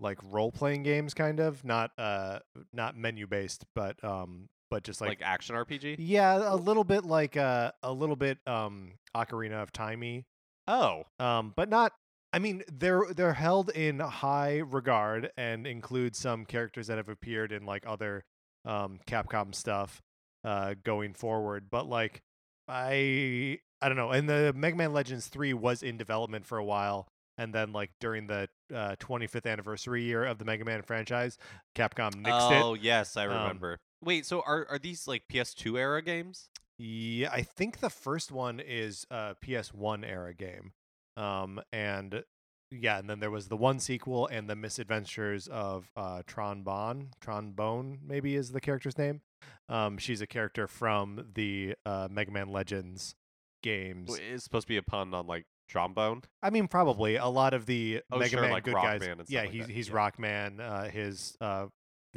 like 0.00 0.18
role 0.22 0.52
playing 0.52 0.82
games, 0.82 1.14
kind 1.14 1.40
of 1.40 1.64
not 1.64 1.90
uh 1.98 2.40
not 2.72 2.96
menu 2.96 3.26
based, 3.26 3.64
but 3.74 4.02
um, 4.04 4.48
but 4.70 4.84
just 4.84 5.00
Like, 5.00 5.08
like, 5.08 5.22
action 5.22 5.56
RPG? 5.56 5.96
yeah, 5.98 6.52
a 6.52 6.56
little 6.56 6.84
bit 6.84 7.04
like 7.04 7.36
uh, 7.36 7.72
a 7.82 7.92
little 7.92 8.16
bit 8.16 8.38
um 8.46 8.92
Ocarina 9.16 9.62
of 9.62 9.72
Timey, 9.72 10.26
Oh, 10.68 11.04
um, 11.18 11.52
but 11.56 11.68
not. 11.68 11.92
I 12.32 12.38
mean, 12.38 12.62
they're 12.70 13.06
they're 13.14 13.32
held 13.32 13.70
in 13.70 14.00
high 14.00 14.58
regard 14.58 15.30
and 15.36 15.66
include 15.66 16.14
some 16.14 16.44
characters 16.44 16.86
that 16.88 16.98
have 16.98 17.08
appeared 17.08 17.50
in 17.52 17.64
like 17.64 17.84
other 17.86 18.24
um 18.64 19.00
Capcom 19.06 19.54
stuff 19.54 20.02
uh 20.44 20.74
going 20.84 21.14
forward. 21.14 21.68
But 21.70 21.88
like 21.88 22.20
I 22.68 23.58
I 23.80 23.88
don't 23.88 23.96
know. 23.96 24.10
And 24.10 24.28
the 24.28 24.52
Mega 24.54 24.76
Man 24.76 24.92
Legends 24.92 25.28
3 25.28 25.54
was 25.54 25.82
in 25.82 25.96
development 25.96 26.44
for 26.44 26.58
a 26.58 26.64
while 26.64 27.08
and 27.38 27.54
then 27.54 27.72
like 27.72 27.92
during 28.00 28.26
the 28.26 28.48
uh, 28.74 28.96
25th 28.96 29.46
anniversary 29.50 30.02
year 30.02 30.24
of 30.24 30.38
the 30.38 30.44
Mega 30.44 30.64
Man 30.64 30.82
franchise, 30.82 31.38
Capcom 31.74 32.10
nixed 32.16 32.50
it. 32.50 32.62
oh 32.62 32.74
yes, 32.74 33.16
I 33.16 33.24
Um, 33.26 33.30
remember. 33.32 33.78
Wait, 34.04 34.24
so 34.26 34.40
are 34.46 34.66
are 34.70 34.78
these 34.78 35.06
like 35.08 35.24
PS2 35.32 35.78
era 35.78 36.02
games? 36.02 36.48
Yeah, 36.78 37.30
I 37.32 37.42
think 37.42 37.80
the 37.80 37.90
first 37.90 38.30
one 38.30 38.60
is 38.60 39.06
a 39.10 39.34
PS1 39.44 40.04
era 40.08 40.32
game. 40.34 40.72
Um 41.16 41.60
and 41.72 42.22
yeah, 42.70 42.98
and 42.98 43.08
then 43.10 43.18
there 43.20 43.30
was 43.30 43.48
the 43.48 43.56
one 43.56 43.80
sequel 43.80 44.26
and 44.28 44.48
the 44.48 44.54
misadventures 44.56 45.48
of 45.48 45.90
uh 45.96 46.22
Tron 46.26 46.62
Bon, 46.62 47.08
Tron 47.20 47.52
Bonne 47.52 47.98
maybe 48.06 48.36
is 48.36 48.52
the 48.52 48.60
character's 48.60 48.96
name. 48.96 49.20
Um 49.68 49.98
she's 49.98 50.20
a 50.20 50.26
character 50.26 50.68
from 50.68 51.30
the 51.34 51.74
uh 51.84 52.06
Mega 52.10 52.30
Man 52.30 52.48
Legends 52.50 53.16
games. 53.64 54.16
It's 54.32 54.44
supposed 54.44 54.66
to 54.66 54.72
be 54.72 54.76
a 54.76 54.82
pun 54.82 55.12
on 55.14 55.26
like 55.26 55.46
trombone. 55.68 56.22
I 56.42 56.50
mean, 56.50 56.68
probably 56.68 57.16
a 57.16 57.26
lot 57.26 57.52
of 57.54 57.66
the 57.66 58.02
Oh, 58.12 58.18
Mega 58.18 58.30
sure, 58.30 58.40
Man 58.42 58.52
like 58.52 58.64
good 58.64 58.74
Rockman 58.74 58.82
guys. 59.00 59.02
and 59.08 59.16
stuff 59.18 59.30
yeah, 59.30 59.40
like 59.40 59.50
he's 59.50 59.66
that, 59.66 59.72
he's 59.72 59.88
yeah. 59.88 59.94
Rockman. 59.94 60.60
Uh, 60.60 60.88
his 60.88 61.36
uh, 61.40 61.66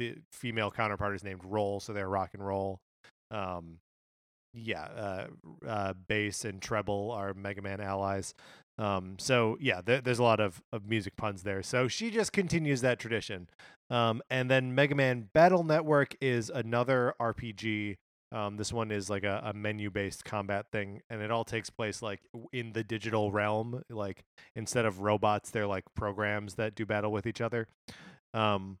the 0.02 0.22
female 0.32 0.70
counterpart 0.70 1.14
is 1.14 1.24
named 1.24 1.42
Roll, 1.44 1.80
so 1.80 1.92
they're 1.92 2.08
rock 2.08 2.30
and 2.34 2.44
roll. 2.44 2.80
Um, 3.30 3.78
yeah, 4.54 4.82
uh, 4.84 5.26
uh, 5.66 5.94
bass 6.08 6.44
and 6.44 6.60
treble 6.60 7.10
are 7.12 7.32
Mega 7.34 7.62
Man 7.62 7.80
allies. 7.80 8.34
Um, 8.78 9.16
so 9.18 9.56
yeah, 9.60 9.80
there, 9.84 10.00
there's 10.00 10.18
a 10.18 10.22
lot 10.22 10.40
of, 10.40 10.62
of 10.72 10.86
music 10.88 11.16
puns 11.16 11.42
there. 11.42 11.62
So 11.62 11.88
she 11.88 12.10
just 12.10 12.32
continues 12.32 12.80
that 12.82 12.98
tradition. 12.98 13.48
Um, 13.90 14.22
and 14.30 14.50
then 14.50 14.74
Mega 14.74 14.94
Man 14.94 15.28
Battle 15.32 15.64
Network 15.64 16.16
is 16.20 16.50
another 16.50 17.14
RPG. 17.20 17.96
Um, 18.30 18.56
this 18.56 18.72
one 18.72 18.90
is 18.90 19.10
like 19.10 19.24
a, 19.24 19.42
a 19.44 19.52
menu 19.52 19.90
based 19.90 20.24
combat 20.24 20.66
thing, 20.72 21.02
and 21.10 21.20
it 21.20 21.30
all 21.30 21.44
takes 21.44 21.68
place 21.68 22.00
like 22.00 22.20
in 22.52 22.72
the 22.72 22.82
digital 22.82 23.30
realm. 23.30 23.82
Like 23.90 24.24
instead 24.56 24.86
of 24.86 25.00
robots, 25.00 25.50
they're 25.50 25.66
like 25.66 25.84
programs 25.94 26.54
that 26.54 26.74
do 26.74 26.86
battle 26.86 27.12
with 27.12 27.26
each 27.26 27.42
other. 27.42 27.68
Um, 28.32 28.78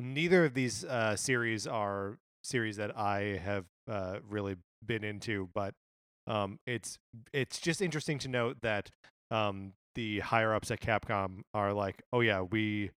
neither 0.00 0.44
of 0.44 0.54
these 0.54 0.84
uh, 0.84 1.16
series 1.16 1.66
are 1.66 2.18
series 2.42 2.76
that 2.76 2.96
I 2.96 3.40
have 3.44 3.64
uh, 3.88 4.18
really 4.28 4.56
been 4.84 5.04
into, 5.04 5.48
but 5.54 5.74
um, 6.26 6.58
it's 6.66 6.98
it's 7.32 7.60
just 7.60 7.82
interesting 7.82 8.18
to 8.20 8.28
note 8.28 8.58
that 8.62 8.90
um, 9.30 9.72
the 9.94 10.20
higher 10.20 10.54
ups 10.54 10.70
at 10.70 10.80
Capcom 10.80 11.42
are 11.52 11.72
like, 11.72 12.02
oh 12.12 12.20
yeah, 12.20 12.40
we 12.42 12.90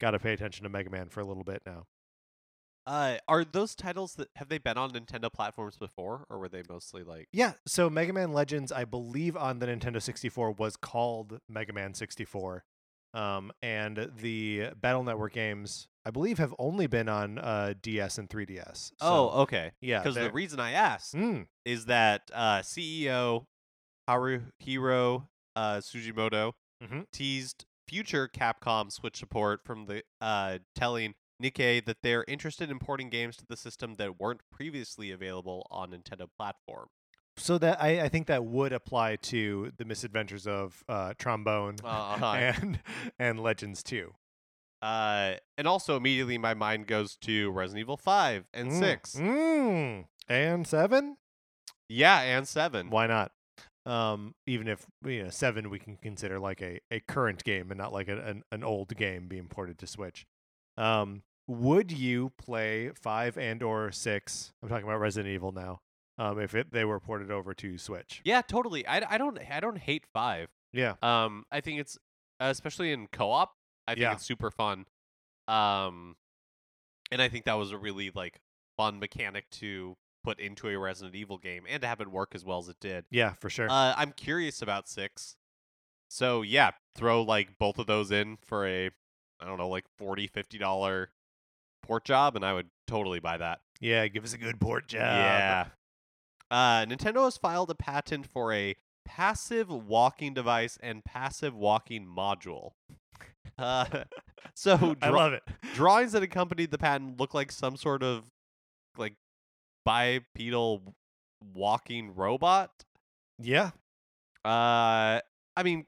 got 0.00 0.12
to 0.12 0.18
pay 0.18 0.32
attention 0.32 0.64
to 0.64 0.68
Mega 0.68 0.90
Man 0.90 1.08
for 1.08 1.20
a 1.20 1.24
little 1.24 1.44
bit 1.44 1.62
now. 1.66 1.84
Uh, 2.86 3.16
are 3.28 3.44
those 3.44 3.74
titles 3.74 4.14
that 4.16 4.28
have 4.36 4.50
they 4.50 4.58
been 4.58 4.76
on 4.76 4.90
Nintendo 4.90 5.32
platforms 5.32 5.78
before, 5.78 6.26
or 6.28 6.38
were 6.38 6.50
they 6.50 6.62
mostly 6.68 7.02
like? 7.02 7.28
Yeah, 7.32 7.52
so 7.66 7.88
Mega 7.88 8.12
Man 8.12 8.32
Legends, 8.32 8.70
I 8.70 8.84
believe 8.84 9.36
on 9.36 9.58
the 9.58 9.66
Nintendo 9.66 10.02
64 10.02 10.52
was 10.52 10.76
called 10.76 11.38
Mega 11.48 11.72
Man 11.72 11.94
64. 11.94 12.64
Um, 13.14 13.52
and 13.62 14.10
the 14.20 14.70
Battle 14.80 15.04
Network 15.04 15.32
games 15.32 15.88
I 16.06 16.10
believe 16.10 16.38
have 16.38 16.54
only 16.58 16.86
been 16.86 17.08
on 17.08 17.38
uh, 17.38 17.74
DS 17.80 18.18
and 18.18 18.28
3DS. 18.28 18.92
oh, 19.00 19.42
okay. 19.42 19.72
yeah. 19.80 20.00
Because 20.00 20.16
the 20.16 20.30
reason 20.30 20.60
I 20.60 20.72
asked 20.72 21.14
Mm, 21.14 21.46
is 21.64 21.86
that 21.86 22.30
uh, 22.34 22.58
CEO 22.60 23.46
Haruhiro 24.08 25.28
uh, 25.56 25.76
Tsujimoto 25.78 26.52
Mhm. 26.82 27.06
teased 27.12 27.64
future 27.88 28.28
Capcom 28.28 28.90
Switch 28.90 29.16
support 29.16 29.60
from 29.64 29.86
the 29.86 30.02
uh, 30.20 30.58
telling 30.74 31.14
Nikkei 31.42 31.84
that 31.84 31.98
they're 32.02 32.24
interested 32.28 32.70
in 32.70 32.78
porting 32.78 33.08
games 33.10 33.36
to 33.36 33.46
the 33.46 33.56
system 33.56 33.94
that 33.94 34.18
weren't 34.20 34.40
previously 34.50 35.10
available 35.10 35.66
on 35.70 35.90
Nintendo 35.90 36.26
platform. 36.38 36.88
so 37.36 37.58
that 37.58 37.82
I, 37.82 38.02
I 38.02 38.08
think 38.08 38.26
that 38.28 38.44
would 38.44 38.72
apply 38.72 39.16
to 39.16 39.72
the 39.76 39.84
misadventures 39.84 40.46
of 40.46 40.84
uh, 40.88 41.14
Trombone 41.18 41.76
Uh-huh. 41.82 42.26
and 42.36 42.80
and 43.18 43.40
Legends 43.40 43.82
2. 43.82 44.12
Uh, 44.84 45.36
and 45.56 45.66
also 45.66 45.96
immediately 45.96 46.36
my 46.36 46.52
mind 46.52 46.86
goes 46.86 47.16
to 47.16 47.50
Resident 47.50 47.80
Evil 47.80 47.96
5 47.96 48.44
and 48.52 48.70
Mm, 48.70 48.78
6. 48.78 49.14
Mm, 49.16 50.04
and 50.28 50.66
7? 50.66 51.16
Yeah, 51.88 52.20
and 52.20 52.46
7. 52.46 52.90
Why 52.90 53.06
not? 53.06 53.32
Um, 53.86 54.34
even 54.46 54.66
if 54.68 54.86
you 55.04 55.24
know 55.24 55.28
seven, 55.30 55.68
we 55.68 55.78
can 55.78 55.96
consider 55.98 56.38
like 56.38 56.62
a, 56.62 56.80
a 56.90 57.00
current 57.00 57.44
game 57.44 57.70
and 57.70 57.76
not 57.78 57.92
like 57.92 58.08
a, 58.08 58.16
an 58.18 58.42
an 58.50 58.64
old 58.64 58.96
game 58.96 59.28
being 59.28 59.46
ported 59.46 59.78
to 59.80 59.86
Switch. 59.86 60.26
Um, 60.78 61.22
would 61.46 61.92
you 61.92 62.32
play 62.38 62.92
five 62.94 63.36
and 63.36 63.62
or 63.62 63.92
six? 63.92 64.54
I'm 64.62 64.70
talking 64.70 64.84
about 64.84 65.00
Resident 65.00 65.34
Evil 65.34 65.52
now. 65.52 65.80
Um, 66.16 66.40
if 66.40 66.54
it, 66.54 66.72
they 66.72 66.86
were 66.86 66.98
ported 66.98 67.30
over 67.30 67.52
to 67.54 67.76
Switch, 67.76 68.22
Yeah, 68.24 68.40
totally. 68.40 68.86
I, 68.86 69.02
I 69.14 69.18
don't 69.18 69.38
I 69.50 69.60
don't 69.60 69.76
hate 69.78 70.04
5. 70.14 70.48
yeah, 70.72 70.94
Um, 71.02 71.44
I 71.52 71.60
think 71.60 71.80
it's 71.80 71.98
especially 72.40 72.90
in 72.92 73.06
co-op. 73.08 73.52
I 73.86 73.92
think 73.92 74.02
Yeah. 74.02 74.12
it's 74.12 74.24
super 74.24 74.50
fun. 74.50 74.86
Um, 75.48 76.16
and 77.10 77.20
I 77.20 77.28
think 77.28 77.44
that 77.44 77.54
was 77.54 77.70
a 77.72 77.78
really 77.78 78.10
like 78.14 78.40
fun 78.76 78.98
mechanic 78.98 79.48
to 79.50 79.96
put 80.22 80.40
into 80.40 80.68
a 80.68 80.78
Resident 80.78 81.14
Evil 81.14 81.36
game 81.38 81.64
and 81.68 81.82
to 81.82 81.86
have 81.86 82.00
it 82.00 82.10
work 82.10 82.34
as 82.34 82.44
well 82.44 82.58
as 82.58 82.68
it 82.68 82.76
did. 82.80 83.04
yeah, 83.10 83.34
for 83.34 83.50
sure. 83.50 83.68
Uh, 83.70 83.94
I'm 83.96 84.12
curious 84.12 84.62
about 84.62 84.88
six. 84.88 85.36
So 86.08 86.42
yeah, 86.42 86.70
throw 86.96 87.22
like 87.22 87.58
both 87.58 87.78
of 87.78 87.86
those 87.86 88.10
in 88.10 88.38
for 88.42 88.66
a 88.66 88.90
I 89.40 89.44
don't 89.46 89.58
know 89.58 89.68
like 89.68 89.84
40 89.98 90.26
50 90.28 90.58
dollar 90.58 91.10
port 91.82 92.04
job, 92.04 92.36
and 92.36 92.44
I 92.44 92.54
would 92.54 92.70
totally 92.86 93.20
buy 93.20 93.36
that. 93.36 93.60
yeah, 93.80 94.06
give 94.08 94.24
us 94.24 94.32
a 94.32 94.38
good 94.38 94.60
port 94.60 94.88
job. 94.88 95.00
Yeah. 95.02 95.66
Uh, 96.50 96.86
Nintendo 96.86 97.24
has 97.24 97.36
filed 97.36 97.68
a 97.70 97.74
patent 97.74 98.26
for 98.26 98.52
a 98.52 98.76
passive 99.04 99.68
walking 99.68 100.32
device 100.32 100.78
and 100.82 101.04
passive 101.04 101.54
walking 101.54 102.06
module. 102.06 102.72
Uh, 103.58 103.84
so 104.54 104.96
I 105.00 105.08
love 105.10 105.32
it. 105.32 105.42
drawings 105.74 106.12
that 106.12 106.22
accompanied 106.22 106.70
the 106.70 106.78
patent 106.78 107.20
look 107.20 107.34
like 107.34 107.52
some 107.52 107.76
sort 107.76 108.02
of 108.02 108.24
like 108.96 109.14
bipedal 109.84 110.94
walking 111.54 112.14
robot. 112.14 112.70
Yeah, 113.38 113.70
Uh, 114.44 115.20
I 115.56 115.62
mean, 115.64 115.86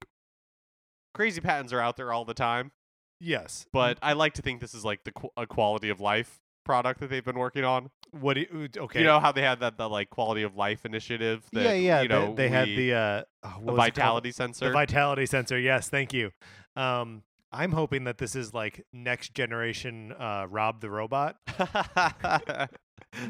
crazy 1.15 1.41
patents 1.41 1.73
are 1.73 1.81
out 1.81 1.97
there 1.97 2.13
all 2.13 2.25
the 2.25 2.35
time, 2.35 2.73
yes, 3.21 3.67
but 3.73 3.99
I 4.03 4.13
like 4.15 4.35
to 4.35 4.43
think 4.43 4.61
this 4.61 4.75
is 4.75 4.85
like 4.85 5.05
the 5.05 5.13
qu- 5.13 5.31
a 5.37 5.47
quality 5.47 5.89
of 5.89 6.01
life 6.01 6.41
product 6.65 7.01
that 7.01 7.09
they've 7.11 7.25
been 7.25 7.39
working 7.39 7.65
on. 7.65 7.91
what? 8.11 8.35
Do 8.35 8.41
you, 8.41 8.69
okay, 8.77 8.99
You 9.01 9.05
know 9.07 9.21
how 9.21 9.31
they 9.31 9.43
had 9.43 9.61
that 9.61 9.77
the 9.79 9.89
like 9.89 10.11
quality 10.11 10.43
of 10.43 10.57
life 10.57 10.85
initiative. 10.85 11.45
That, 11.53 11.63
yeah, 11.63 11.73
yeah. 11.75 12.03
You 12.03 12.09
know, 12.09 12.35
they, 12.35 12.45
they 12.45 12.49
had 12.49 12.69
the 12.69 12.95
uh, 12.95 13.23
oh, 13.45 13.61
was 13.61 13.77
vitality 13.77 14.33
sensor. 14.33 14.67
The 14.67 14.73
vitality 14.73 15.27
sensor. 15.27 15.59
Yes, 15.59 15.89
thank 15.89 16.13
you. 16.13 16.33
Um, 16.75 17.23
I'm 17.57 17.73
hoping 17.73 18.05
that 18.05 18.19
this 18.19 18.37
is 18.37 18.53
like 18.53 18.85
next 18.93 19.35
generation 19.35 20.13
uh, 20.13 20.47
Rob 20.49 20.81
the 20.81 20.91
robot. 20.91 21.37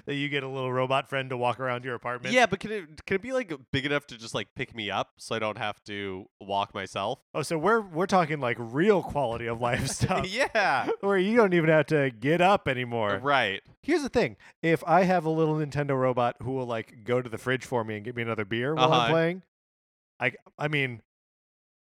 that 0.06 0.14
you 0.14 0.28
get 0.28 0.42
a 0.42 0.48
little 0.48 0.72
robot 0.72 1.08
friend 1.08 1.30
to 1.30 1.36
walk 1.36 1.60
around 1.60 1.84
your 1.84 1.94
apartment. 1.94 2.34
yeah, 2.34 2.46
but 2.46 2.58
can 2.60 2.72
it 2.72 3.04
can 3.06 3.16
it 3.16 3.22
be 3.22 3.32
like 3.32 3.52
big 3.72 3.86
enough 3.86 4.06
to 4.08 4.18
just 4.18 4.34
like 4.34 4.48
pick 4.56 4.74
me 4.74 4.90
up 4.90 5.10
so 5.18 5.34
I 5.36 5.38
don't 5.38 5.58
have 5.58 5.82
to 5.84 6.26
walk 6.40 6.74
myself? 6.74 7.20
Oh, 7.34 7.42
so 7.42 7.56
we're 7.58 7.80
we're 7.80 8.06
talking 8.06 8.40
like 8.40 8.56
real 8.58 9.02
quality 9.02 9.46
of 9.46 9.60
life 9.60 9.86
stuff. 9.90 10.26
yeah. 10.28 10.88
Where 11.00 11.18
you 11.18 11.36
don't 11.36 11.54
even 11.54 11.70
have 11.70 11.86
to 11.86 12.10
get 12.10 12.40
up 12.40 12.66
anymore. 12.68 13.20
Right. 13.22 13.62
Here's 13.82 14.02
the 14.02 14.08
thing: 14.08 14.36
if 14.62 14.82
I 14.86 15.04
have 15.04 15.24
a 15.24 15.30
little 15.30 15.54
Nintendo 15.56 15.98
robot 15.98 16.36
who 16.42 16.52
will 16.52 16.66
like 16.66 17.04
go 17.04 17.22
to 17.22 17.28
the 17.28 17.38
fridge 17.38 17.64
for 17.64 17.84
me 17.84 17.96
and 17.96 18.04
get 18.04 18.16
me 18.16 18.22
another 18.22 18.44
beer 18.44 18.74
while 18.74 18.92
Uh-huh. 18.92 19.00
I'm 19.02 19.10
playing, 19.10 19.42
I 20.18 20.32
I 20.58 20.68
mean, 20.68 21.02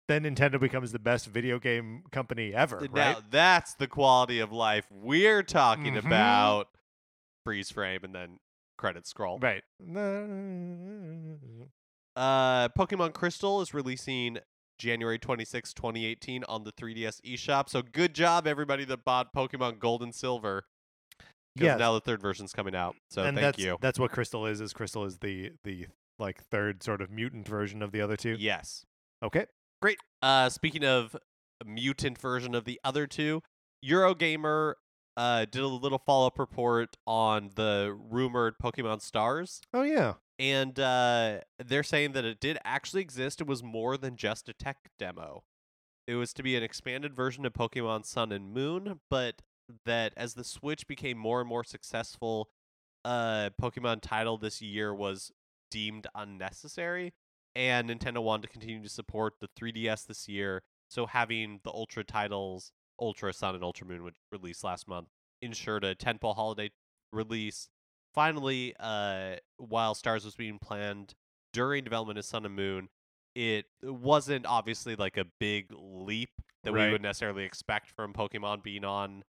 then 0.07 0.23
Nintendo 0.23 0.59
becomes 0.59 0.91
the 0.91 0.99
best 0.99 1.27
video 1.27 1.59
game 1.59 2.03
company 2.11 2.53
ever, 2.53 2.81
Now 2.93 3.13
right? 3.13 3.17
that's 3.31 3.73
the 3.75 3.87
quality 3.87 4.39
of 4.39 4.51
life 4.51 4.85
we're 4.91 5.43
talking 5.43 5.93
Mhm. 5.95 6.05
about. 6.05 6.69
Freeze 7.45 7.71
frame 7.71 8.03
and 8.03 8.13
then 8.15 8.39
credit 8.77 9.05
scroll. 9.07 9.39
Right. 9.39 9.63
Uh, 12.15 12.69
Pokemon 12.69 13.13
Crystal 13.13 13.61
is 13.61 13.73
releasing 13.73 14.37
January 14.77 15.17
26, 15.17 15.73
2018 15.73 16.43
on 16.45 16.63
the 16.63 16.71
3DS 16.71 17.19
eShop. 17.21 17.69
So 17.69 17.81
good 17.81 18.13
job, 18.13 18.45
everybody 18.45 18.85
that 18.85 19.03
bought 19.03 19.33
Pokemon 19.33 19.79
Gold 19.79 20.03
and 20.03 20.13
Silver. 20.13 20.65
Because 21.55 21.65
Yes. 21.67 21.79
now 21.79 21.93
the 21.93 22.01
third 22.01 22.21
version's 22.21 22.51
coming 22.53 22.75
out. 22.75 22.95
So 23.09 23.23
and 23.23 23.35
thank 23.37 23.43
that's 23.43 23.59
you. 23.59 23.77
that's 23.79 23.99
what 23.99 24.11
Crystal 24.11 24.45
is. 24.47 24.59
Is 24.59 24.73
Crystal 24.73 25.05
is 25.05 25.19
the 25.19 25.53
the 25.63 25.87
like 26.19 26.43
third 26.45 26.81
sort 26.83 27.01
of 27.01 27.11
mutant 27.11 27.47
version 27.47 27.81
of 27.83 27.91
the 27.91 28.01
other 28.01 28.17
two? 28.17 28.35
Yes. 28.39 28.85
Okay. 29.21 29.45
Uh, 30.21 30.49
speaking 30.49 30.85
of 30.85 31.15
a 31.61 31.65
mutant 31.65 32.17
version 32.17 32.55
of 32.55 32.65
the 32.65 32.79
other 32.83 33.05
two, 33.05 33.41
Eurogamer 33.85 34.75
uh, 35.17 35.45
did 35.45 35.61
a 35.61 35.67
little 35.67 35.99
follow 35.99 36.27
up 36.27 36.39
report 36.39 36.95
on 37.05 37.51
the 37.55 37.95
rumored 38.09 38.55
Pokemon 38.61 39.01
Stars. 39.01 39.61
Oh 39.73 39.83
yeah. 39.83 40.13
And 40.39 40.79
uh, 40.79 41.39
they're 41.63 41.83
saying 41.83 42.13
that 42.13 42.25
it 42.25 42.39
did 42.39 42.57
actually 42.63 43.01
exist. 43.01 43.41
It 43.41 43.47
was 43.47 43.61
more 43.61 43.97
than 43.97 44.15
just 44.15 44.49
a 44.49 44.53
tech 44.53 44.77
demo. 44.97 45.43
It 46.07 46.15
was 46.15 46.33
to 46.33 46.43
be 46.43 46.55
an 46.55 46.63
expanded 46.63 47.15
version 47.15 47.45
of 47.45 47.53
Pokemon 47.53 48.05
Sun 48.05 48.31
and 48.31 48.51
Moon, 48.51 48.99
but 49.09 49.41
that 49.85 50.13
as 50.17 50.33
the 50.33 50.43
Switch 50.43 50.87
became 50.87 51.17
more 51.17 51.39
and 51.39 51.47
more 51.47 51.63
successful, 51.63 52.49
uh, 53.05 53.51
Pokemon 53.61 54.01
title 54.01 54.37
this 54.37 54.61
year 54.61 54.93
was 54.93 55.31
deemed 55.69 56.07
unnecessary, 56.15 57.13
and 57.55 57.89
Nintendo 57.89 58.21
wanted 58.21 58.43
to 58.43 58.47
continue 58.49 58.81
to 58.83 58.89
support 58.89 59.35
the 59.39 59.47
3DS 59.59 60.05
this 60.07 60.27
year. 60.27 60.63
So 60.89 61.05
having 61.05 61.59
the 61.63 61.71
Ultra 61.71 62.03
titles, 62.03 62.71
Ultra 62.99 63.33
Sun 63.33 63.55
and 63.55 63.63
Ultra 63.63 63.87
Moon, 63.87 64.03
which 64.03 64.15
released 64.31 64.63
last 64.63 64.87
month, 64.87 65.07
ensured 65.41 65.83
a 65.83 65.95
tentpole 65.95 66.35
holiday 66.35 66.71
release. 67.11 67.69
Finally, 68.13 68.75
uh, 68.79 69.35
while 69.57 69.95
Stars 69.95 70.23
was 70.23 70.35
being 70.35 70.59
planned 70.59 71.13
during 71.51 71.83
development 71.83 72.19
of 72.19 72.25
Sun 72.25 72.45
and 72.45 72.55
Moon, 72.55 72.89
it 73.35 73.65
wasn't 73.81 74.45
obviously 74.45 74.95
like 74.95 75.17
a 75.17 75.25
big 75.39 75.67
leap 75.71 76.29
that 76.63 76.71
we 76.73 76.79
Right. 76.79 76.91
would 76.91 77.01
necessarily 77.01 77.43
expect 77.43 77.89
from 77.89 78.13
Pokemon 78.13 78.61
being 78.63 78.85
on 78.85 79.23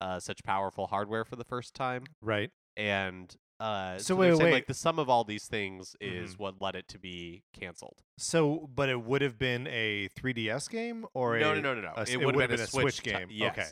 uh, 0.00 0.18
such 0.18 0.42
powerful 0.42 0.86
hardware 0.88 1.24
for 1.24 1.36
the 1.36 1.44
first 1.44 1.74
time. 1.74 2.04
Right. 2.20 2.50
And 2.76 3.32
uh, 3.62 3.98
So 3.98 4.14
they're 4.14 4.20
wait, 4.32 4.36
saying, 4.38 4.44
wait. 4.44 4.52
like 4.52 4.66
the 4.66 4.74
sum 4.74 4.98
of 4.98 5.08
all 5.08 5.24
these 5.24 5.46
things 5.46 5.94
is 6.00 6.34
Mhm. 6.34 6.38
what 6.38 6.60
led 6.60 6.74
it 6.74 6.88
to 6.88 6.98
be 6.98 7.44
canceled. 7.52 8.02
So, 8.18 8.68
but 8.74 8.88
it 8.88 9.02
would 9.02 9.22
have 9.22 9.38
been 9.38 9.66
a 9.68 10.08
3DS 10.16 10.68
game 10.68 11.06
or 11.14 11.38
no, 11.38 11.52
a 11.52 11.54
no, 11.56 11.60
no, 11.60 11.74
no, 11.74 11.80
no. 11.82 11.92
a 11.96 12.02
It, 12.02 12.08
it 12.14 12.26
would 12.26 12.34
have 12.40 12.50
been, 12.50 12.60
a 12.60 12.66
Switch, 12.66 12.96
Switch 12.96 13.02
game. 13.02 13.28
yes. 13.30 13.52
Okay. 13.52 13.68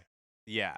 Yeah. 0.46 0.76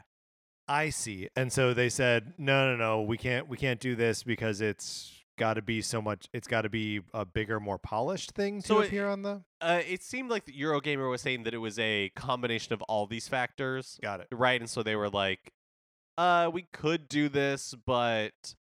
I 0.68 0.90
see. 0.90 1.28
And 1.36 1.52
so 1.52 1.74
they 1.74 1.88
said, 1.88 2.34
no, 2.38 2.70
no, 2.70 2.76
no, 2.76 3.02
we 3.02 3.18
can't, 3.18 3.48
we 3.48 3.56
can't 3.56 3.80
do 3.80 3.94
this 3.96 4.22
because 4.22 4.60
it's 4.60 5.12
got 5.38 5.54
to 5.54 5.62
be 5.62 5.82
so 5.82 6.00
much. 6.00 6.28
It's 6.32 6.46
got 6.46 6.62
to 6.62 6.68
be 6.70 7.00
a 7.12 7.24
bigger, 7.24 7.58
more 7.58 7.78
polished 7.78 8.30
thing 8.32 8.62
to 8.62 8.66
So 8.68 8.80
it- 8.80 8.86
appear 8.86 9.08
on 9.08 9.22
the. 9.22 9.42
Uh, 9.60 9.82
it 9.86 10.02
seemed 10.02 10.30
like 10.30 10.44
the 10.44 10.52
Eurogamer 10.52 11.10
was 11.10 11.20
saying 11.22 11.42
that 11.44 11.52
it 11.54 11.58
was 11.58 11.78
a 11.78 12.10
combination 12.16 12.72
of 12.72 12.82
all 12.82 13.06
these 13.06 13.28
factors. 13.28 13.98
Got 14.02 14.20
it. 14.20 14.28
right 14.32 14.60
and 14.60 14.70
so 14.70 14.82
they 14.82 14.96
were 14.96 15.10
like 15.10 15.52
uh 16.18 16.50
we 16.52 16.62
could 16.72 17.08
do 17.08 17.28
this 17.30 17.74
but 17.86 18.54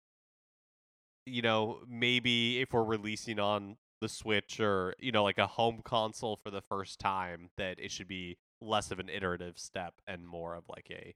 you 1.28 1.42
know 1.42 1.80
maybe 1.88 2.60
if 2.60 2.72
we're 2.72 2.84
releasing 2.84 3.38
on 3.38 3.76
the 4.00 4.08
switch 4.08 4.60
or 4.60 4.94
you 4.98 5.12
know 5.12 5.24
like 5.24 5.38
a 5.38 5.46
home 5.46 5.80
console 5.84 6.36
for 6.36 6.50
the 6.50 6.60
first 6.60 6.98
time 6.98 7.50
that 7.56 7.78
it 7.78 7.90
should 7.90 8.08
be 8.08 8.36
less 8.60 8.90
of 8.90 8.98
an 8.98 9.08
iterative 9.08 9.58
step 9.58 9.94
and 10.06 10.26
more 10.26 10.54
of 10.54 10.64
like 10.68 10.88
a 10.90 11.14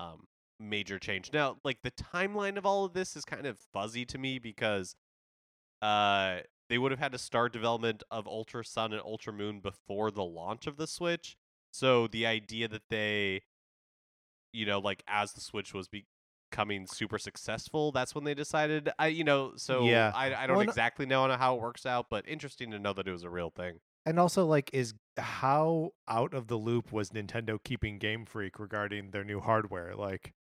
um 0.00 0.26
major 0.60 0.98
change. 0.98 1.30
Now 1.32 1.56
like 1.64 1.78
the 1.82 1.92
timeline 1.92 2.56
of 2.56 2.66
all 2.66 2.84
of 2.84 2.92
this 2.92 3.16
is 3.16 3.24
kind 3.24 3.46
of 3.46 3.58
fuzzy 3.72 4.04
to 4.06 4.18
me 4.18 4.38
because 4.38 4.96
uh 5.82 6.38
they 6.68 6.78
would 6.78 6.90
have 6.90 7.00
had 7.00 7.12
to 7.12 7.18
start 7.18 7.52
development 7.52 8.02
of 8.10 8.26
ultra 8.26 8.64
sun 8.64 8.92
and 8.92 9.00
ultra 9.02 9.32
moon 9.32 9.60
before 9.60 10.10
the 10.10 10.24
launch 10.24 10.66
of 10.66 10.76
the 10.76 10.86
switch. 10.86 11.36
So 11.70 12.08
the 12.08 12.26
idea 12.26 12.68
that 12.68 12.82
they 12.90 13.42
you 14.52 14.66
know, 14.66 14.78
like 14.78 15.02
as 15.06 15.32
the 15.32 15.40
Switch 15.40 15.74
was 15.74 15.88
becoming 16.50 16.86
super 16.86 17.18
successful, 17.18 17.92
that's 17.92 18.14
when 18.14 18.24
they 18.24 18.34
decided. 18.34 18.88
I, 18.98 19.08
you 19.08 19.24
know, 19.24 19.52
so 19.56 19.84
Yeah. 19.84 20.12
I, 20.14 20.34
I 20.34 20.46
don't 20.46 20.56
Well, 20.56 20.66
exactly 20.68 21.06
know 21.06 21.28
how 21.36 21.56
it 21.56 21.60
works 21.60 21.86
out, 21.86 22.06
but 22.10 22.28
interesting 22.28 22.70
to 22.70 22.78
know 22.78 22.92
that 22.92 23.06
it 23.06 23.12
was 23.12 23.24
a 23.24 23.30
real 23.30 23.50
thing. 23.50 23.80
and 24.06 24.18
also 24.18 24.46
like 24.46 24.70
is 24.72 24.94
how 25.18 25.90
out 26.08 26.32
of 26.32 26.46
the 26.48 26.56
loop 26.56 26.92
was 26.92 27.10
Nintendo 27.10 27.58
keeping 27.62 27.98
Game 27.98 28.24
Freak 28.24 28.58
regarding 28.58 29.10
their 29.10 29.24
new 29.24 29.40
hardware? 29.40 29.94
Like, 29.94 30.32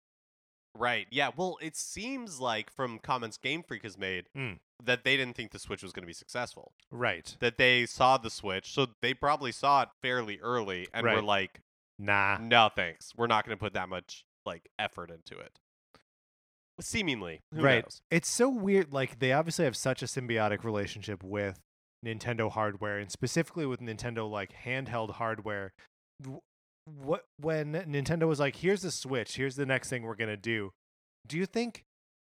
Right. 0.75 1.07
Yeah. 1.09 1.31
Well, 1.35 1.57
it 1.59 1.75
seems 1.75 2.39
like 2.39 2.69
from 2.71 2.99
comments 2.99 3.37
Game 3.37 3.63
Freak 3.63 3.81
has 3.83 3.97
made 3.97 4.29
Mm. 4.37 4.59
that 4.83 5.03
they 5.03 5.17
didn't 5.17 5.35
think 5.35 5.51
the 5.51 5.57
Switch 5.59 5.81
was 5.81 5.91
going 5.91 6.03
to 6.03 6.07
be 6.07 6.13
successful. 6.13 6.73
right? 6.91 7.35
That 7.39 7.57
they 7.57 7.85
saw 7.87 8.17
the 8.17 8.29
Switch, 8.29 8.71
so 8.71 8.87
they 9.01 9.13
probably 9.15 9.51
saw 9.51 9.81
it 9.83 9.89
fairly 10.03 10.39
early 10.39 10.87
and 10.93 11.03
were 11.05 11.21
like, 11.21 11.61
Nah. 11.99 12.37
"No, 12.39 12.69
thanks. 12.73 13.13
We're 13.17 13.25
not 13.25 13.43
going 13.43 13.57
to 13.57 13.59
put 13.59 13.73
that 13.73 13.89
much 13.89 14.23
like 14.45 14.69
effort 14.77 15.09
into 15.09 15.39
it." 15.39 15.57
Seemingly, 16.79 17.39
who 17.53 17.61
Right. 17.61 17.83
knows? 17.83 18.01
It's 18.11 18.29
so 18.29 18.49
weird. 18.49 18.93
Like 18.93 19.19
they 19.19 19.33
obviously 19.33 19.65
have 19.65 19.75
such 19.75 20.01
a 20.03 20.05
symbiotic 20.05 20.63
relationship 20.63 21.23
with 21.23 21.59
Nintendo 22.05 22.51
hardware, 22.51 22.99
and 22.99 23.11
specifically 23.11 23.65
with 23.65 23.79
Nintendo 23.79 24.29
like 24.29 24.53
handheld 24.53 25.11
hardware. 25.13 25.71
What 26.85 27.25
when 27.39 27.73
Nintendo 27.73 28.27
was 28.27 28.39
like, 28.39 28.57
"Here's 28.57 28.81
the 28.81 28.91
Switch. 28.91 29.35
Here's 29.35 29.55
the 29.55 29.65
next 29.65 29.89
thing 29.89 30.03
we're 30.03 30.15
gonna 30.15 30.37
do." 30.37 30.71
Do 31.27 31.37
you 31.37 31.45
think 31.45 31.83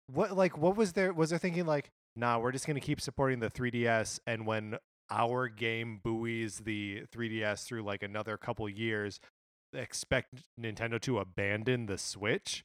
what 0.08 0.36
like 0.36 0.58
what 0.58 0.76
was 0.76 0.93
there 0.93 1.14
was 1.14 1.30
there 1.32 1.39
thinking 1.39 1.66
like, 1.66 1.89
"Nah, 2.16 2.38
we're 2.38 2.52
just 2.52 2.68
gonna 2.68 2.80
keep 2.82 3.02
supporting 3.02 3.39
the 3.39 3.49
3DS," 3.49 4.20
and 4.28 4.45
when 4.45 4.78
our 5.10 5.47
game 5.47 5.99
buoys 6.04 6.60
the 6.60 7.06
3DS 7.12 7.64
through 7.66 7.82
like 7.84 8.04
another 8.04 8.38
couple 8.38 8.68
years, 8.70 9.20
expect 9.74 10.43
Nintendo 10.60 11.02
to 11.02 11.18
abandon 11.20 11.86
the 11.88 11.97
Switch? 11.97 12.64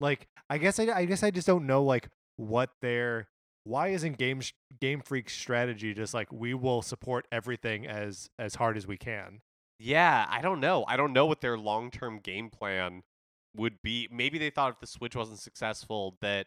Like, 0.00 0.26
I 0.50 0.58
guess 0.58 0.78
I, 0.78 0.84
I 0.84 1.04
guess 1.04 1.22
I 1.22 1.30
just 1.30 1.46
don't 1.46 1.66
know 1.66 1.82
like 1.82 2.08
what 2.36 2.70
their 2.82 3.28
why 3.64 3.88
isn't 3.88 4.18
Game 4.18 4.40
Game 4.80 5.00
Freak's 5.00 5.32
strategy 5.34 5.92
just 5.94 6.14
like 6.14 6.30
we 6.32 6.54
will 6.54 6.82
support 6.82 7.26
everything 7.32 7.86
as 7.86 8.28
as 8.38 8.56
hard 8.56 8.76
as 8.76 8.86
we 8.86 8.96
can? 8.96 9.40
Yeah, 9.78 10.26
I 10.30 10.40
don't 10.40 10.60
know. 10.60 10.84
I 10.88 10.96
don't 10.96 11.12
know 11.12 11.26
what 11.26 11.40
their 11.42 11.58
long-term 11.58 12.20
game 12.20 12.48
plan 12.50 13.02
would 13.54 13.82
be. 13.82 14.08
Maybe 14.10 14.38
they 14.38 14.50
thought 14.50 14.72
if 14.72 14.80
the 14.80 14.86
Switch 14.86 15.14
wasn't 15.16 15.38
successful 15.38 16.16
that 16.22 16.46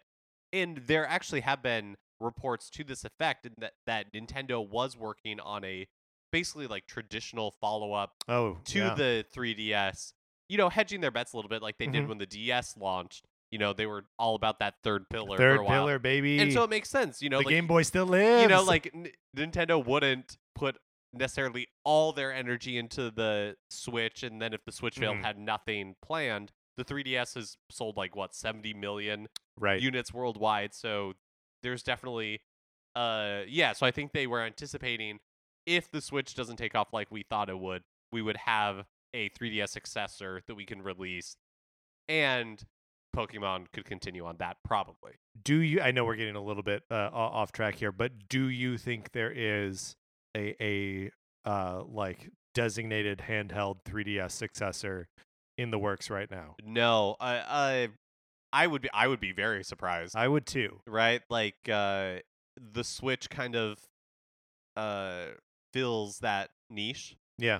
and 0.54 0.78
there 0.88 1.06
actually 1.08 1.42
have 1.42 1.62
been 1.62 1.96
reports 2.20 2.70
to 2.72 2.84
this 2.84 3.04
effect 3.06 3.48
that 3.60 3.74
that 3.86 4.14
Nintendo 4.14 4.68
was 4.68 4.98
working 4.98 5.40
on 5.40 5.64
a 5.64 5.88
basically 6.32 6.68
like 6.68 6.86
traditional 6.88 7.52
follow-up 7.60 8.14
Oh, 8.28 8.58
to 8.66 8.80
yeah. 8.80 8.94
the 8.94 9.26
3DS. 9.36 10.14
You 10.48 10.58
know, 10.58 10.70
hedging 10.70 11.02
their 11.02 11.12
bets 11.12 11.34
a 11.34 11.36
little 11.38 11.50
bit 11.50 11.62
like 11.62 11.78
they 11.78 11.88
did 11.88 12.06
Mhm. 12.06 12.08
when 12.10 12.18
the 12.20 12.26
DS 12.26 12.78
launched. 12.78 13.26
You 13.52 13.58
know, 13.60 13.74
they 13.74 13.86
were 13.88 14.06
all 14.20 14.36
about 14.36 14.60
that 14.60 14.76
third 14.84 15.10
pillar 15.10 15.38
third 15.38 15.66
pillar, 15.66 15.98
baby. 16.00 16.40
And 16.40 16.54
so 16.54 16.64
it 16.64 16.70
makes 16.70 16.90
sense, 16.90 17.22
you 17.22 17.30
know, 17.30 17.40
the 17.40 17.46
like 17.46 17.54
Game 17.54 17.68
Boy 17.68 17.82
still 17.82 18.06
lives. 18.06 18.44
you 18.44 18.48
know, 18.48 18.64
like 18.64 18.92
N- 18.94 19.08
Nintendo 19.36 19.84
wouldn't 19.84 20.38
put 20.56 20.78
necessarily 21.14 21.68
all 21.84 22.14
their 22.14 22.32
energy 22.32 22.78
into 22.78 23.10
the 23.10 23.56
Switch, 23.72 24.22
and 24.22 24.40
then 24.42 24.54
if 24.54 24.64
the 24.66 24.72
Switch 24.72 24.98
failed, 25.00 25.18
Mhm. 25.18 25.24
had 25.24 25.40
nothing 25.40 25.96
planned. 26.04 26.52
The 26.78 26.86
3DS 26.86 27.34
has 27.34 27.58
sold 27.72 27.98
like 27.98 28.16
what 28.16 28.36
70 28.36 28.74
million 28.76 29.28
right. 29.58 29.82
units 29.82 30.14
worldwide, 30.14 30.74
so 30.76 31.14
there's 31.64 31.82
definitely, 31.82 32.42
uh, 32.96 33.42
yeah. 33.48 33.74
So 33.74 33.86
I 33.88 33.92
think 33.92 34.12
they 34.14 34.28
were 34.28 34.42
anticipating 34.42 35.20
if 35.66 35.90
the 35.90 36.02
Switch 36.02 36.36
doesn't 36.36 36.58
take 36.58 36.76
off 36.76 36.94
like 36.94 37.10
we 37.12 37.24
thought 37.24 37.50
it 37.50 37.58
would, 37.60 37.84
we 38.12 38.22
would 38.22 38.38
have 38.38 38.86
a 39.14 39.30
3DS 39.30 39.72
successor 39.72 40.44
that 40.48 40.54
we 40.56 40.66
can 40.66 40.84
release, 40.84 41.36
and 42.08 42.64
Pokemon 43.20 43.66
could 43.74 43.86
continue 43.86 44.26
on 44.26 44.38
that 44.40 44.58
probably. 44.64 45.14
do 45.44 45.58
you? 45.58 45.82
I 45.82 45.92
know 45.92 46.06
we're 46.06 46.16
getting 46.16 46.36
a 46.36 46.42
little 46.44 46.64
bit 46.64 46.84
uh, 46.90 47.10
off 47.12 47.52
track 47.52 47.76
here, 47.76 47.92
but 47.92 48.30
do 48.30 48.48
you 48.48 48.78
think 48.78 49.12
there 49.12 49.32
is 49.36 49.96
a 50.38 50.56
a 50.62 51.12
uh 51.46 51.84
like 51.86 52.30
designated 52.54 53.24
handheld 53.28 53.84
3DS 53.86 54.32
successor 54.32 55.08
in 55.58 55.72
the 55.72 55.80
works 55.80 56.10
right 56.10 56.30
now? 56.32 56.56
No, 56.64 57.16
I, 57.20 57.36
I, 57.38 57.88
I 58.64 58.68
would 58.68 58.82
be, 58.82 58.90
I 58.94 59.08
would 59.08 59.20
be 59.20 59.32
very 59.32 59.64
surprised. 59.64 60.16
I 60.16 60.28
would 60.28 60.46
too. 60.46 60.80
right? 60.88 61.22
Like 61.30 61.56
uh 61.72 62.16
the 62.74 62.84
Switch 62.84 63.30
kind 63.30 63.56
of 63.56 63.78
uh 64.76 65.26
fills 65.74 66.20
that 66.20 66.50
niche. 66.70 67.16
Yeah, 67.38 67.60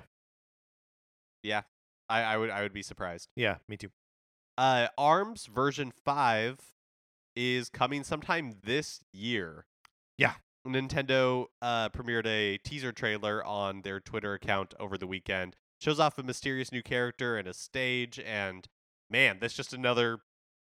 Yeah. 1.42 1.62
I, 2.08 2.22
I 2.22 2.36
would 2.36 2.50
I 2.50 2.62
would 2.62 2.72
be 2.72 2.82
surprised. 2.82 3.28
yeah, 3.36 3.56
me 3.68 3.76
too. 3.76 3.88
Uh 4.58 4.88
ARMS 4.98 5.46
version 5.46 5.92
5 6.04 6.58
is 7.36 7.68
coming 7.68 8.04
sometime 8.04 8.54
this 8.62 9.00
year. 9.12 9.66
Yeah. 10.18 10.34
Nintendo 10.66 11.46
uh 11.62 11.88
premiered 11.88 12.26
a 12.26 12.58
teaser 12.58 12.92
trailer 12.92 13.44
on 13.44 13.82
their 13.82 14.00
Twitter 14.00 14.34
account 14.34 14.74
over 14.78 14.98
the 14.98 15.06
weekend. 15.06 15.56
Shows 15.80 15.98
off 15.98 16.18
a 16.18 16.22
mysterious 16.22 16.70
new 16.70 16.82
character 16.82 17.36
and 17.38 17.48
a 17.48 17.54
stage 17.54 18.20
and 18.20 18.68
man, 19.08 19.38
that's 19.40 19.54
just 19.54 19.72
another 19.72 20.18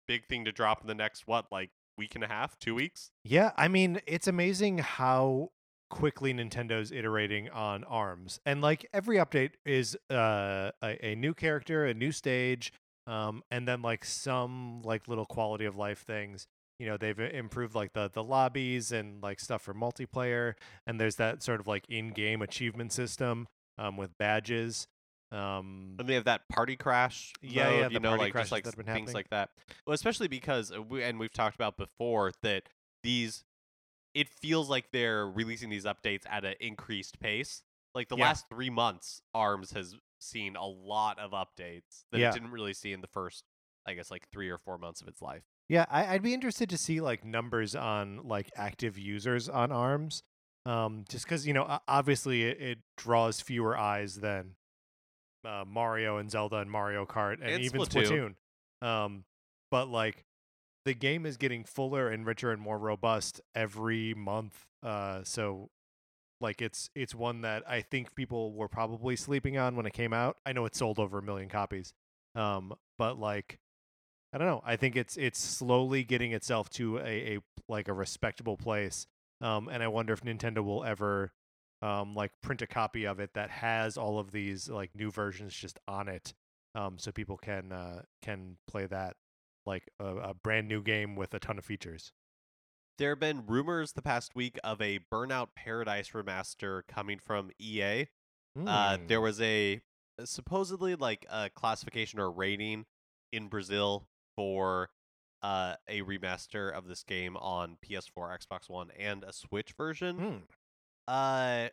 big 0.07 0.27
thing 0.27 0.45
to 0.45 0.53
drop 0.53 0.81
in 0.83 0.87
the 0.87 0.95
next 0.95 1.27
what 1.27 1.47
like 1.53 1.71
week 1.97 2.15
and 2.17 2.25
a 2.25 2.29
half, 2.29 2.59
2 2.59 2.75
weeks? 2.75 3.13
Yeah, 3.23 3.53
I 3.57 3.69
mean, 3.69 4.01
it's 4.07 4.27
amazing 4.27 4.79
how 4.79 5.53
quickly 5.91 6.35
Nintendo's 6.35 6.91
iterating 6.91 7.49
on 7.51 7.85
ARMS. 7.85 8.41
And 8.45 8.61
like 8.61 8.85
every 8.93 9.17
update 9.19 9.53
is 9.65 9.97
uh 10.11 10.73
a, 10.83 11.07
a 11.07 11.15
new 11.15 11.35
character, 11.35 11.87
a 11.87 11.95
new 11.95 12.11
stage, 12.11 12.73
um 13.07 13.43
and 13.51 13.67
then 13.69 13.83
like 13.83 14.05
some 14.05 14.83
like 14.83 15.09
little 15.09 15.27
quality 15.27 15.65
of 15.65 15.77
life 15.77 16.01
things. 16.01 16.47
You 16.79 16.87
know, 16.87 16.97
they've 16.97 17.19
improved 17.19 17.75
like 17.75 17.93
the 17.93 18.11
the 18.13 18.23
lobbies 18.25 18.91
and 18.93 19.23
like 19.23 19.41
stuff 19.41 19.63
for 19.63 19.75
multiplayer 19.75 20.55
and 20.87 21.01
there's 21.01 21.17
that 21.17 21.43
sort 21.43 21.61
of 21.61 21.67
like 21.67 21.85
in-game 21.89 22.43
achievement 22.43 22.93
system 22.93 23.47
um 23.79 23.97
with 23.97 24.17
badges. 24.19 24.87
Um 25.33 25.97
And 25.99 26.09
they 26.09 26.15
have 26.15 26.25
that 26.25 26.49
party 26.49 26.77
crash. 26.77 27.33
Yeah, 27.43 27.69
mode, 27.69 27.81
yeah, 27.83 27.89
you 27.91 28.01
know, 28.01 28.17
like 28.17 28.35
just 28.35 28.53
like 28.53 28.65
that 28.65 28.71
s- 28.71 28.75
have 28.77 28.85
been 28.87 28.93
things 28.95 29.09
happening. 29.09 29.15
like 29.15 29.31
that. 29.31 29.51
Well, 29.87 29.95
especially 29.95 30.29
because, 30.29 30.73
uh, 30.73 30.83
we, 30.83 31.03
and 31.03 31.19
we've 31.19 31.33
talked 31.33 31.55
about 31.55 31.77
before 31.77 32.33
that 32.43 32.69
these, 33.03 33.45
it 34.15 34.29
feels 34.29 34.69
like 34.71 34.91
they're 34.93 35.27
releasing 35.29 35.71
these 35.71 35.85
updates 35.85 36.23
at 36.29 36.45
an 36.45 36.55
increased 36.61 37.19
pace. 37.21 37.63
Like 37.95 38.09
the 38.09 38.17
Yeah. 38.17 38.25
last 38.25 38.47
three 38.49 38.71
months, 38.71 39.21
Arms 39.35 39.73
has 39.73 39.97
seen 40.25 40.57
a 40.57 40.67
lot 40.67 41.19
of 41.19 41.33
updates 41.33 42.05
that 42.11 42.19
Yeah. 42.19 42.31
it 42.31 42.35
didn't 42.35 42.51
really 42.51 42.75
see 42.75 42.93
in 42.93 43.01
the 43.01 43.07
first, 43.07 43.45
I 43.87 43.95
guess, 43.95 44.11
like 44.11 44.29
three 44.29 44.49
or 44.51 44.59
four 44.59 44.79
months 44.79 45.01
of 45.01 45.09
its 45.09 45.21
life. 45.23 45.43
Yeah, 45.69 45.87
I, 45.89 46.15
I'd 46.15 46.23
be 46.23 46.35
interested 46.35 46.69
to 46.71 46.79
see 46.79 47.01
like 47.01 47.25
numbers 47.25 47.75
on 47.75 48.21
like 48.27 48.51
active 48.57 48.99
users 48.99 49.49
on 49.49 49.73
ARMS, 49.73 50.23
um, 50.67 51.05
just 51.09 51.25
because 51.25 51.47
you 51.47 51.55
know 51.55 51.79
obviously 51.89 52.43
it, 52.45 52.61
it 52.61 52.79
draws 52.97 53.41
fewer 53.41 53.77
eyes 53.77 54.17
than 54.17 54.57
uh, 55.45 55.65
Mario 55.67 56.19
and 56.19 56.31
Zelda 56.31 56.57
and 56.57 56.71
Mario 56.71 57.07
Kart 57.07 57.35
and, 57.35 57.45
And 57.51 57.63
even 57.65 57.81
Splatoon. 57.81 58.35
Splatoon. 58.83 58.87
Um, 58.87 59.25
but 59.71 59.89
like 59.89 60.25
the 60.85 60.95
game 60.95 61.25
is 61.25 61.37
getting 61.39 61.65
fuller 61.65 62.09
and 62.11 62.27
richer 62.27 62.51
and 62.51 62.61
more 62.61 62.79
robust 62.79 63.41
every 63.55 64.13
month. 64.15 64.67
Uh, 64.83 65.21
so 65.25 65.71
like 66.41 66.61
it's 66.61 66.91
it's 66.95 67.15
one 67.15 67.43
that 67.43 67.63
I 67.69 67.81
think 67.81 68.15
people 68.15 68.53
were 68.53 68.69
probably 68.69 69.17
sleeping 69.17 69.57
on 69.59 69.77
when 69.77 69.87
it 69.87 69.93
came 69.93 70.13
out. 70.13 70.37
I 70.45 70.53
know 70.53 70.65
it 70.65 70.75
sold 70.75 70.99
over 70.99 71.19
a 71.19 71.23
million 71.23 71.49
copies, 71.49 71.93
um, 72.35 72.75
but 72.99 73.19
like 73.19 73.59
I 74.33 74.39
don't 74.39 74.49
know. 74.49 74.63
I 74.65 74.77
think 74.77 74.97
it's 74.97 75.17
it's 75.17 75.39
slowly 75.39 76.03
getting 76.05 76.33
itself 76.33 76.69
to 76.71 76.99
a, 76.99 77.37
a 77.37 77.39
like 77.69 77.89
a 77.89 77.93
respectable 77.93 78.57
place. 78.57 79.07
Um, 79.41 79.69
and 79.69 79.83
I 79.83 79.89
wonder 79.89 80.13
if 80.13 80.23
Nintendo 80.23 80.65
will 80.65 80.85
ever 80.85 81.33
um 81.83 82.15
like 82.15 82.33
print 82.43 82.63
a 82.63 82.67
copy 82.67 83.05
of 83.07 83.21
it 83.21 83.35
that 83.35 83.51
has 83.51 83.97
all 83.97 84.19
of 84.19 84.33
these 84.33 84.69
like 84.69 84.91
new 84.95 85.11
versions 85.11 85.55
just 85.55 85.79
on 85.87 86.09
it. 86.09 86.35
Um, 86.75 86.99
so 86.99 87.13
people 87.13 87.37
can 87.37 87.73
uh 87.73 88.03
can 88.23 88.57
play 88.67 88.87
that 88.87 89.17
like 89.67 89.89
a, 90.01 90.17
a 90.17 90.35
brand 90.35 90.69
new 90.69 90.83
game 90.83 91.15
with 91.17 91.33
a 91.35 91.39
ton 91.39 91.59
of 91.59 91.65
features. 91.65 92.13
There 92.99 93.11
have 93.11 93.21
been 93.21 93.45
rumors 93.47 93.93
the 93.93 94.03
past 94.03 94.35
week 94.37 94.59
of 94.63 94.81
a 94.81 95.01
Burnout 95.13 95.49
Paradise 95.57 96.11
remaster 96.11 96.83
coming 96.87 97.19
from 97.19 97.51
EA. 97.61 98.07
Uh, 98.67 98.99
there 99.09 99.19
Hmm. 99.19 99.25
was 99.25 99.41
a 99.41 99.83
supposedly 100.25 100.95
like 100.95 101.27
a 101.29 101.51
classification 101.51 102.21
or 102.21 102.31
rating 102.31 102.87
in 103.33 103.49
Brazil 103.49 104.07
for 104.37 104.91
uh, 105.43 105.75
a 105.89 106.01
remaster 106.03 106.73
of 106.73 106.87
this 106.87 107.03
game 107.03 107.37
on 107.37 107.77
PS4, 107.85 108.39
Xbox 108.39 108.71
One, 108.71 108.91
and 108.93 109.25
a 109.25 109.33
Switch 109.33 109.73
version. 109.73 110.19
Hmm. 110.19 110.37
Uh, 111.13 111.69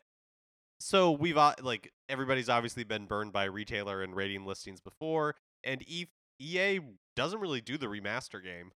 so 0.80 1.12
we've 1.12 1.38
like 1.62 1.94
everybody's 2.10 2.50
obviously 2.50 2.84
been 2.84 3.06
burned 3.06 3.32
by 3.32 3.44
retailer 3.46 4.02
and 4.02 4.16
rating 4.16 4.46
listings 4.46 4.82
before, 4.82 5.36
and 5.64 5.84
e- 5.88 6.10
EA 6.40 6.80
doesn't 7.16 7.40
really 7.40 7.62
do 7.62 7.78
the 7.78 7.86
remaster 7.86 8.44
game. 8.44 8.72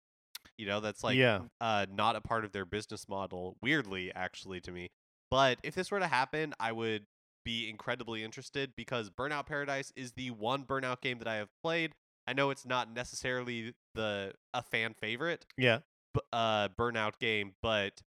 You 0.62 0.68
know, 0.68 0.78
that's 0.80 1.02
like 1.02 1.16
Yeah. 1.16 1.40
uh, 1.60 1.86
not 1.92 2.14
a 2.14 2.20
part 2.20 2.44
of 2.44 2.52
their 2.52 2.64
business 2.64 3.08
model. 3.08 3.56
Weirdly, 3.60 4.12
actually, 4.14 4.60
to 4.60 4.70
me. 4.70 4.90
But 5.28 5.58
if 5.64 5.74
this 5.74 5.90
were 5.90 5.98
to 5.98 6.06
happen, 6.06 6.54
I 6.60 6.70
would 6.70 7.06
be 7.44 7.68
incredibly 7.68 8.22
interested 8.22 8.74
because 8.76 9.10
Burnout 9.10 9.46
Paradise 9.46 9.92
is 9.96 10.12
the 10.12 10.30
one 10.30 10.64
Burnout 10.64 11.00
game 11.00 11.18
that 11.18 11.26
I 11.26 11.34
have 11.34 11.48
played. 11.64 11.94
I 12.28 12.32
know 12.32 12.50
it's 12.50 12.64
not 12.64 12.88
necessarily 12.92 13.74
the 13.96 14.34
a 14.54 14.62
fan 14.62 14.94
favorite, 14.94 15.44
Yeah. 15.58 15.78
b- 16.14 16.20
uh 16.32 16.68
burnout 16.78 17.18
game 17.18 17.54
but 17.60 18.00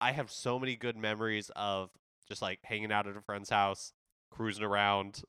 i 0.00 0.12
have 0.12 0.30
so 0.30 0.58
many 0.58 0.76
good 0.76 0.96
memories 0.96 1.50
of 1.56 1.90
just 2.28 2.42
like 2.42 2.58
hanging 2.64 2.92
out 2.92 3.06
at 3.06 3.16
a 3.16 3.20
friend's 3.22 3.48
house 3.50 3.92
cruising 4.30 4.64
around 4.64 5.22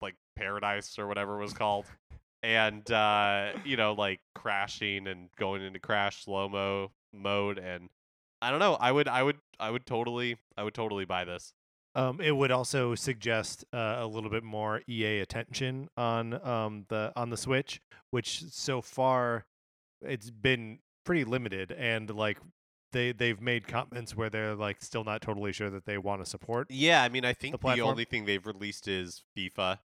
like 0.00 0.14
paradise 0.36 0.98
or 0.98 1.06
whatever 1.06 1.36
it 1.38 1.42
was 1.42 1.52
called. 1.52 1.84
And 2.46 2.88
uh, 2.92 3.54
you 3.64 3.76
know, 3.76 3.94
like 3.94 4.20
crashing 4.36 5.08
and 5.08 5.30
going 5.36 5.62
into 5.62 5.80
crash 5.80 6.24
slow 6.24 6.48
mo 6.48 6.92
mode 7.12 7.58
and 7.58 7.88
I 8.40 8.50
don't 8.50 8.60
know, 8.60 8.74
I 8.74 8.92
would 8.92 9.08
I 9.08 9.24
would 9.24 9.38
I 9.58 9.70
would 9.70 9.84
totally 9.84 10.36
I 10.56 10.62
would 10.62 10.74
totally 10.74 11.04
buy 11.04 11.24
this. 11.24 11.52
Um, 11.96 12.20
it 12.20 12.30
would 12.36 12.52
also 12.52 12.94
suggest 12.94 13.64
uh, 13.72 13.96
a 13.98 14.06
little 14.06 14.30
bit 14.30 14.44
more 14.44 14.82
EA 14.88 15.18
attention 15.20 15.88
on 15.96 16.34
um, 16.46 16.84
the 16.88 17.12
on 17.16 17.30
the 17.30 17.36
Switch, 17.36 17.80
which 18.10 18.44
so 18.44 18.80
far 18.80 19.46
it's 20.00 20.30
been 20.30 20.78
pretty 21.04 21.24
limited, 21.24 21.72
and 21.72 22.14
like 22.14 22.38
they 22.92 23.10
they've 23.10 23.40
made 23.40 23.66
comments 23.66 24.14
where 24.14 24.30
they're 24.30 24.54
like 24.54 24.82
still 24.82 25.02
not 25.02 25.20
totally 25.20 25.52
sure 25.52 25.70
that 25.70 25.84
they 25.84 25.98
want 25.98 26.22
to 26.22 26.30
support. 26.30 26.68
Yeah, 26.70 27.02
I 27.02 27.08
mean 27.08 27.24
I 27.24 27.32
think 27.32 27.54
the, 27.54 27.58
platform? 27.58 27.88
only 27.88 28.04
thing 28.04 28.24
they've 28.24 28.46
released 28.46 28.86
is 28.86 29.24
FIFA. 29.36 29.80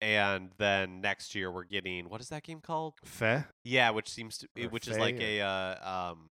And 0.00 0.50
then 0.58 1.00
next 1.00 1.34
year 1.34 1.50
we're 1.50 1.64
getting 1.64 2.08
what 2.08 2.20
is 2.20 2.28
that 2.28 2.42
game 2.42 2.60
called? 2.60 2.94
Fe? 3.04 3.44
Yeah, 3.64 3.90
which 3.90 4.10
seems 4.10 4.38
to 4.38 4.48
Or 4.58 4.68
which 4.68 4.88
is 4.88 4.98
like 4.98 5.18
a 5.20 5.40
uh, 5.40 6.10
um 6.10 6.30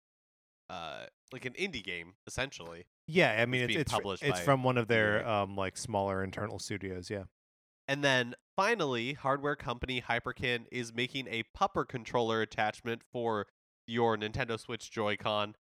uh 0.71 1.07
like 1.33 1.45
an 1.45 1.55
indie 1.55 1.83
game 1.83 2.15
essentially. 2.27 2.87
Yeah, 3.07 3.37
I 3.41 3.47
mean 3.47 3.63
It's 3.63 3.73
it's 3.75 3.83
it's, 3.83 3.93
published 3.93 4.23
it's 4.23 4.39
by 4.39 4.45
from 4.45 4.63
one 4.63 4.79
of 4.79 4.87
their 4.87 5.27
um 5.29 5.57
like 5.57 5.77
smaller 5.77 6.23
internal 6.23 6.59
studios. 6.59 7.11
Yeah. 7.11 7.25
And 7.89 8.05
then 8.05 8.35
finally, 8.55 9.15
hardware 9.15 9.57
company 9.57 10.03
Hyperkin 10.07 10.67
is 10.71 10.93
making 10.93 11.27
a 11.29 11.43
pupper 11.59 11.89
controller 11.89 12.43
attachment 12.43 13.03
for 13.11 13.47
your 13.87 14.17
Nintendo 14.19 14.61
Switch 14.61 14.91
Joy-Con. 14.91 15.55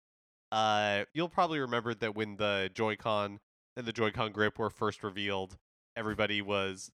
Uh, 0.52 1.04
you'll 1.14 1.30
probably 1.30 1.60
remember 1.60 1.94
that 1.94 2.16
when 2.16 2.38
the 2.38 2.72
Joy-Con 2.74 3.40
and 3.78 3.86
the 3.86 3.94
Joy-Con 3.94 4.32
grip 4.32 4.58
were 4.58 4.72
first 4.72 5.04
revealed, 5.04 5.58
everybody 5.96 6.42
was 6.42 6.92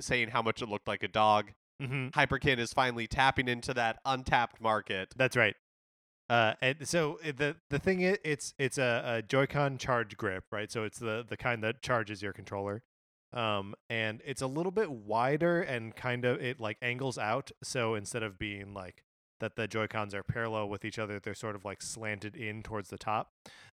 saying 0.00 0.28
how 0.28 0.42
much 0.42 0.62
it 0.62 0.68
looked 0.68 0.88
like 0.88 1.02
a 1.02 1.08
dog. 1.08 1.52
Mm-hmm. 1.82 2.08
Hyperkin 2.18 2.58
is 2.58 2.72
finally 2.72 3.06
tapping 3.06 3.48
into 3.48 3.72
that 3.74 3.98
untapped 4.04 4.60
market. 4.60 5.14
That's 5.16 5.36
right. 5.36 5.54
Uh, 6.28 6.54
and 6.60 6.86
so 6.86 7.18
uh, 7.24 7.32
the 7.36 7.56
the 7.70 7.78
thing 7.78 8.00
is, 8.02 8.18
it's 8.22 8.52
it's 8.58 8.76
a, 8.78 9.02
a 9.06 9.22
Joy-Con 9.22 9.78
charge 9.78 10.16
grip, 10.16 10.44
right? 10.52 10.70
So 10.70 10.84
it's 10.84 10.98
the 10.98 11.24
the 11.26 11.36
kind 11.36 11.64
that 11.64 11.80
charges 11.80 12.20
your 12.20 12.32
controller, 12.34 12.82
um, 13.32 13.74
and 13.88 14.20
it's 14.26 14.42
a 14.42 14.46
little 14.46 14.72
bit 14.72 14.90
wider 14.90 15.62
and 15.62 15.96
kind 15.96 16.24
of 16.24 16.40
it 16.42 16.60
like 16.60 16.76
angles 16.82 17.16
out. 17.16 17.50
So 17.62 17.94
instead 17.94 18.22
of 18.22 18.38
being 18.38 18.74
like 18.74 19.04
that, 19.40 19.56
the 19.56 19.66
Joy 19.66 19.86
Cons 19.86 20.14
are 20.14 20.22
parallel 20.22 20.68
with 20.68 20.84
each 20.84 20.98
other, 20.98 21.18
they're 21.18 21.34
sort 21.34 21.54
of 21.54 21.64
like 21.64 21.80
slanted 21.80 22.36
in 22.36 22.62
towards 22.62 22.90
the 22.90 22.98
top. 22.98 23.30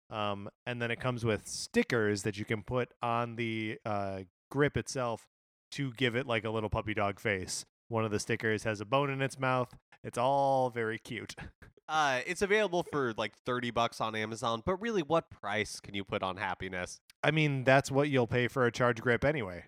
Um, 0.09 0.49
and 0.67 0.79
then 0.79 0.91
it 0.91 0.99
comes 0.99 1.25
with 1.25 1.47
stickers 1.47 2.21
that 2.23 2.37
you 2.37 2.45
can 2.45 2.61
put 2.61 2.89
on 3.01 3.35
the 3.35 3.79
uh, 3.83 4.19
grip 4.51 4.77
itself 4.77 5.25
to 5.73 5.91
give 5.93 6.15
it 6.15 6.27
like 6.27 6.43
a 6.43 6.49
little 6.49 6.69
puppy 6.69 6.93
dog 6.93 7.19
face. 7.19 7.65
One 7.89 8.05
of 8.05 8.11
the 8.11 8.19
stickers 8.19 8.63
has 8.63 8.81
a 8.81 8.85
bone 8.85 9.09
in 9.09 9.21
its 9.21 9.39
mouth. 9.39 9.75
It's 10.03 10.17
all 10.17 10.69
very 10.69 10.99
cute. 10.99 11.35
Uh, 11.89 12.21
it's 12.25 12.41
available 12.41 12.81
for 12.81 13.13
like 13.17 13.33
30 13.45 13.69
bucks 13.71 13.99
on 13.99 14.15
Amazon, 14.15 14.63
but 14.65 14.77
really, 14.77 15.01
what 15.01 15.29
price 15.29 15.81
can 15.81 15.93
you 15.93 16.05
put 16.05 16.23
on 16.23 16.37
happiness? 16.37 17.01
I 17.21 17.31
mean, 17.31 17.65
that's 17.65 17.91
what 17.91 18.09
you'll 18.09 18.25
pay 18.25 18.47
for 18.47 18.65
a 18.65 18.71
charge 18.71 19.01
grip 19.01 19.25
anyway. 19.25 19.65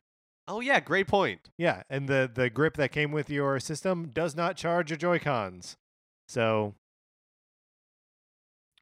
Oh, 0.48 0.62
yeah, 0.62 0.80
great 0.80 1.08
point. 1.08 1.50
Yeah, 1.58 1.84
and 1.90 2.08
the 2.08 2.32
the 2.34 2.50
grip 2.50 2.78
that 2.78 2.94
came 2.94 3.12
with 3.12 3.30
your 3.30 3.60
system 3.60 4.12
does 4.14 4.34
not 4.34 4.56
charge 4.56 4.92
your 4.92 4.98
Joy 4.98 5.20
Cons. 5.20 5.76
So, 6.28 6.76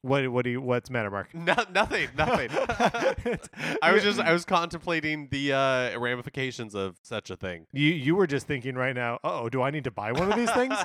what 0.03 0.27
what 0.27 0.43
do 0.43 0.51
you 0.51 0.61
what's 0.61 0.89
matter, 0.89 1.09
Mark? 1.09 1.33
No, 1.33 1.55
nothing, 1.73 2.09
nothing. 2.15 2.49
I 3.81 3.91
was 3.91 4.03
just 4.03 4.19
I 4.19 4.31
was 4.31 4.45
contemplating 4.45 5.29
the 5.31 5.53
uh, 5.53 5.99
ramifications 5.99 6.75
of 6.75 6.97
such 7.01 7.29
a 7.31 7.35
thing. 7.35 7.65
you 7.73 7.87
you 7.87 8.15
were 8.15 8.27
just 8.27 8.45
thinking 8.45 8.75
right 8.75 8.95
now. 8.95 9.19
Oh, 9.23 9.49
do 9.49 9.61
I 9.61 9.71
need 9.71 9.85
to 9.85 9.91
buy 9.91 10.11
one 10.11 10.31
of 10.31 10.37
these 10.37 10.51
things? 10.51 10.75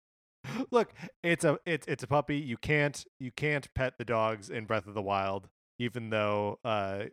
Look, 0.70 0.92
it's 1.22 1.44
a 1.44 1.58
it's 1.64 1.86
it's 1.86 2.02
a 2.02 2.06
puppy. 2.06 2.36
You 2.38 2.56
can't 2.56 3.04
you 3.20 3.30
can't 3.30 3.72
pet 3.74 3.94
the 3.98 4.04
dogs 4.04 4.50
in 4.50 4.64
Breath 4.64 4.86
of 4.86 4.94
the 4.94 5.02
Wild, 5.02 5.48
even 5.78 6.10
though 6.10 6.58
uh, 6.64 7.04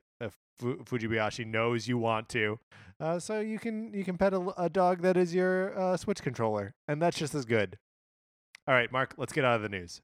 Fu- 0.58 0.78
Fujibayashi 0.84 1.46
knows 1.46 1.88
you 1.88 1.98
want 1.98 2.28
to. 2.30 2.60
Uh, 3.00 3.20
so 3.20 3.40
you 3.40 3.60
can 3.60 3.94
you 3.94 4.04
can 4.04 4.18
pet 4.18 4.34
a, 4.34 4.54
a 4.58 4.70
dog 4.70 5.02
that 5.04 5.16
is 5.16 5.36
your 5.36 5.78
uh, 5.78 5.96
Switch 5.96 6.22
controller, 6.22 6.74
and 6.88 7.02
that's 7.02 7.18
just 7.18 7.36
as 7.36 7.46
good. 7.46 7.78
All 8.68 8.74
right, 8.74 8.92
Mark, 8.92 9.16
let's 9.18 9.34
get 9.34 9.46
out 9.46 9.56
of 9.56 9.62
the 9.62 9.70
news. 9.70 10.02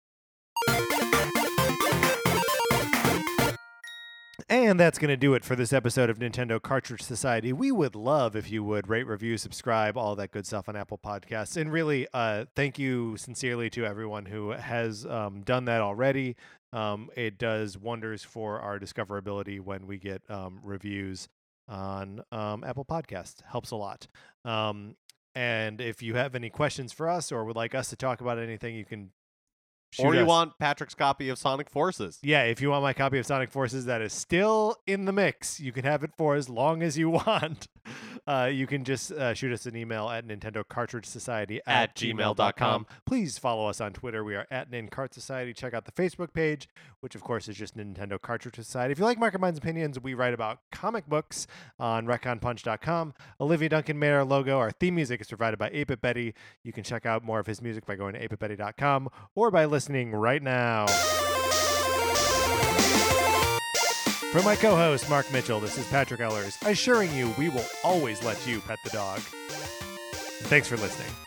And 4.48 4.80
that's 4.80 5.00
going 5.00 5.10
to 5.10 5.18
do 5.18 5.34
it 5.34 5.44
for 5.44 5.56
this 5.56 5.74
episode 5.74 6.08
of 6.08 6.20
Nintendo 6.20 6.62
Cartridge 6.62 7.02
Society. 7.02 7.52
We 7.52 7.72
would 7.72 7.96
love 7.96 8.36
if 8.36 8.52
you 8.52 8.64
would 8.64 8.88
rate, 8.88 9.08
review, 9.08 9.40
subscribe, 9.40 9.98
all 9.98 10.16
that 10.18 10.30
good 10.30 10.46
stuff 10.46 10.70
on 10.70 10.76
Apple 10.76 11.00
Podcasts. 11.00 11.58
And 11.58 11.72
really, 11.72 12.08
uh, 12.14 12.46
thank 12.56 12.78
you 12.78 13.18
sincerely 13.18 13.72
to 13.72 13.84
everyone 13.86 14.28
who 14.28 14.52
has 14.52 15.04
um, 15.08 15.42
done 15.42 15.66
that 15.66 15.82
already. 15.82 16.36
Um, 16.74 17.10
it 17.16 17.40
does 17.40 17.76
wonders 17.76 18.24
for 18.24 18.60
our 18.60 18.78
discoverability 18.78 19.60
when 19.60 19.88
we 19.88 19.98
get 19.98 20.22
um, 20.30 20.60
reviews 20.62 21.28
on 21.68 22.22
um, 22.32 22.64
Apple 22.64 22.86
Podcasts. 22.86 23.42
Helps 23.50 23.72
a 23.72 23.76
lot. 23.76 24.06
Um, 24.44 24.96
and 25.34 25.82
if 25.82 26.04
you 26.04 26.14
have 26.14 26.36
any 26.36 26.52
questions 26.52 26.94
for 26.94 27.10
us 27.10 27.32
or 27.32 27.46
would 27.46 27.56
like 27.56 27.74
us 27.74 27.90
to 27.90 27.96
talk 27.96 28.22
about 28.22 28.38
anything, 28.38 28.76
you 28.76 28.86
can. 28.86 29.10
Or 30.00 30.16
you 30.16 30.22
us. 30.22 30.28
want 30.28 30.58
Patrick's 30.60 30.96
copy 30.96 31.30
of 31.30 31.38
Sonic 31.38 31.70
Forces? 31.70 32.20
Yeah, 32.22 32.44
if 32.44 32.62
you 32.62 32.70
want 32.70 32.84
my 32.84 32.94
copy 32.94 33.20
of 33.20 33.26
Sonic 33.26 33.52
Forces 33.52 33.86
that 33.86 34.02
is 34.02 34.14
still 34.14 34.78
in 34.88 35.06
the 35.06 35.12
mix, 35.12 35.60
you 35.60 35.72
can 35.72 35.84
have 35.86 36.04
it 36.04 36.12
for 36.18 36.36
as 36.36 36.50
long 36.50 36.82
as 36.84 36.98
you 36.98 37.10
want. 37.26 37.68
Uh, 38.28 38.50
you 38.52 38.66
can 38.66 38.84
just 38.84 39.12
uh, 39.12 39.34
shoot 39.36 39.54
us 39.54 39.68
an 39.68 39.76
email 39.76 40.10
at 40.10 40.28
Nintendo 40.28 40.68
Cartridge 40.68 41.06
Society 41.06 41.62
At 41.68 41.90
at, 41.92 41.96
gmail.com. 41.96 42.36
gmail.com. 42.36 42.88
Please 43.06 43.38
follow 43.38 43.68
us 43.70 43.80
on 43.80 43.94
Twitter. 43.94 44.24
We 44.24 44.36
are 44.36 44.48
at 44.50 44.72
NinCart 44.72 45.14
Society. 45.14 45.54
Check 45.54 45.76
out 45.76 45.86
the 45.86 45.92
Facebook 45.92 46.34
page, 46.34 46.68
which 47.02 47.14
of 47.14 47.22
course 47.22 47.48
is 47.48 47.56
just 47.56 47.78
Nintendo 47.78 48.20
Cartridge 48.20 48.56
Society. 48.56 48.92
If 48.92 48.98
you 48.98 49.06
like 49.06 49.20
Market 49.20 49.40
Minds 49.40 49.60
Opinions, 49.60 50.00
we 50.00 50.16
write 50.16 50.34
about 50.34 50.60
comic 50.72 51.06
books 51.08 51.46
on 51.80 52.08
ReckonPunch.com. 52.08 53.14
Olivia 53.40 53.70
Duncan 53.70 54.00
made 54.00 54.12
our 54.12 54.24
logo. 54.26 54.58
Our 54.58 54.72
theme 54.72 54.96
music 54.96 55.22
is 55.22 55.28
provided 55.28 55.60
by 55.60 55.70
8 55.72 56.02
Betty. 56.02 56.34
You 56.64 56.74
can 56.74 56.84
check 56.84 57.06
out 57.06 57.24
more 57.24 57.40
of 57.40 57.46
his 57.46 57.62
music 57.62 57.86
by 57.86 57.96
going 57.96 58.16
to 58.16 58.28
8bitbetty.com 58.28 59.10
or 59.36 59.52
by 59.52 59.66
listening 59.66 59.85
right 60.12 60.42
now. 60.42 60.88
For 64.32 64.42
my 64.44 64.56
co 64.56 64.76
host, 64.76 65.10
Mark 65.10 65.32
Mitchell, 65.32 65.60
this 65.60 65.78
is 65.78 65.88
Patrick 65.88 66.20
Ellers, 66.20 66.58
assuring 66.68 67.14
you 67.14 67.34
we 67.38 67.50
will 67.50 67.66
always 67.84 68.22
let 68.24 68.46
you 68.46 68.60
pet 68.60 68.80
the 68.84 68.90
dog. 68.90 69.20
Thanks 69.20 70.68
for 70.68 70.78
listening. 70.78 71.25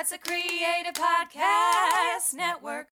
What's 0.00 0.12
a 0.12 0.18
Creative 0.18 0.94
Podcast 0.94 2.32
Network? 2.32 2.86